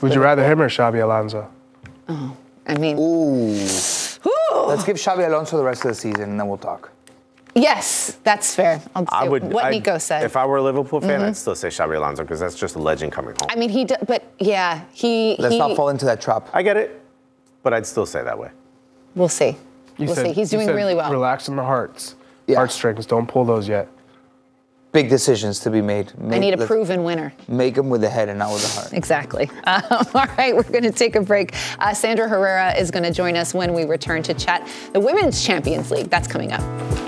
Would 0.00 0.14
you 0.14 0.22
rather 0.22 0.44
him 0.50 0.62
or 0.62 0.68
Xabi 0.70 1.02
Alonso? 1.02 1.50
Oh, 2.08 2.36
I 2.66 2.78
mean, 2.78 2.96
Ooh. 2.98 3.68
Ooh. 4.26 4.66
Let's 4.66 4.84
give 4.84 4.96
Xabi 4.96 5.26
Alonso 5.26 5.56
the 5.58 5.64
rest 5.64 5.84
of 5.84 5.90
the 5.90 5.94
season 5.94 6.22
and 6.22 6.40
then 6.40 6.48
we'll 6.48 6.58
talk. 6.58 6.90
Yes, 7.62 8.18
that's 8.24 8.54
fair. 8.54 8.80
I'll 8.94 9.04
I 9.10 9.28
would. 9.28 9.44
what 9.44 9.64
I'd- 9.66 9.76
Nico 9.78 9.98
said. 9.98 10.22
If 10.24 10.36
I 10.36 10.46
were 10.46 10.56
a 10.58 10.62
Liverpool 10.62 11.00
fan, 11.00 11.20
Mhm. 11.20 11.24
I'd 11.28 11.36
still 11.36 11.54
say 11.54 11.68
Xabi 11.68 11.96
Alonso 11.96 12.22
because 12.22 12.40
that's 12.40 12.54
just 12.54 12.76
a 12.76 12.78
legend 12.78 13.12
coming 13.12 13.30
home. 13.40 13.48
I 13.50 13.56
mean, 13.56 13.70
he, 13.70 13.84
d- 13.84 13.96
but 14.06 14.22
yeah, 14.38 14.82
he. 14.92 15.36
Let's 15.38 15.52
he, 15.54 15.58
not 15.58 15.76
fall 15.76 15.88
into 15.88 16.04
that 16.06 16.20
trap. 16.20 16.48
I 16.52 16.62
get 16.62 16.76
it, 16.76 17.00
but 17.62 17.72
I'd 17.74 17.86
still 17.86 18.06
say 18.06 18.22
that 18.22 18.38
way. 18.38 18.50
We'll 19.14 19.28
see. 19.28 19.56
You 19.96 20.06
we'll 20.06 20.14
said- 20.14 20.26
see. 20.26 20.32
He's 20.32 20.50
doing 20.50 20.66
said 20.66 20.76
really 20.76 20.94
well. 20.94 21.10
Relax 21.10 21.48
in 21.48 21.56
the 21.56 21.64
hearts, 21.64 22.14
Yeah. 22.46 22.56
heartstrings. 22.56 23.04
Don't 23.06 23.26
pull 23.26 23.44
those 23.44 23.68
yet. 23.68 23.88
Big 24.90 25.10
decisions 25.10 25.60
to 25.60 25.70
be 25.70 25.82
made. 25.82 26.12
I 26.30 26.38
need 26.38 26.54
a 26.58 26.66
proven 26.66 27.04
winner. 27.04 27.34
Make 27.46 27.74
them 27.74 27.90
with 27.90 28.00
the 28.00 28.08
head 28.08 28.30
and 28.30 28.38
not 28.38 28.50
with 28.52 28.62
the 28.62 28.80
heart. 28.80 28.92
Exactly. 28.94 29.50
Um, 29.64 29.82
all 30.14 30.26
right, 30.38 30.56
we're 30.56 30.62
going 30.62 30.82
to 30.84 30.90
take 30.90 31.14
a 31.14 31.20
break. 31.20 31.54
Uh, 31.78 31.92
Sandra 31.92 32.26
Herrera 32.26 32.72
is 32.74 32.90
going 32.90 33.02
to 33.02 33.12
join 33.12 33.36
us 33.36 33.52
when 33.52 33.74
we 33.74 33.84
return 33.84 34.22
to 34.22 34.32
chat 34.34 34.66
the 34.94 35.00
Women's 35.00 35.44
Champions 35.44 35.90
League. 35.90 36.08
That's 36.08 36.26
coming 36.26 36.52
up. 36.52 37.07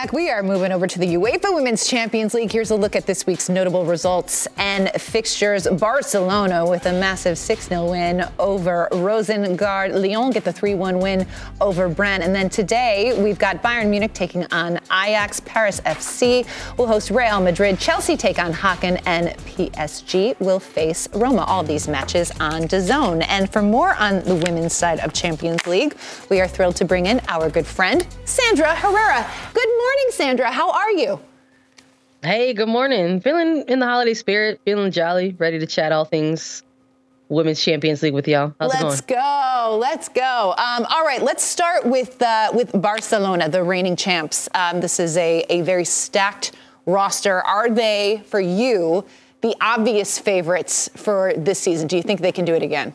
Back. 0.00 0.12
We 0.12 0.30
are 0.30 0.44
moving 0.44 0.70
over 0.70 0.86
to 0.86 0.98
the 1.00 1.14
UEFA 1.16 1.52
Women's 1.52 1.84
Champions 1.84 2.32
League. 2.32 2.52
Here's 2.52 2.70
a 2.70 2.76
look 2.76 2.94
at 2.94 3.04
this 3.04 3.26
week's 3.26 3.48
notable 3.48 3.84
results 3.84 4.46
and 4.56 4.92
fixtures. 4.92 5.66
Barcelona 5.66 6.64
with 6.64 6.86
a 6.86 6.92
massive 6.92 7.36
6 7.36 7.66
0 7.66 7.90
win 7.90 8.24
over 8.38 8.86
Rosengard. 8.92 10.00
Lyon 10.00 10.30
get 10.30 10.44
the 10.44 10.52
3 10.52 10.74
1 10.76 11.00
win 11.00 11.26
over 11.60 11.88
Brann. 11.88 12.22
And 12.22 12.32
then 12.32 12.48
today, 12.48 13.20
we've 13.20 13.40
got 13.40 13.60
Bayern 13.60 13.88
Munich 13.88 14.12
taking 14.12 14.44
on 14.52 14.76
Ajax. 14.84 15.40
Paris 15.40 15.80
FC 15.80 16.46
will 16.78 16.86
host 16.86 17.10
Real 17.10 17.40
Madrid. 17.40 17.80
Chelsea 17.80 18.16
take 18.16 18.38
on 18.38 18.52
Häcken. 18.52 19.02
And 19.04 19.30
PSG 19.38 20.38
will 20.38 20.60
face 20.60 21.08
Roma. 21.12 21.42
All 21.42 21.64
these 21.64 21.88
matches 21.88 22.30
on 22.38 22.68
DAZN. 22.68 23.26
And 23.28 23.52
for 23.52 23.62
more 23.62 23.96
on 23.96 24.20
the 24.20 24.36
women's 24.36 24.74
side 24.74 25.00
of 25.00 25.12
Champions 25.12 25.66
League, 25.66 25.96
we 26.30 26.40
are 26.40 26.46
thrilled 26.46 26.76
to 26.76 26.84
bring 26.84 27.06
in 27.06 27.20
our 27.26 27.50
good 27.50 27.66
friend, 27.66 28.06
Sandra 28.24 28.76
Herrera. 28.76 29.28
Good 29.52 29.66
morning, 29.66 29.87
Sandra. 30.10 30.50
How 30.50 30.70
are 30.70 30.90
you? 30.90 31.20
Hey, 32.22 32.52
good 32.52 32.68
morning. 32.68 33.20
Feeling 33.20 33.64
in 33.68 33.78
the 33.78 33.86
holiday 33.86 34.14
spirit, 34.14 34.60
feeling 34.64 34.90
jolly, 34.90 35.36
ready 35.38 35.58
to 35.60 35.66
chat 35.66 35.92
all 35.92 36.04
things 36.04 36.64
Women's 37.28 37.62
Champions 37.62 38.02
League 38.02 38.14
with 38.14 38.26
y'all. 38.26 38.54
How's 38.58 38.72
let's 38.72 39.00
it 39.00 39.06
going? 39.06 39.20
go. 39.20 39.78
Let's 39.80 40.08
go. 40.08 40.54
Um, 40.58 40.86
all 40.90 41.04
right, 41.04 41.22
let's 41.22 41.44
start 41.44 41.86
with 41.86 42.20
uh, 42.20 42.50
with 42.52 42.72
Barcelona, 42.80 43.48
the 43.48 43.62
reigning 43.62 43.96
champs. 43.96 44.48
Um, 44.54 44.80
this 44.80 44.98
is 44.98 45.16
a, 45.16 45.44
a 45.48 45.60
very 45.60 45.84
stacked 45.84 46.52
roster. 46.86 47.40
Are 47.42 47.70
they, 47.70 48.22
for 48.26 48.40
you, 48.40 49.04
the 49.42 49.54
obvious 49.60 50.18
favorites 50.18 50.90
for 50.96 51.34
this 51.36 51.60
season? 51.60 51.86
Do 51.86 51.96
you 51.96 52.02
think 52.02 52.20
they 52.20 52.32
can 52.32 52.44
do 52.44 52.54
it 52.54 52.62
again? 52.62 52.94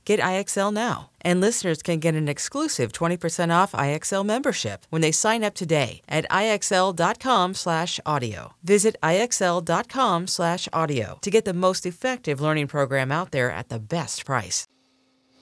Get 0.11 0.19
IXL 0.19 0.73
now. 0.73 1.09
And 1.21 1.39
listeners 1.39 1.81
can 1.81 1.99
get 1.99 2.15
an 2.15 2.27
exclusive 2.27 2.91
20% 2.91 3.49
off 3.49 3.71
IXL 3.71 4.25
membership 4.25 4.85
when 4.89 5.01
they 5.01 5.13
sign 5.13 5.41
up 5.41 5.53
today 5.53 6.01
at 6.09 6.29
IXL.com 6.29 7.53
slash 7.53 7.97
audio. 8.05 8.53
Visit 8.61 8.97
IXL.com 9.01 10.27
slash 10.27 10.67
audio 10.73 11.17
to 11.21 11.31
get 11.31 11.45
the 11.45 11.53
most 11.53 11.85
effective 11.85 12.41
learning 12.41 12.67
program 12.67 13.09
out 13.09 13.31
there 13.31 13.49
at 13.49 13.69
the 13.69 13.79
best 13.79 14.25
price. 14.25 14.67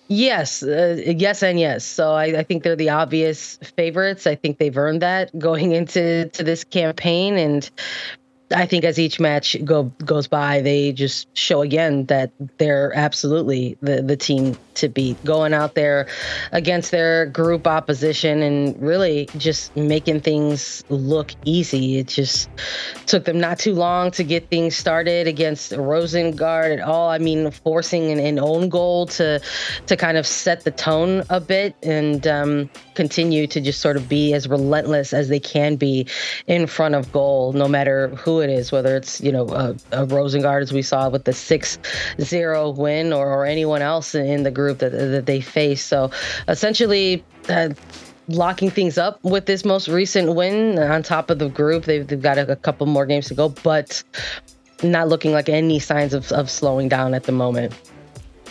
Yes, 0.08 0.62
uh, 0.62 1.01
yes, 1.03 1.41
and 1.41 1.60
yes. 1.60 1.84
So 1.84 2.13
I, 2.13 2.25
I 2.39 2.43
think 2.43 2.62
they're 2.62 2.75
the 2.75 2.91
obvious 2.91 3.58
favorites. 3.75 4.27
I 4.27 4.36
think 4.36 4.60
they've 4.60 4.77
earned 4.77 5.01
that 5.01 5.36
going 5.39 5.71
into 5.79 6.29
to 6.29 6.43
this 6.43 6.63
campaign, 6.63 7.39
and 7.39 7.67
I 8.56 8.66
think 8.66 8.84
as 8.84 8.98
each 8.98 9.20
match 9.20 9.56
go 9.64 9.84
goes 10.06 10.28
by, 10.28 10.62
they 10.62 10.92
just 10.92 11.28
show 11.38 11.62
again 11.62 12.06
that 12.06 12.32
they're 12.58 12.92
absolutely 12.96 13.78
the 13.82 14.02
the 14.02 14.18
team 14.18 14.58
to 14.80 14.89
beat. 14.89 15.24
Going 15.24 15.54
out 15.54 15.76
there 15.76 16.08
against 16.52 16.92
their 16.92 17.26
group 17.28 17.68
opposition 17.68 18.42
and 18.42 18.80
really 18.82 19.28
just 19.38 19.76
making 19.76 20.22
things 20.22 20.84
look 20.89 21.34
easy. 21.46 21.98
It 21.98 22.08
just 22.08 22.50
took 23.06 23.26
them 23.26 23.39
not 23.39 23.60
too 23.60 23.74
long 23.74 24.12
to 24.12 24.24
get 24.24 24.50
things 24.50 24.76
started 24.76 25.28
against 25.28 25.72
Rosengard 25.72 26.74
at 26.74 26.82
all. 26.82 27.10
I 27.10 27.18
mean, 27.18 27.52
forcing 27.52 28.12
an, 28.12 28.20
an 28.20 28.39
own 28.39 28.70
goal 28.70 29.08
to 29.08 29.42
to 29.88 29.98
kind 29.98 30.18
of 30.18 30.26
set 30.28 30.63
the 30.63 30.72
tone 30.72 31.24
a 31.30 31.39
bit 31.39 31.76
and 31.84 32.28
um, 32.28 32.70
continue 32.96 33.48
to 33.48 33.62
just 33.62 33.80
sort 33.80 33.98
of 33.98 34.10
be 34.10 34.34
as 34.34 34.48
relentless 34.48 35.13
as 35.13 35.30
they 35.30 35.39
can 35.39 35.76
be 35.76 36.06
in 36.48 36.68
front 36.68 36.96
of 36.96 37.12
goal, 37.12 37.54
no 37.54 37.68
matter 37.68 38.10
who 38.10 38.42
it 38.42 38.50
is, 38.50 38.72
whether 38.72 38.96
it's 38.96 39.22
you 39.22 39.32
know 39.32 39.48
a, 39.50 39.70
a 39.92 40.06
Rosengard 40.06 40.62
as 40.62 40.74
we 40.74 40.82
saw 40.82 41.10
with 41.10 41.24
the 41.24 41.32
6-0 41.32 42.78
win 42.78 43.13
or, 43.13 43.28
or 43.28 43.46
anyone 43.46 43.82
else 43.82 44.13
in 44.13 44.44
the 44.44 44.52
group 44.52 44.68
that 44.77 44.91
that 44.91 45.25
they 45.25 45.41
face. 45.41 45.84
So 45.84 46.12
essentially. 46.47 47.23
Uh, 47.47 47.69
locking 48.32 48.69
things 48.69 48.95
up 48.99 49.19
with 49.23 49.47
this 49.47 49.65
most 49.65 49.88
recent 49.88 50.36
win 50.36 50.77
on 50.77 51.01
top 51.01 51.32
of 51.32 51.39
the 51.39 51.49
group. 51.49 51.86
They've, 51.86 52.05
they've 52.05 52.21
got 52.21 52.38
a, 52.38 52.51
a 52.51 52.55
couple 52.55 52.86
more 52.86 53.08
games 53.08 53.28
to 53.30 53.34
go, 53.34 53.49
but 53.49 54.03
not 54.84 55.07
looking 55.07 55.32
like 55.32 55.49
any 55.49 55.80
signs 55.80 56.13
of, 56.13 56.32
of 56.32 56.47
slowing 56.47 56.89
down 56.89 57.15
at 57.15 57.24
the 57.24 57.32
moment. 57.32 57.74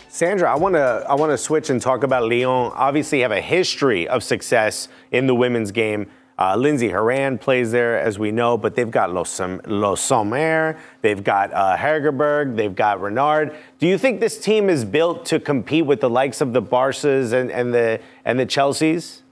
Sandra, 0.08 0.52
I 0.52 0.56
want 0.56 0.74
to 0.74 1.06
I 1.08 1.14
want 1.14 1.30
to 1.30 1.38
switch 1.38 1.70
and 1.70 1.80
talk 1.80 2.02
about 2.02 2.24
Lyon. 2.24 2.72
Obviously, 2.74 3.20
have 3.20 3.30
a 3.30 3.40
history 3.40 4.08
of 4.08 4.24
success 4.24 4.88
in 5.12 5.28
the 5.28 5.34
women's 5.34 5.70
game. 5.70 6.10
Uh, 6.39 6.55
Lindsey 6.55 6.89
Horan 6.89 7.36
plays 7.36 7.72
there, 7.72 7.99
as 7.99 8.16
we 8.16 8.30
know, 8.30 8.57
but 8.57 8.76
they've 8.76 8.91
got 8.91 9.12
Los, 9.12 9.41
Le 9.41 9.97
Sommer, 9.97 10.78
they've 11.03 11.24
got 11.24 11.53
uh, 11.53 11.76
Hegerberg, 11.76 12.55
they've 12.55 12.74
got 12.74 13.01
Renard. 13.01 13.57
Do 13.80 13.89
you 13.89 13.99
think 13.99 14.20
this 14.20 14.39
team 14.39 14.70
is 14.70 14.84
built 14.84 15.24
to 15.26 15.41
compete 15.41 15.84
with 15.84 16.01
the 16.01 16.09
likes 16.09 16.41
of 16.41 16.53
the 16.53 16.62
Barças 16.62 17.32
and, 17.32 17.51
and 17.51 17.74
the 17.74 18.01
and 18.24 18.39
the 18.39 18.47
Chelseas? 18.47 19.22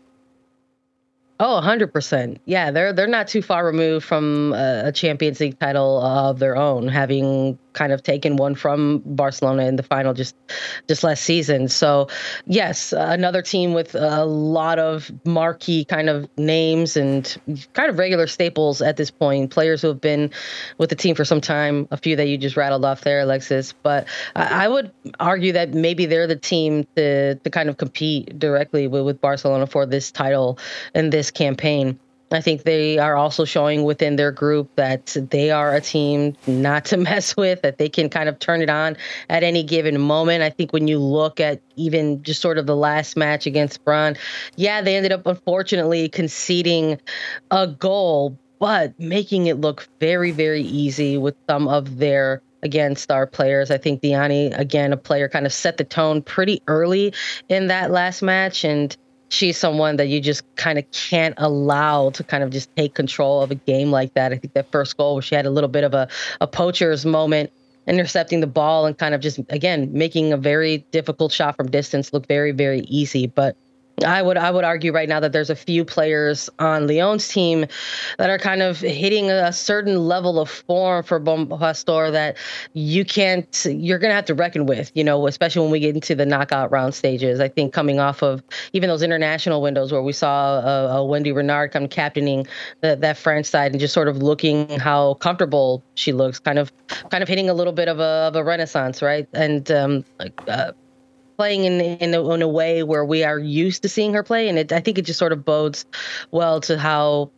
Oh, 1.38 1.60
100%. 1.62 2.38
Yeah, 2.46 2.70
they're 2.70 2.92
they're 2.92 3.06
not 3.06 3.28
too 3.28 3.42
far 3.42 3.64
removed 3.64 4.04
from 4.04 4.52
a, 4.54 4.86
a 4.86 4.92
Champions 4.92 5.38
League 5.38 5.60
title 5.60 6.00
of 6.00 6.38
their 6.40 6.56
own, 6.56 6.88
having 6.88 7.58
kind 7.76 7.92
of 7.92 8.02
taken 8.02 8.36
one 8.36 8.56
from 8.56 9.02
Barcelona 9.04 9.66
in 9.66 9.76
the 9.76 9.82
final 9.82 10.14
just 10.14 10.34
just 10.88 11.04
last 11.04 11.22
season. 11.22 11.68
So, 11.68 12.08
yes, 12.46 12.92
another 12.92 13.42
team 13.42 13.74
with 13.74 13.94
a 13.94 14.24
lot 14.24 14.80
of 14.80 15.12
marquee 15.24 15.84
kind 15.84 16.08
of 16.08 16.28
names 16.36 16.96
and 16.96 17.36
kind 17.74 17.90
of 17.90 17.98
regular 17.98 18.26
staples 18.26 18.82
at 18.82 18.96
this 18.96 19.10
point, 19.10 19.50
players 19.50 19.82
who 19.82 19.88
have 19.88 20.00
been 20.00 20.32
with 20.78 20.90
the 20.90 20.96
team 20.96 21.14
for 21.14 21.24
some 21.24 21.40
time, 21.40 21.86
a 21.90 21.96
few 21.96 22.16
that 22.16 22.26
you 22.26 22.38
just 22.38 22.56
rattled 22.56 22.84
off 22.84 23.02
there, 23.02 23.20
Alexis. 23.20 23.72
But 23.82 24.08
I 24.34 24.66
would 24.66 24.90
argue 25.20 25.52
that 25.52 25.74
maybe 25.74 26.06
they're 26.06 26.26
the 26.26 26.36
team 26.36 26.86
to 26.96 27.36
to 27.36 27.50
kind 27.50 27.68
of 27.68 27.76
compete 27.76 28.38
directly 28.38 28.88
with, 28.88 29.04
with 29.04 29.20
Barcelona 29.20 29.66
for 29.66 29.86
this 29.86 30.10
title 30.10 30.58
and 30.94 31.12
this 31.12 31.30
campaign. 31.30 31.98
I 32.32 32.40
think 32.40 32.64
they 32.64 32.98
are 32.98 33.16
also 33.16 33.44
showing 33.44 33.84
within 33.84 34.16
their 34.16 34.32
group 34.32 34.68
that 34.76 35.16
they 35.30 35.50
are 35.50 35.74
a 35.74 35.80
team 35.80 36.34
not 36.46 36.84
to 36.86 36.96
mess 36.96 37.36
with, 37.36 37.62
that 37.62 37.78
they 37.78 37.88
can 37.88 38.08
kind 38.08 38.28
of 38.28 38.38
turn 38.38 38.62
it 38.62 38.70
on 38.70 38.96
at 39.28 39.44
any 39.44 39.62
given 39.62 40.00
moment. 40.00 40.42
I 40.42 40.50
think 40.50 40.72
when 40.72 40.88
you 40.88 40.98
look 40.98 41.38
at 41.40 41.60
even 41.76 42.22
just 42.22 42.40
sort 42.40 42.58
of 42.58 42.66
the 42.66 42.76
last 42.76 43.16
match 43.16 43.46
against 43.46 43.84
Brann, 43.84 44.16
yeah, 44.56 44.82
they 44.82 44.96
ended 44.96 45.12
up 45.12 45.26
unfortunately 45.26 46.08
conceding 46.08 47.00
a 47.50 47.68
goal, 47.68 48.36
but 48.58 48.98
making 48.98 49.46
it 49.46 49.60
look 49.60 49.88
very, 50.00 50.32
very 50.32 50.62
easy 50.62 51.16
with 51.16 51.36
some 51.48 51.68
of 51.68 51.98
their 51.98 52.42
again 52.62 52.96
star 52.96 53.26
players. 53.26 53.70
I 53.70 53.78
think 53.78 54.02
Diani, 54.02 54.56
again, 54.58 54.92
a 54.92 54.96
player 54.96 55.28
kind 55.28 55.46
of 55.46 55.52
set 55.52 55.76
the 55.76 55.84
tone 55.84 56.22
pretty 56.22 56.60
early 56.66 57.14
in 57.48 57.68
that 57.68 57.90
last 57.92 58.22
match 58.22 58.64
and 58.64 58.96
she's 59.28 59.56
someone 59.56 59.96
that 59.96 60.08
you 60.08 60.20
just 60.20 60.42
kind 60.56 60.78
of 60.78 60.90
can't 60.92 61.34
allow 61.38 62.10
to 62.10 62.24
kind 62.24 62.42
of 62.42 62.50
just 62.50 62.74
take 62.76 62.94
control 62.94 63.42
of 63.42 63.50
a 63.50 63.54
game 63.54 63.90
like 63.90 64.14
that. 64.14 64.32
I 64.32 64.36
think 64.36 64.54
that 64.54 64.70
first 64.70 64.96
goal 64.96 65.14
where 65.14 65.22
she 65.22 65.34
had 65.34 65.46
a 65.46 65.50
little 65.50 65.68
bit 65.68 65.84
of 65.84 65.94
a, 65.94 66.08
a 66.40 66.46
poacher's 66.46 67.04
moment 67.04 67.50
intercepting 67.86 68.40
the 68.40 68.46
ball 68.46 68.86
and 68.86 68.98
kind 68.98 69.14
of 69.14 69.20
just 69.20 69.38
again 69.48 69.88
making 69.92 70.32
a 70.32 70.36
very 70.36 70.78
difficult 70.90 71.32
shot 71.32 71.56
from 71.56 71.70
distance 71.70 72.12
look 72.12 72.26
very 72.26 72.50
very 72.50 72.80
easy 72.88 73.28
but 73.28 73.56
I 74.04 74.20
would 74.20 74.36
I 74.36 74.50
would 74.50 74.64
argue 74.64 74.92
right 74.92 75.08
now 75.08 75.20
that 75.20 75.32
there's 75.32 75.48
a 75.48 75.56
few 75.56 75.84
players 75.84 76.50
on 76.58 76.86
Lyon's 76.86 77.26
team 77.28 77.66
that 78.18 78.28
are 78.28 78.38
kind 78.38 78.60
of 78.60 78.78
hitting 78.78 79.30
a 79.30 79.52
certain 79.52 80.06
level 80.06 80.38
of 80.38 80.50
form 80.50 81.02
for 81.02 81.18
Bompastor 81.18 82.12
that 82.12 82.36
you 82.74 83.04
can't 83.06 83.64
you're 83.64 83.98
gonna 83.98 84.14
have 84.14 84.26
to 84.26 84.34
reckon 84.34 84.66
with, 84.66 84.90
you 84.94 85.02
know, 85.02 85.26
especially 85.26 85.62
when 85.62 85.70
we 85.70 85.80
get 85.80 85.94
into 85.94 86.14
the 86.14 86.26
knockout 86.26 86.70
round 86.70 86.94
stages. 86.94 87.40
I 87.40 87.48
think 87.48 87.72
coming 87.72 87.98
off 87.98 88.22
of 88.22 88.42
even 88.74 88.88
those 88.88 89.02
international 89.02 89.62
windows 89.62 89.92
where 89.92 90.02
we 90.02 90.12
saw 90.12 90.58
a, 90.58 90.98
a 90.98 91.06
Wendie 91.06 91.34
Renard 91.34 91.72
come 91.72 91.88
captaining 91.88 92.46
the, 92.82 92.96
that 92.96 93.16
French 93.16 93.46
side 93.46 93.72
and 93.72 93.80
just 93.80 93.94
sort 93.94 94.08
of 94.08 94.18
looking 94.18 94.78
how 94.78 95.14
comfortable 95.14 95.82
she 95.94 96.12
looks, 96.12 96.38
kind 96.38 96.58
of 96.58 96.70
kind 97.10 97.22
of 97.22 97.28
hitting 97.28 97.48
a 97.48 97.54
little 97.54 97.72
bit 97.72 97.88
of 97.88 97.98
a, 97.98 98.28
of 98.28 98.36
a 98.36 98.44
renaissance, 98.44 99.00
right? 99.00 99.26
And 99.32 99.70
um, 99.70 100.04
like. 100.18 100.38
Uh, 100.46 100.72
playing 101.36 101.64
in 101.64 101.80
in 101.80 102.14
a, 102.14 102.30
in 102.30 102.42
a 102.42 102.48
way 102.48 102.82
where 102.82 103.04
we 103.04 103.24
are 103.24 103.38
used 103.38 103.82
to 103.82 103.88
seeing 103.88 104.14
her 104.14 104.22
play, 104.22 104.48
and 104.48 104.58
it, 104.58 104.72
I 104.72 104.80
think 104.80 104.98
it 104.98 105.02
just 105.02 105.18
sort 105.18 105.32
of 105.32 105.44
bodes 105.44 105.84
well 106.30 106.60
to 106.62 106.78
how 106.78 107.30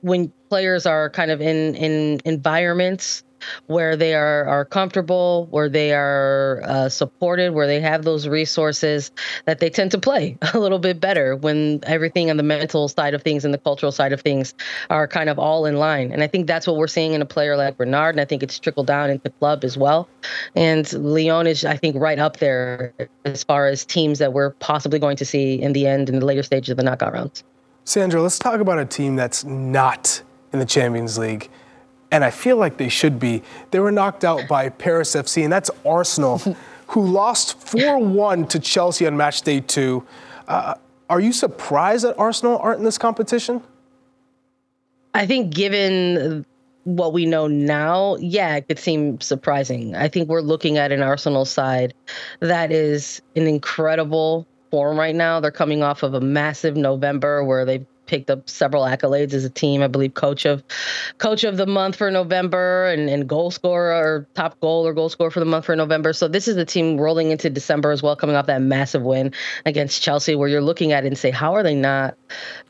when 0.00 0.32
players 0.48 0.86
are 0.86 1.08
kind 1.10 1.30
of 1.30 1.40
in 1.40 1.74
in 1.74 2.20
environments 2.24 3.24
where 3.66 3.96
they 3.96 4.14
are 4.14 4.44
are 4.46 4.64
comfortable, 4.64 5.46
where 5.50 5.68
they 5.68 5.92
are 5.92 6.62
uh, 6.64 6.88
supported, 6.88 7.54
where 7.54 7.66
they 7.66 7.80
have 7.80 8.04
those 8.04 8.28
resources, 8.28 9.10
that 9.46 9.60
they 9.60 9.70
tend 9.70 9.90
to 9.90 9.98
play 9.98 10.36
a 10.54 10.58
little 10.58 10.78
bit 10.78 11.00
better 11.00 11.36
when 11.36 11.80
everything 11.84 12.30
on 12.30 12.36
the 12.36 12.42
mental 12.42 12.88
side 12.88 13.14
of 13.14 13.22
things 13.22 13.44
and 13.44 13.52
the 13.52 13.58
cultural 13.58 13.92
side 13.92 14.12
of 14.12 14.20
things 14.20 14.54
are 14.90 15.06
kind 15.06 15.28
of 15.28 15.38
all 15.38 15.66
in 15.66 15.76
line. 15.76 16.12
And 16.12 16.22
I 16.22 16.26
think 16.26 16.46
that's 16.46 16.66
what 16.66 16.76
we're 16.76 16.86
seeing 16.86 17.12
in 17.12 17.22
a 17.22 17.26
player 17.26 17.56
like 17.56 17.78
Renard. 17.78 18.14
and 18.14 18.20
I 18.20 18.24
think 18.24 18.42
it's 18.42 18.58
trickled 18.58 18.86
down 18.86 19.10
into 19.10 19.30
club 19.30 19.64
as 19.64 19.76
well. 19.76 20.08
And 20.54 20.90
Lyon 20.92 21.46
is, 21.46 21.64
I 21.64 21.76
think, 21.76 21.96
right 21.96 22.18
up 22.18 22.38
there 22.38 22.94
as 23.24 23.44
far 23.44 23.66
as 23.66 23.84
teams 23.84 24.18
that 24.18 24.32
we're 24.32 24.50
possibly 24.50 24.98
going 24.98 25.16
to 25.16 25.24
see 25.24 25.60
in 25.60 25.72
the 25.72 25.86
end 25.86 26.08
in 26.08 26.18
the 26.18 26.26
later 26.26 26.42
stages 26.42 26.70
of 26.70 26.76
the 26.76 26.82
knockout 26.82 27.12
rounds. 27.12 27.44
Sandra, 27.84 28.22
let's 28.22 28.38
talk 28.38 28.60
about 28.60 28.78
a 28.78 28.86
team 28.86 29.16
that's 29.16 29.44
not 29.44 30.22
in 30.52 30.58
the 30.58 30.64
Champions 30.64 31.18
League 31.18 31.50
and 32.14 32.24
I 32.24 32.30
feel 32.30 32.56
like 32.56 32.76
they 32.76 32.88
should 32.88 33.18
be. 33.18 33.42
They 33.72 33.80
were 33.80 33.90
knocked 33.90 34.24
out 34.24 34.46
by 34.46 34.68
Paris 34.68 35.16
FC, 35.16 35.42
and 35.42 35.52
that's 35.52 35.68
Arsenal, 35.84 36.38
who 36.86 37.04
lost 37.04 37.58
4 37.68 37.98
1 37.98 38.46
to 38.48 38.60
Chelsea 38.60 39.04
on 39.04 39.16
match 39.16 39.42
day 39.42 39.58
two. 39.58 40.06
Uh, 40.46 40.76
are 41.10 41.18
you 41.18 41.32
surprised 41.32 42.04
that 42.04 42.16
Arsenal 42.16 42.56
aren't 42.58 42.78
in 42.78 42.84
this 42.84 42.98
competition? 42.98 43.60
I 45.12 45.26
think, 45.26 45.52
given 45.52 46.46
what 46.84 47.12
we 47.12 47.26
know 47.26 47.48
now, 47.48 48.16
yeah, 48.20 48.54
it 48.54 48.68
could 48.68 48.78
seem 48.78 49.20
surprising. 49.20 49.96
I 49.96 50.06
think 50.06 50.28
we're 50.28 50.40
looking 50.40 50.78
at 50.78 50.92
an 50.92 51.02
Arsenal 51.02 51.44
side 51.44 51.94
that 52.38 52.70
is 52.70 53.22
an 53.34 53.48
incredible 53.48 54.46
form 54.70 54.96
right 54.96 55.16
now. 55.16 55.40
They're 55.40 55.50
coming 55.50 55.82
off 55.82 56.04
of 56.04 56.14
a 56.14 56.20
massive 56.20 56.76
November 56.76 57.42
where 57.42 57.64
they 57.64 57.84
picked 58.06 58.30
up 58.30 58.48
several 58.48 58.84
accolades 58.84 59.32
as 59.32 59.44
a 59.44 59.50
team. 59.50 59.82
I 59.82 59.86
believe 59.86 60.14
coach 60.14 60.44
of 60.44 60.62
coach 61.18 61.44
of 61.44 61.56
the 61.56 61.66
month 61.66 61.96
for 61.96 62.10
November 62.10 62.86
and, 62.86 63.08
and 63.08 63.28
goal 63.28 63.50
scorer 63.50 63.92
or 63.92 64.28
top 64.34 64.58
goal 64.60 64.86
or 64.86 64.92
goal 64.92 65.08
scorer 65.08 65.30
for 65.30 65.40
the 65.40 65.46
month 65.46 65.64
for 65.66 65.76
November. 65.76 66.12
So 66.12 66.28
this 66.28 66.48
is 66.48 66.56
the 66.56 66.64
team 66.64 66.98
rolling 66.98 67.30
into 67.30 67.50
December 67.50 67.90
as 67.90 68.02
well, 68.02 68.16
coming 68.16 68.36
off 68.36 68.46
that 68.46 68.62
massive 68.62 69.02
win 69.02 69.32
against 69.64 70.02
Chelsea, 70.02 70.34
where 70.34 70.48
you're 70.48 70.60
looking 70.60 70.92
at 70.92 71.04
it 71.04 71.08
and 71.08 71.18
say, 71.18 71.30
how 71.30 71.54
are 71.54 71.62
they 71.62 71.74
not 71.74 72.16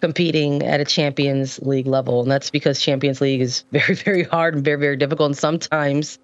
competing 0.00 0.62
at 0.62 0.80
a 0.80 0.84
Champions 0.84 1.58
League 1.60 1.86
level? 1.86 2.22
And 2.22 2.30
that's 2.30 2.50
because 2.50 2.80
Champions 2.80 3.20
League 3.20 3.40
is 3.40 3.64
very, 3.72 3.94
very 3.94 4.22
hard 4.22 4.54
and 4.54 4.64
very, 4.64 4.78
very 4.78 4.96
difficult. 4.96 5.26
And 5.26 5.36
sometimes 5.36 6.18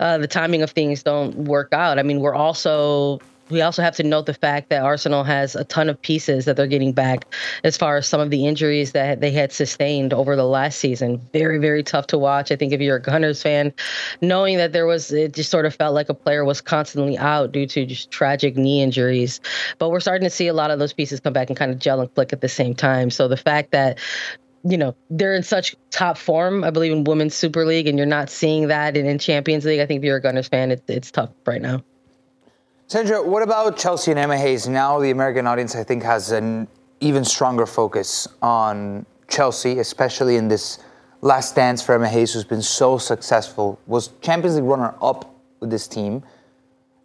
uh, 0.00 0.18
the 0.18 0.28
timing 0.28 0.62
of 0.62 0.70
things 0.70 1.02
don't 1.02 1.34
work 1.36 1.72
out. 1.72 1.98
I 1.98 2.02
mean, 2.02 2.20
we're 2.20 2.34
also 2.34 3.20
we 3.52 3.60
also 3.60 3.82
have 3.82 3.94
to 3.96 4.02
note 4.02 4.26
the 4.26 4.34
fact 4.34 4.70
that 4.70 4.82
Arsenal 4.82 5.22
has 5.24 5.54
a 5.54 5.64
ton 5.64 5.88
of 5.88 6.00
pieces 6.00 6.46
that 6.46 6.56
they're 6.56 6.66
getting 6.66 6.92
back 6.92 7.26
as 7.62 7.76
far 7.76 7.96
as 7.96 8.06
some 8.06 8.20
of 8.20 8.30
the 8.30 8.46
injuries 8.46 8.92
that 8.92 9.20
they 9.20 9.30
had 9.30 9.52
sustained 9.52 10.12
over 10.12 10.34
the 10.34 10.46
last 10.46 10.78
season. 10.78 11.20
Very, 11.32 11.58
very 11.58 11.82
tough 11.82 12.06
to 12.08 12.18
watch. 12.18 12.50
I 12.50 12.56
think 12.56 12.72
if 12.72 12.80
you're 12.80 12.96
a 12.96 13.02
Gunners 13.02 13.42
fan, 13.42 13.72
knowing 14.20 14.56
that 14.56 14.72
there 14.72 14.86
was, 14.86 15.12
it 15.12 15.34
just 15.34 15.50
sort 15.50 15.66
of 15.66 15.74
felt 15.74 15.94
like 15.94 16.08
a 16.08 16.14
player 16.14 16.44
was 16.44 16.60
constantly 16.60 17.18
out 17.18 17.52
due 17.52 17.66
to 17.66 17.86
just 17.86 18.10
tragic 18.10 18.56
knee 18.56 18.82
injuries. 18.82 19.40
But 19.78 19.90
we're 19.90 20.00
starting 20.00 20.24
to 20.24 20.30
see 20.30 20.48
a 20.48 20.54
lot 20.54 20.70
of 20.70 20.78
those 20.78 20.92
pieces 20.92 21.20
come 21.20 21.32
back 21.32 21.50
and 21.50 21.56
kind 21.56 21.70
of 21.70 21.78
gel 21.78 22.00
and 22.00 22.12
click 22.14 22.32
at 22.32 22.40
the 22.40 22.48
same 22.48 22.74
time. 22.74 23.10
So 23.10 23.28
the 23.28 23.36
fact 23.36 23.70
that 23.72 23.98
you 24.64 24.76
know 24.76 24.94
they're 25.10 25.34
in 25.34 25.42
such 25.42 25.74
top 25.90 26.16
form. 26.16 26.62
I 26.64 26.70
believe 26.70 26.92
in 26.92 27.04
Women's 27.04 27.34
Super 27.34 27.66
League, 27.66 27.88
and 27.88 27.98
you're 27.98 28.06
not 28.06 28.30
seeing 28.30 28.68
that 28.68 28.96
in, 28.96 29.06
in 29.06 29.18
Champions 29.18 29.64
League. 29.64 29.80
I 29.80 29.86
think 29.86 29.98
if 29.98 30.04
you're 30.04 30.16
a 30.16 30.22
Gunners 30.22 30.48
fan, 30.48 30.70
it, 30.70 30.82
it's 30.88 31.10
tough 31.10 31.30
right 31.46 31.60
now. 31.60 31.82
Sandra, 32.86 33.22
what 33.22 33.42
about 33.42 33.78
Chelsea 33.78 34.10
and 34.10 34.20
Emma 34.20 34.36
Hayes? 34.36 34.68
Now 34.68 35.00
the 35.00 35.10
American 35.10 35.46
audience, 35.46 35.74
I 35.74 35.82
think, 35.82 36.02
has 36.02 36.30
an 36.30 36.68
even 37.00 37.24
stronger 37.24 37.64
focus 37.64 38.28
on 38.42 39.06
Chelsea, 39.28 39.78
especially 39.78 40.36
in 40.36 40.48
this 40.48 40.78
last 41.22 41.54
dance 41.54 41.80
for 41.80 41.94
Emma 41.94 42.08
Hayes, 42.08 42.34
who's 42.34 42.44
been 42.44 42.60
so 42.60 42.98
successful, 42.98 43.78
was 43.86 44.10
Champions 44.20 44.56
League 44.56 44.64
runner-up 44.64 45.34
with 45.60 45.70
this 45.70 45.88
team. 45.88 46.22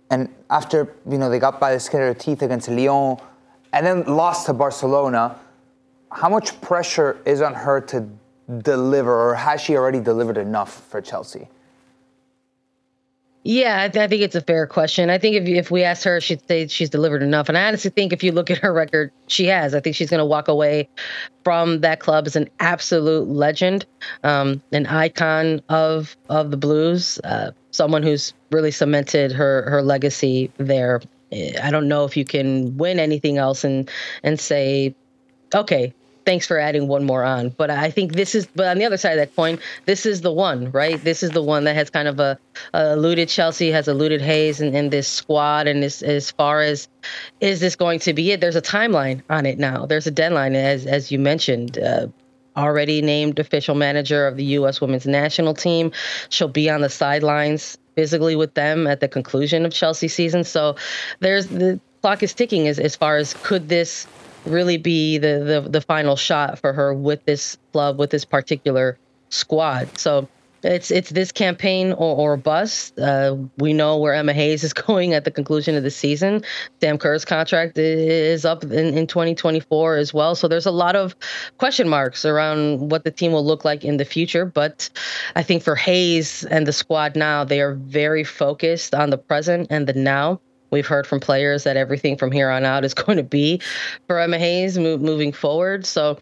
And 0.09 0.27
after, 0.49 0.95
you 1.09 1.17
know, 1.17 1.29
they 1.29 1.39
got 1.39 1.59
by 1.59 1.73
the 1.73 1.79
skin 1.79 2.01
of 2.01 2.07
their 2.07 2.13
teeth 2.15 2.41
against 2.41 2.67
Lyon 2.67 3.17
and 3.71 3.85
then 3.85 4.03
lost 4.03 4.45
to 4.47 4.53
Barcelona, 4.53 5.39
how 6.11 6.27
much 6.27 6.59
pressure 6.59 7.17
is 7.25 7.41
on 7.41 7.53
her 7.53 7.79
to 7.81 8.09
deliver, 8.59 9.29
or 9.29 9.35
has 9.35 9.61
she 9.61 9.77
already 9.77 9.99
delivered 9.99 10.37
enough 10.37 10.83
for 10.89 11.01
Chelsea? 11.01 11.47
Yeah, 13.47 13.83
I, 13.83 13.87
th- 13.87 14.03
I, 14.03 14.07
think 14.09 14.23
it's 14.23 14.35
a 14.35 14.41
fair 14.41 14.67
question. 14.67 15.09
I 15.09 15.17
think 15.17 15.37
if 15.37 15.47
if 15.47 15.71
we 15.71 15.81
ask 15.81 16.03
her, 16.03 16.19
she'd 16.19 16.45
say 16.49 16.67
she's 16.67 16.89
delivered 16.89 17.23
enough. 17.23 17.47
And 17.47 17.57
I 17.57 17.65
honestly 17.65 17.89
think 17.89 18.11
if 18.11 18.21
you 18.21 18.33
look 18.33 18.51
at 18.51 18.57
her 18.57 18.73
record, 18.73 19.09
she 19.27 19.45
has. 19.45 19.73
I 19.73 19.79
think 19.79 19.95
she's 19.95 20.09
going 20.09 20.19
to 20.19 20.25
walk 20.25 20.49
away 20.49 20.89
from 21.45 21.79
that 21.79 22.01
club 22.01 22.27
as 22.27 22.35
an 22.35 22.49
absolute 22.59 23.29
legend, 23.29 23.85
um, 24.25 24.61
an 24.73 24.85
icon 24.87 25.61
of 25.69 26.17
of 26.27 26.51
the 26.51 26.57
Blues, 26.57 27.21
uh, 27.23 27.51
someone 27.71 28.03
who's 28.03 28.33
really 28.51 28.71
cemented 28.71 29.31
her 29.31 29.61
her 29.69 29.81
legacy 29.81 30.51
there. 30.57 30.99
I 31.31 31.71
don't 31.71 31.87
know 31.87 32.03
if 32.03 32.17
you 32.17 32.25
can 32.25 32.75
win 32.75 32.99
anything 32.99 33.37
else 33.37 33.63
and 33.63 33.89
and 34.23 34.37
say, 34.41 34.93
okay, 35.55 35.93
thanks 36.27 36.45
for 36.45 36.59
adding 36.59 36.89
one 36.89 37.05
more 37.05 37.23
on. 37.23 37.47
But 37.51 37.69
I 37.69 37.89
think 37.89 38.11
this 38.11 38.35
is, 38.35 38.47
but 38.47 38.67
on 38.67 38.79
the 38.79 38.83
other 38.83 38.97
side 38.97 39.11
of 39.13 39.17
that 39.17 39.33
coin, 39.33 39.59
this 39.85 40.05
is 40.05 40.19
the 40.21 40.31
one, 40.31 40.69
right? 40.71 41.01
This 41.01 41.23
is 41.23 41.31
the 41.31 41.41
one 41.41 41.63
that 41.63 41.75
has 41.75 41.89
kind 41.89 42.05
of 42.05 42.19
a, 42.19 42.37
a 42.73 42.91
eluded 42.91 43.29
Chelsea, 43.29 43.71
has 43.71 43.87
eluded 43.87 44.19
Hayes 44.19 44.59
in, 44.59 44.75
in 44.75 44.89
this 44.89 45.07
squad. 45.07 45.67
And 45.67 45.81
this, 45.81 46.01
as 46.01 46.29
far 46.29 46.59
as 46.59 46.89
is 47.39 47.61
this 47.61 47.77
going 47.77 47.99
to 47.99 48.13
be 48.13 48.33
it? 48.33 48.41
There's 48.41 48.57
a 48.57 48.61
timeline 48.61 49.21
on 49.29 49.45
it 49.45 49.57
now. 49.57 49.85
There's 49.85 50.05
a 50.05 50.11
deadline, 50.11 50.53
as 50.55 50.85
as 50.85 51.11
you 51.11 51.17
mentioned. 51.17 51.79
Uh, 51.79 52.07
already 52.57 53.03
named 53.03 53.37
official 53.37 53.75
manager 53.75 54.25
of 54.25 54.35
the 54.35 54.43
U.S. 54.43 54.81
women's 54.81 55.05
national 55.05 55.53
team. 55.53 55.91
She'll 56.29 56.47
be 56.47 56.71
on 56.71 56.81
the 56.81 56.89
sidelines 56.89 57.77
physically 57.95 58.35
with 58.35 58.55
them 58.55 58.87
at 58.87 58.99
the 58.99 59.07
conclusion 59.07 59.63
of 59.63 59.71
Chelsea 59.71 60.07
season. 60.07 60.43
So 60.43 60.75
there's 61.19 61.45
the 61.47 61.79
clock 62.01 62.23
is 62.23 62.33
ticking 62.33 62.67
as, 62.67 62.79
as 62.79 62.95
far 62.95 63.17
as 63.17 63.35
could 63.43 63.69
this 63.69 64.07
really 64.49 64.77
be 64.77 65.17
the, 65.17 65.63
the 65.63 65.69
the 65.69 65.81
final 65.81 66.15
shot 66.15 66.59
for 66.59 66.73
her 66.73 66.93
with 66.93 67.23
this 67.25 67.57
club 67.71 67.99
with 67.99 68.09
this 68.09 68.25
particular 68.25 68.97
squad. 69.29 69.97
So 69.97 70.27
it's 70.63 70.91
it's 70.91 71.11
this 71.11 71.31
campaign 71.31 71.93
or, 71.93 72.15
or 72.15 72.37
bust. 72.37 72.97
Uh, 72.99 73.37
we 73.57 73.73
know 73.73 73.97
where 73.97 74.13
Emma 74.13 74.33
Hayes 74.33 74.63
is 74.63 74.73
going 74.87 75.13
at 75.13 75.23
the 75.23 75.31
conclusion 75.31 75.75
of 75.75 75.83
the 75.83 75.91
season. 75.91 76.43
Sam 76.81 76.97
Kerr's 76.97 77.25
contract 77.25 77.77
is 77.77 78.45
up 78.45 78.63
in, 78.63 78.97
in 78.97 79.07
2024 79.07 79.95
as 79.95 80.13
well. 80.13 80.35
So 80.35 80.47
there's 80.47 80.65
a 80.65 80.71
lot 80.71 80.95
of 80.95 81.15
question 81.57 81.87
marks 81.87 82.25
around 82.25 82.91
what 82.91 83.03
the 83.03 83.11
team 83.11 83.31
will 83.31 83.45
look 83.45 83.65
like 83.65 83.85
in 83.85 83.97
the 83.97 84.05
future. 84.05 84.45
But 84.45 84.89
I 85.35 85.43
think 85.43 85.63
for 85.63 85.75
Hayes 85.75 86.43
and 86.45 86.65
the 86.67 86.73
squad 86.73 87.15
now, 87.15 87.43
they 87.43 87.61
are 87.61 87.75
very 87.75 88.23
focused 88.23 88.95
on 88.95 89.09
the 89.09 89.17
present 89.17 89.67
and 89.69 89.87
the 89.87 89.93
now. 89.93 90.39
We've 90.69 90.87
heard 90.87 91.07
from 91.07 91.19
players 91.19 91.63
that 91.63 91.77
everything 91.77 92.17
from 92.17 92.31
here 92.31 92.49
on 92.49 92.65
out 92.65 92.83
is 92.85 92.93
going 93.05 93.17
to 93.17 93.23
be 93.23 93.61
for 94.07 94.19
Emma 94.19 94.37
Hayes 94.37 94.77
move, 94.77 95.01
moving 95.01 95.31
forward. 95.31 95.85
So 95.85 96.19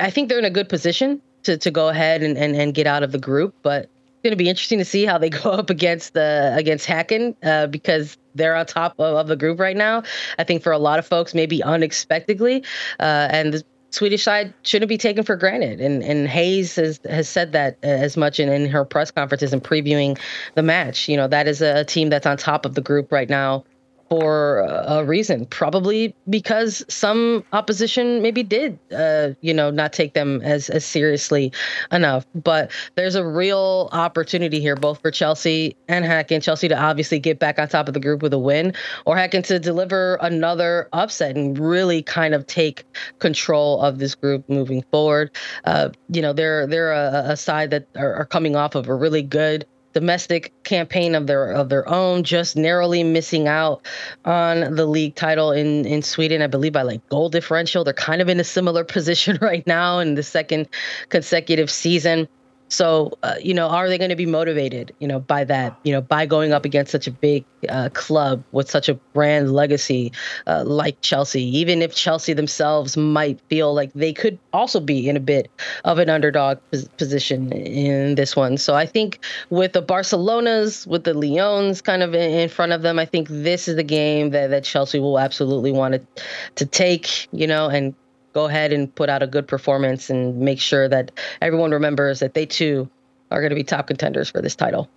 I 0.00 0.10
think 0.10 0.28
they're 0.28 0.38
in 0.38 0.44
a 0.44 0.50
good 0.50 0.68
position 0.68 1.20
to, 1.44 1.56
to 1.58 1.70
go 1.70 1.88
ahead 1.88 2.22
and, 2.22 2.36
and, 2.38 2.54
and 2.54 2.74
get 2.74 2.86
out 2.86 3.02
of 3.02 3.12
the 3.12 3.18
group. 3.18 3.54
But 3.62 3.84
it's 3.84 4.22
going 4.22 4.32
to 4.32 4.36
be 4.36 4.48
interesting 4.48 4.78
to 4.78 4.84
see 4.84 5.04
how 5.04 5.18
they 5.18 5.30
go 5.42 5.50
up 5.50 5.70
against 5.70 6.14
the 6.14 6.52
against 6.56 6.86
Häcken 6.86 7.34
uh, 7.42 7.66
because 7.66 8.16
they're 8.34 8.54
on 8.54 8.66
top 8.66 8.94
of, 8.98 9.16
of, 9.16 9.26
the 9.26 9.36
group 9.36 9.58
right 9.58 9.76
now. 9.76 10.02
I 10.38 10.44
think 10.44 10.62
for 10.62 10.72
a 10.72 10.78
lot 10.78 10.98
of 10.98 11.06
folks, 11.06 11.34
maybe 11.34 11.62
unexpectedly, 11.62 12.64
uh, 13.00 13.28
and 13.30 13.52
the 13.52 13.64
Swedish 13.90 14.22
side 14.22 14.54
shouldn't 14.62 14.88
be 14.88 14.96
taken 14.96 15.24
for 15.24 15.36
granted. 15.36 15.80
And 15.80 16.02
and 16.02 16.28
Hayes 16.28 16.76
has 16.76 17.00
has 17.08 17.28
said 17.28 17.52
that 17.52 17.78
as 17.82 18.16
much 18.16 18.38
in, 18.38 18.48
in 18.48 18.66
her 18.70 18.84
press 18.84 19.10
conferences 19.10 19.52
and 19.52 19.62
previewing 19.62 20.18
the 20.54 20.62
match. 20.62 21.08
You 21.08 21.16
know 21.16 21.28
that 21.28 21.48
is 21.48 21.60
a 21.60 21.84
team 21.84 22.08
that's 22.08 22.26
on 22.26 22.36
top 22.36 22.64
of 22.64 22.74
the 22.74 22.80
group 22.80 23.10
right 23.10 23.28
now 23.28 23.64
for 24.12 24.58
a 24.58 25.02
reason, 25.06 25.46
probably 25.46 26.14
because 26.28 26.84
some 26.86 27.42
opposition 27.54 28.20
maybe 28.20 28.42
did, 28.42 28.78
uh, 28.94 29.30
you 29.40 29.54
know, 29.54 29.70
not 29.70 29.94
take 29.94 30.12
them 30.12 30.42
as 30.42 30.68
as 30.68 30.84
seriously 30.84 31.50
enough. 31.90 32.26
But 32.34 32.70
there's 32.94 33.14
a 33.14 33.24
real 33.24 33.88
opportunity 33.92 34.60
here, 34.60 34.76
both 34.76 35.00
for 35.00 35.10
Chelsea 35.10 35.74
and 35.88 36.04
Häcken. 36.04 36.42
Chelsea 36.42 36.68
to 36.68 36.78
obviously 36.78 37.18
get 37.18 37.38
back 37.38 37.58
on 37.58 37.68
top 37.68 37.88
of 37.88 37.94
the 37.94 38.00
group 38.00 38.20
with 38.20 38.34
a 38.34 38.38
win, 38.38 38.74
or 39.06 39.16
Häcken 39.16 39.42
to 39.44 39.58
deliver 39.58 40.16
another 40.20 40.90
upset 40.92 41.34
and 41.34 41.58
really 41.58 42.02
kind 42.02 42.34
of 42.34 42.46
take 42.46 42.84
control 43.18 43.80
of 43.80 43.98
this 43.98 44.14
group 44.14 44.46
moving 44.46 44.84
forward. 44.90 45.30
Uh, 45.64 45.88
you 46.10 46.20
know, 46.20 46.34
they're 46.34 46.66
they're 46.66 46.92
a, 46.92 47.30
a 47.30 47.36
side 47.38 47.70
that 47.70 47.86
are, 47.96 48.12
are 48.12 48.26
coming 48.26 48.56
off 48.56 48.74
of 48.74 48.88
a 48.88 48.94
really 48.94 49.22
good 49.22 49.64
domestic 49.92 50.52
campaign 50.64 51.14
of 51.14 51.26
their 51.26 51.50
of 51.52 51.68
their 51.68 51.88
own, 51.88 52.24
just 52.24 52.56
narrowly 52.56 53.04
missing 53.04 53.48
out 53.48 53.86
on 54.24 54.74
the 54.74 54.86
league 54.86 55.14
title 55.14 55.52
in 55.52 55.84
in 55.86 56.02
Sweden, 56.02 56.42
I 56.42 56.46
believe 56.46 56.72
by 56.72 56.82
like 56.82 57.06
goal 57.08 57.28
differential. 57.28 57.84
They're 57.84 57.94
kind 57.94 58.22
of 58.22 58.28
in 58.28 58.40
a 58.40 58.44
similar 58.44 58.84
position 58.92 59.38
right 59.40 59.66
now 59.66 59.98
in 59.98 60.14
the 60.14 60.22
second 60.22 60.68
consecutive 61.08 61.70
season. 61.70 62.28
So, 62.72 63.12
uh, 63.22 63.34
you 63.38 63.52
know, 63.52 63.68
are 63.68 63.86
they 63.86 63.98
going 63.98 64.08
to 64.08 64.16
be 64.16 64.24
motivated, 64.24 64.94
you 64.98 65.06
know, 65.06 65.20
by 65.20 65.44
that, 65.44 65.78
you 65.84 65.92
know, 65.92 66.00
by 66.00 66.24
going 66.24 66.54
up 66.54 66.64
against 66.64 66.90
such 66.90 67.06
a 67.06 67.10
big 67.10 67.44
uh, 67.68 67.90
club 67.92 68.42
with 68.52 68.70
such 68.70 68.88
a 68.88 68.94
brand 68.94 69.52
legacy 69.52 70.10
uh, 70.46 70.64
like 70.64 70.98
Chelsea? 71.02 71.42
Even 71.58 71.82
if 71.82 71.94
Chelsea 71.94 72.32
themselves 72.32 72.96
might 72.96 73.38
feel 73.50 73.74
like 73.74 73.92
they 73.92 74.14
could 74.14 74.38
also 74.54 74.80
be 74.80 75.06
in 75.06 75.18
a 75.18 75.20
bit 75.20 75.50
of 75.84 75.98
an 75.98 76.08
underdog 76.08 76.60
pos- 76.70 76.88
position 76.96 77.52
in 77.52 78.14
this 78.14 78.34
one. 78.34 78.56
So 78.56 78.74
I 78.74 78.86
think 78.86 79.18
with 79.50 79.74
the 79.74 79.82
Barcelonas, 79.82 80.86
with 80.86 81.04
the 81.04 81.12
Lyons 81.12 81.82
kind 81.82 82.02
of 82.02 82.14
in, 82.14 82.30
in 82.30 82.48
front 82.48 82.72
of 82.72 82.80
them, 82.80 82.98
I 82.98 83.04
think 83.04 83.28
this 83.28 83.68
is 83.68 83.76
the 83.76 83.84
game 83.84 84.30
that, 84.30 84.48
that 84.48 84.64
Chelsea 84.64 84.98
will 84.98 85.18
absolutely 85.18 85.72
want 85.72 85.92
to, 85.92 86.22
to 86.54 86.64
take, 86.64 87.28
you 87.32 87.46
know, 87.46 87.68
and 87.68 87.94
go 88.32 88.46
ahead 88.46 88.72
and 88.72 88.92
put 88.94 89.08
out 89.08 89.22
a 89.22 89.26
good 89.26 89.46
performance 89.46 90.10
and 90.10 90.38
make 90.38 90.60
sure 90.60 90.88
that 90.88 91.10
everyone 91.40 91.70
remembers 91.70 92.20
that 92.20 92.34
they 92.34 92.46
too 92.46 92.88
are 93.30 93.40
going 93.40 93.50
to 93.50 93.56
be 93.56 93.64
top 93.64 93.86
contenders 93.86 94.30
for 94.30 94.42
this 94.42 94.54
title. 94.54 94.88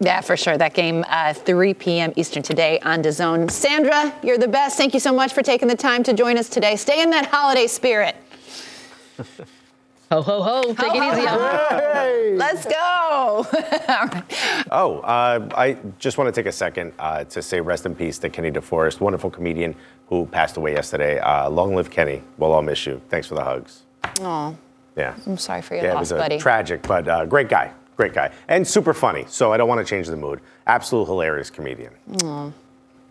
Yeah, 0.00 0.20
for 0.20 0.36
sure. 0.36 0.56
That 0.56 0.74
game, 0.74 1.04
uh, 1.08 1.34
3 1.34 1.74
p.m. 1.74 2.12
Eastern 2.14 2.42
today 2.42 2.78
on 2.80 3.02
DAZN. 3.02 3.50
Sandra, 3.50 4.14
you're 4.22 4.38
the 4.38 4.46
best. 4.46 4.76
Thank 4.76 4.94
you 4.94 5.00
so 5.00 5.12
much 5.12 5.32
for 5.32 5.42
taking 5.42 5.66
the 5.66 5.76
time 5.76 6.04
to 6.04 6.12
join 6.12 6.38
us 6.38 6.48
today. 6.48 6.76
Stay 6.76 7.02
in 7.02 7.10
that 7.10 7.26
holiday 7.26 7.66
spirit. 7.66 8.16
Ho, 10.10 10.22
ho, 10.22 10.42
ho. 10.42 10.62
Take 10.62 10.76
ho, 10.78 10.94
it 10.94 11.12
easy. 11.12 11.26
Hey. 11.26 12.34
Let's 12.36 12.64
go. 12.64 13.46
Oh, 14.70 14.98
uh, 14.98 15.48
I 15.54 15.78
just 15.98 16.18
want 16.18 16.32
to 16.32 16.38
take 16.38 16.46
a 16.46 16.52
second 16.52 16.92
uh, 16.98 17.24
to 17.24 17.40
say 17.40 17.58
rest 17.58 17.86
in 17.86 17.94
peace 17.94 18.18
to 18.18 18.28
Kenny 18.28 18.50
DeForest, 18.50 19.00
wonderful 19.00 19.30
comedian 19.30 19.74
who 20.08 20.26
passed 20.26 20.58
away 20.58 20.74
yesterday. 20.74 21.18
Uh, 21.20 21.48
long 21.48 21.74
live 21.74 21.90
Kenny. 21.90 22.22
We'll 22.36 22.52
all 22.52 22.60
miss 22.60 22.84
you. 22.84 23.00
Thanks 23.08 23.26
for 23.26 23.34
the 23.34 23.44
hugs. 23.44 23.84
Oh. 24.20 24.54
Yeah. 24.94 25.14
I'm 25.26 25.38
sorry 25.38 25.62
for 25.62 25.74
your 25.74 25.84
yeah, 25.84 25.94
loss, 25.94 26.10
it 26.10 26.14
was 26.16 26.22
buddy. 26.22 26.38
Tragic, 26.38 26.82
but 26.82 27.08
uh, 27.08 27.24
great 27.24 27.48
guy. 27.48 27.72
Great 27.96 28.12
guy. 28.12 28.30
And 28.48 28.66
super 28.66 28.92
funny. 28.92 29.24
So 29.28 29.52
I 29.52 29.56
don't 29.56 29.68
want 29.68 29.80
to 29.80 29.88
change 29.88 30.06
the 30.06 30.16
mood. 30.16 30.40
Absolute 30.66 31.06
hilarious 31.06 31.50
comedian. 31.50 31.92
Oh. 32.24 32.52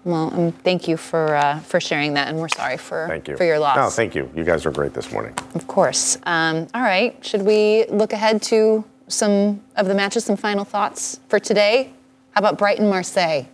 Well, 0.07 0.33
um, 0.33 0.51
thank 0.53 0.87
you 0.87 0.95
for 0.95 1.35
uh, 1.35 1.59
for 1.59 1.81
sharing 1.81 2.13
that, 2.13 2.29
and 2.29 2.39
we're 2.39 2.47
sorry 2.47 2.77
for 2.77 3.07
thank 3.09 3.27
you. 3.27 3.35
for 3.35 3.43
your 3.43 3.59
loss. 3.59 3.75
No, 3.75 3.89
thank 3.89 4.15
you. 4.15 4.31
You 4.33 4.45
guys 4.45 4.63
were 4.63 4.71
great 4.71 4.93
this 4.93 5.11
morning. 5.11 5.33
Of 5.53 5.67
course. 5.67 6.17
Um, 6.23 6.67
all 6.73 6.81
right. 6.81 7.13
Should 7.25 7.41
we 7.41 7.85
look 7.89 8.13
ahead 8.13 8.41
to 8.43 8.85
some 9.09 9.61
of 9.75 9.87
the 9.89 9.93
matches? 9.93 10.23
Some 10.23 10.37
final 10.37 10.63
thoughts 10.63 11.19
for 11.27 11.39
today. 11.39 11.91
How 12.31 12.39
about 12.39 12.57
Brighton 12.57 12.87
Marseille? 12.87 13.47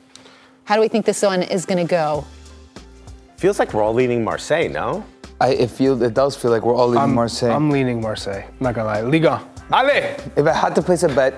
How 0.65 0.75
do 0.75 0.81
we 0.81 0.89
think 0.89 1.07
this 1.07 1.23
one 1.23 1.41
is 1.41 1.65
going 1.65 1.79
to 1.79 1.89
go? 1.89 2.23
Feels 3.37 3.57
like 3.57 3.73
we're 3.73 3.81
all 3.81 3.93
leaning 3.93 4.23
Marseille, 4.23 4.69
no? 4.69 5.03
I, 5.41 5.53
it 5.53 5.71
feels 5.71 6.03
it 6.03 6.13
does 6.13 6.35
feel 6.35 6.51
like 6.51 6.63
we're 6.63 6.75
all 6.75 6.87
leaning 6.87 7.01
I'm, 7.01 7.15
Marseille. 7.15 7.51
I'm 7.51 7.71
leaning 7.71 7.99
Marseille. 7.99 8.43
I'm 8.47 8.53
not 8.59 8.75
gonna 8.75 8.89
lie. 8.89 9.01
Liga. 9.01 9.41
Ale! 9.73 10.15
If 10.35 10.45
I 10.45 10.53
had 10.53 10.75
to 10.75 10.83
place 10.83 11.01
a 11.01 11.09
bet, 11.09 11.33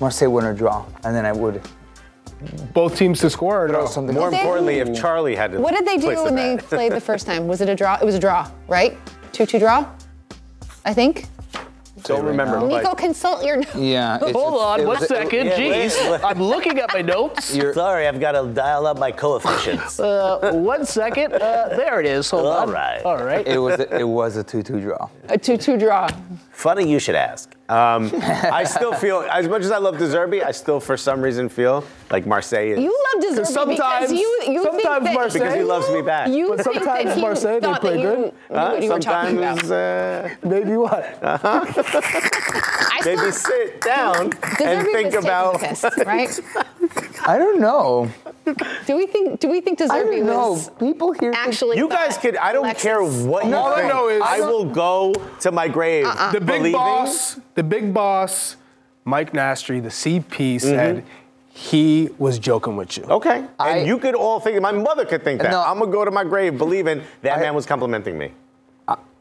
Marseille 0.00 0.28
win 0.28 0.44
or 0.44 0.52
draw, 0.52 0.84
and 1.04 1.16
then 1.16 1.24
I 1.24 1.32
would. 1.32 1.62
Both 2.72 2.96
teams 2.96 3.20
to 3.20 3.30
score 3.30 3.64
or 3.64 3.68
no? 3.68 3.86
Something 3.86 4.14
More 4.14 4.30
they- 4.30 4.38
importantly, 4.38 4.78
if 4.78 4.94
Charlie 4.98 5.34
had 5.34 5.52
to 5.52 5.60
What 5.60 5.74
did 5.74 5.84
they 5.86 5.96
do 5.96 6.06
place 6.06 6.18
a 6.18 6.24
when 6.24 6.34
they 6.36 6.56
played 6.56 6.92
the 6.92 7.00
first 7.00 7.26
time? 7.26 7.48
Was 7.48 7.60
it 7.60 7.68
a 7.68 7.74
draw? 7.74 7.96
It 8.00 8.04
was 8.04 8.14
a 8.14 8.18
draw, 8.20 8.48
right? 8.68 8.96
Two-two 9.32 9.58
draw. 9.58 9.86
I 10.84 10.94
think. 10.94 11.26
Don't 12.04 12.24
remember, 12.24 12.60
Nico, 12.60 12.82
but 12.90 12.96
consult 12.98 13.44
your. 13.44 13.56
Notes. 13.56 13.74
Yeah. 13.74 14.16
it's- 14.16 14.30
Hold 14.32 14.54
it's- 14.54 14.66
on 14.66 14.80
it 14.80 14.86
one 14.86 14.94
was 15.00 15.02
a- 15.02 15.06
second. 15.08 15.46
yeah, 15.48 15.58
Jeez. 15.58 16.10
wait. 16.12 16.20
I'm 16.24 16.40
looking 16.40 16.78
at 16.78 16.94
my 16.94 17.02
notes. 17.02 17.52
You're- 17.56 17.74
sorry, 17.74 18.06
I've 18.06 18.20
got 18.20 18.32
to 18.40 18.46
dial 18.46 18.86
up 18.86 18.98
my 18.98 19.10
coefficients. 19.10 19.98
Uh, 19.98 20.52
one 20.54 20.86
second. 20.86 21.32
Uh, 21.34 21.68
there 21.76 21.98
it 21.98 22.06
is. 22.06 22.30
Hold 22.30 22.46
All 22.46 22.52
on. 22.60 22.70
right. 22.70 23.02
All 23.04 23.16
right. 23.22 23.44
It 23.46 23.58
was 23.58 23.80
a, 23.80 23.98
it 23.98 24.06
was 24.08 24.36
a 24.36 24.44
two-two 24.44 24.80
draw. 24.80 25.08
A 25.28 25.36
two-two 25.36 25.76
draw. 25.76 26.08
Funny 26.52 26.88
you 26.88 27.00
should 27.00 27.16
ask. 27.16 27.56
Um, 27.70 28.10
I 28.22 28.64
still 28.64 28.94
feel, 28.94 29.26
as 29.30 29.46
much 29.46 29.62
as 29.62 29.70
I 29.70 29.76
love 29.76 29.98
De 29.98 30.06
Zerbi, 30.06 30.42
I 30.42 30.52
still, 30.52 30.80
for 30.80 30.96
some 30.96 31.20
reason, 31.20 31.50
feel 31.50 31.84
like 32.10 32.26
Marseille 32.26 32.68
is. 32.72 32.78
You 32.80 32.98
love 33.14 33.22
De 33.22 33.42
Zerbi 33.42 33.46
sometimes- 33.46 34.06
because 34.08 34.12
you 34.12 34.42
you 34.48 34.62
think 34.62 34.80
sometimes 34.82 35.04
that 35.04 35.14
Marseille- 35.14 35.40
because 35.42 35.54
he 35.54 35.62
loves 35.64 35.90
me 35.90 36.00
back. 36.00 36.28
You 36.28 36.48
But 36.48 36.64
think 36.64 36.74
that 36.78 36.84
sometimes 36.84 37.14
he 37.14 37.20
Marseille, 37.20 37.60
they 37.60 37.66
thought 37.66 37.80
play 37.82 37.96
that 37.96 38.00
you 38.00 38.08
good. 38.08 38.32
Huh? 38.54 38.76
you 38.80 38.90
were 38.92 38.98
talking 38.98 39.36
about. 39.38 39.58
Sometimes, 39.60 39.70
uh, 39.70 40.28
Maybe 40.44 40.76
what? 40.78 41.18
I 41.22 43.00
maybe 43.04 43.30
sit 43.32 43.80
down 43.82 44.32
and 44.60 44.86
think 44.86 45.14
was 45.14 45.24
about. 45.24 45.60
taking 45.60 45.74
the 45.74 45.90
piss, 45.90 46.06
right? 46.06 46.40
I 47.28 47.36
don't 47.38 47.60
know. 47.60 48.08
Do 48.86 48.96
we 48.96 49.06
think? 49.06 49.40
Do 49.40 49.48
we 49.48 49.60
think 49.60 49.80
I 49.80 49.86
De 49.86 49.92
Zerbi 49.92 50.16
don't 50.18 50.26
know. 50.26 50.52
was 50.52 50.70
People 50.78 51.12
here. 51.12 51.32
actually? 51.34 51.76
You 51.76 51.88
guys 51.88 52.16
could. 52.18 52.36
I 52.36 52.52
don't 52.52 52.64
Alexis- 52.64 52.82
care 52.82 53.02
what 53.02 53.46
you 53.46 53.54
All 53.54 53.72
I 53.72 53.80
think. 53.82 53.92
know 53.92 54.08
is- 54.08 54.22
I 54.24 54.40
will 54.40 54.64
go 54.64 55.14
to 55.40 55.52
my 55.52 55.68
grave. 55.68 56.06
Uh-uh. 56.06 56.32
The 56.32 56.40
big 56.40 56.46
believing- 56.46 56.72
boss, 56.72 57.38
the 57.54 57.62
big 57.62 57.92
boss, 57.94 58.56
Mike 59.04 59.32
Nastri, 59.32 59.82
the 59.82 59.90
CP, 59.90 60.56
Mm-hmm. 60.56 60.58
said 60.68 61.04
he 61.50 62.08
was 62.18 62.38
joking 62.38 62.76
with 62.76 62.96
you. 62.96 63.04
Okay. 63.04 63.44
I- 63.58 63.70
and 63.70 63.86
you 63.86 63.98
could 63.98 64.14
all 64.14 64.38
think. 64.40 64.60
My 64.60 64.72
mother 64.72 65.04
could 65.04 65.24
think 65.24 65.40
that. 65.42 65.50
No. 65.50 65.62
I'm 65.62 65.78
gonna 65.78 65.90
go 65.90 66.04
to 66.04 66.10
my 66.10 66.24
grave 66.24 66.56
believing 66.58 67.02
that 67.22 67.38
I- 67.38 67.40
man 67.40 67.54
was 67.54 67.66
complimenting 67.66 68.16
me. 68.18 68.32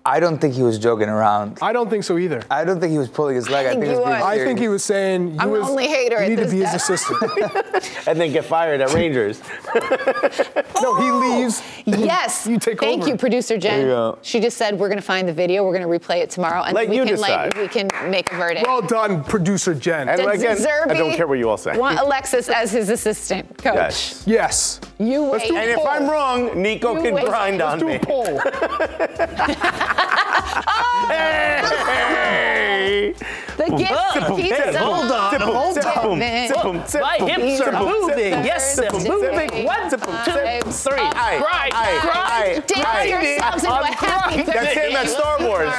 I 0.08 0.22
don't 0.22 0.40
think 0.40 0.54
he 0.54 0.64
was 0.64 0.80
joking 0.80 1.10
around. 1.10 1.60
I 1.62 1.74
don't 1.74 1.90
think 1.90 2.06
so 2.06 2.18
either. 2.18 2.42
I 2.50 2.64
don't 2.64 2.80
think 2.80 2.94
he 2.94 2.98
was 2.98 3.10
pulling 3.10 3.36
his 3.36 3.50
leg. 3.50 3.66
I, 3.66 3.72
think 3.72 3.82
think, 3.82 3.92
he 3.92 3.98
was 3.98 4.06
being 4.06 4.20
was. 4.20 4.24
I 4.24 4.38
think 4.38 4.60
he 4.60 4.68
was 4.70 4.84
saying 4.84 5.34
you 5.34 5.38
I'm 5.38 5.52
was, 5.52 5.68
only 5.68 5.88
hater 5.88 6.24
you 6.24 6.30
need 6.30 6.36
to 6.38 6.44
this 6.44 6.54
be 6.54 6.60
his 6.60 6.74
assistant. 6.74 7.18
And 8.08 8.20
then 8.20 8.32
get 8.32 8.46
fired 8.46 8.80
at 8.80 8.94
Rangers. 8.94 9.42
no, 9.76 10.96
he 10.96 11.10
oh, 11.10 11.20
leaves. 11.20 11.62
Yes. 11.86 12.48
You 12.48 12.58
take 12.58 12.80
Thank 12.80 13.02
over. 13.02 13.12
you, 13.12 13.18
producer 13.18 13.58
Jen. 13.58 13.80
There 13.80 13.82
you 13.82 13.94
go. 13.94 14.18
She 14.22 14.40
just 14.40 14.58
said 14.58 14.80
we're 14.80 14.88
going 14.88 14.98
to 15.00 15.06
find 15.06 15.28
the 15.28 15.34
video. 15.34 15.66
We're 15.66 15.78
going 15.78 16.00
to 16.00 16.08
replay 16.08 16.22
it 16.22 16.30
tomorrow, 16.30 16.64
and 16.64 16.74
Let 16.74 16.88
we 16.88 16.96
you 16.96 17.04
can 17.04 17.16
decide. 17.16 17.54
like 17.54 17.62
we 17.62 17.68
can 17.68 17.90
make 18.10 18.32
a 18.32 18.38
verdict. 18.38 18.66
Well 18.66 18.82
done, 18.82 19.26
producer 19.26 19.76
Jen. 19.76 20.08
And 20.08 20.22
Did 20.22 20.30
again, 20.30 20.58
I 20.90 20.94
don't 20.94 21.18
care 21.18 21.28
what 21.28 21.38
you 21.38 21.50
all 21.50 21.58
say. 21.58 21.78
Want 21.78 22.00
Alexis 22.00 22.48
as 22.48 22.72
his 22.72 22.90
assistant 22.90 23.58
coach? 23.58 23.76
Yes. 23.76 24.24
yes. 24.26 24.80
You 25.00 25.26
wait. 25.26 25.52
And 25.52 25.70
if 25.70 25.86
I'm 25.86 26.10
wrong, 26.10 26.62
Nico 26.62 26.96
You 26.96 27.02
can 27.02 27.14
wait. 27.14 27.26
grind 27.26 27.58
Let's 27.58 27.74
on 27.74 27.80
do 27.80 27.86
me. 27.88 28.00
a 29.98 30.64
poll. 30.66 31.10
Hey! 31.10 33.14
The 33.58 33.66
gift 33.76 34.14
keeps 34.38 34.78
Hold 34.78 35.12
on, 35.12 35.42
hold 35.42 35.78
on. 35.80 36.20
giving. 36.54 37.02
My 37.02 37.18
hips 37.18 37.62
are 37.62 37.72
moving. 37.84 38.34
Yes, 38.46 38.76
they're 38.76 38.92
moving. 38.92 39.66
One, 39.66 39.90
two, 39.90 39.98
times 39.98 40.84
three. 40.84 40.96
Grind, 40.96 41.74
grind, 42.02 42.66
Dance 42.68 43.10
yourselves 43.10 43.64
into 43.64 43.76
I'm 43.76 43.84
a 43.84 43.86
happy 43.96 44.44
crying. 44.44 44.46
That's 44.46 44.74
him 44.74 44.96
at 44.96 45.10
Star 45.10 45.40
Wars. 45.42 45.74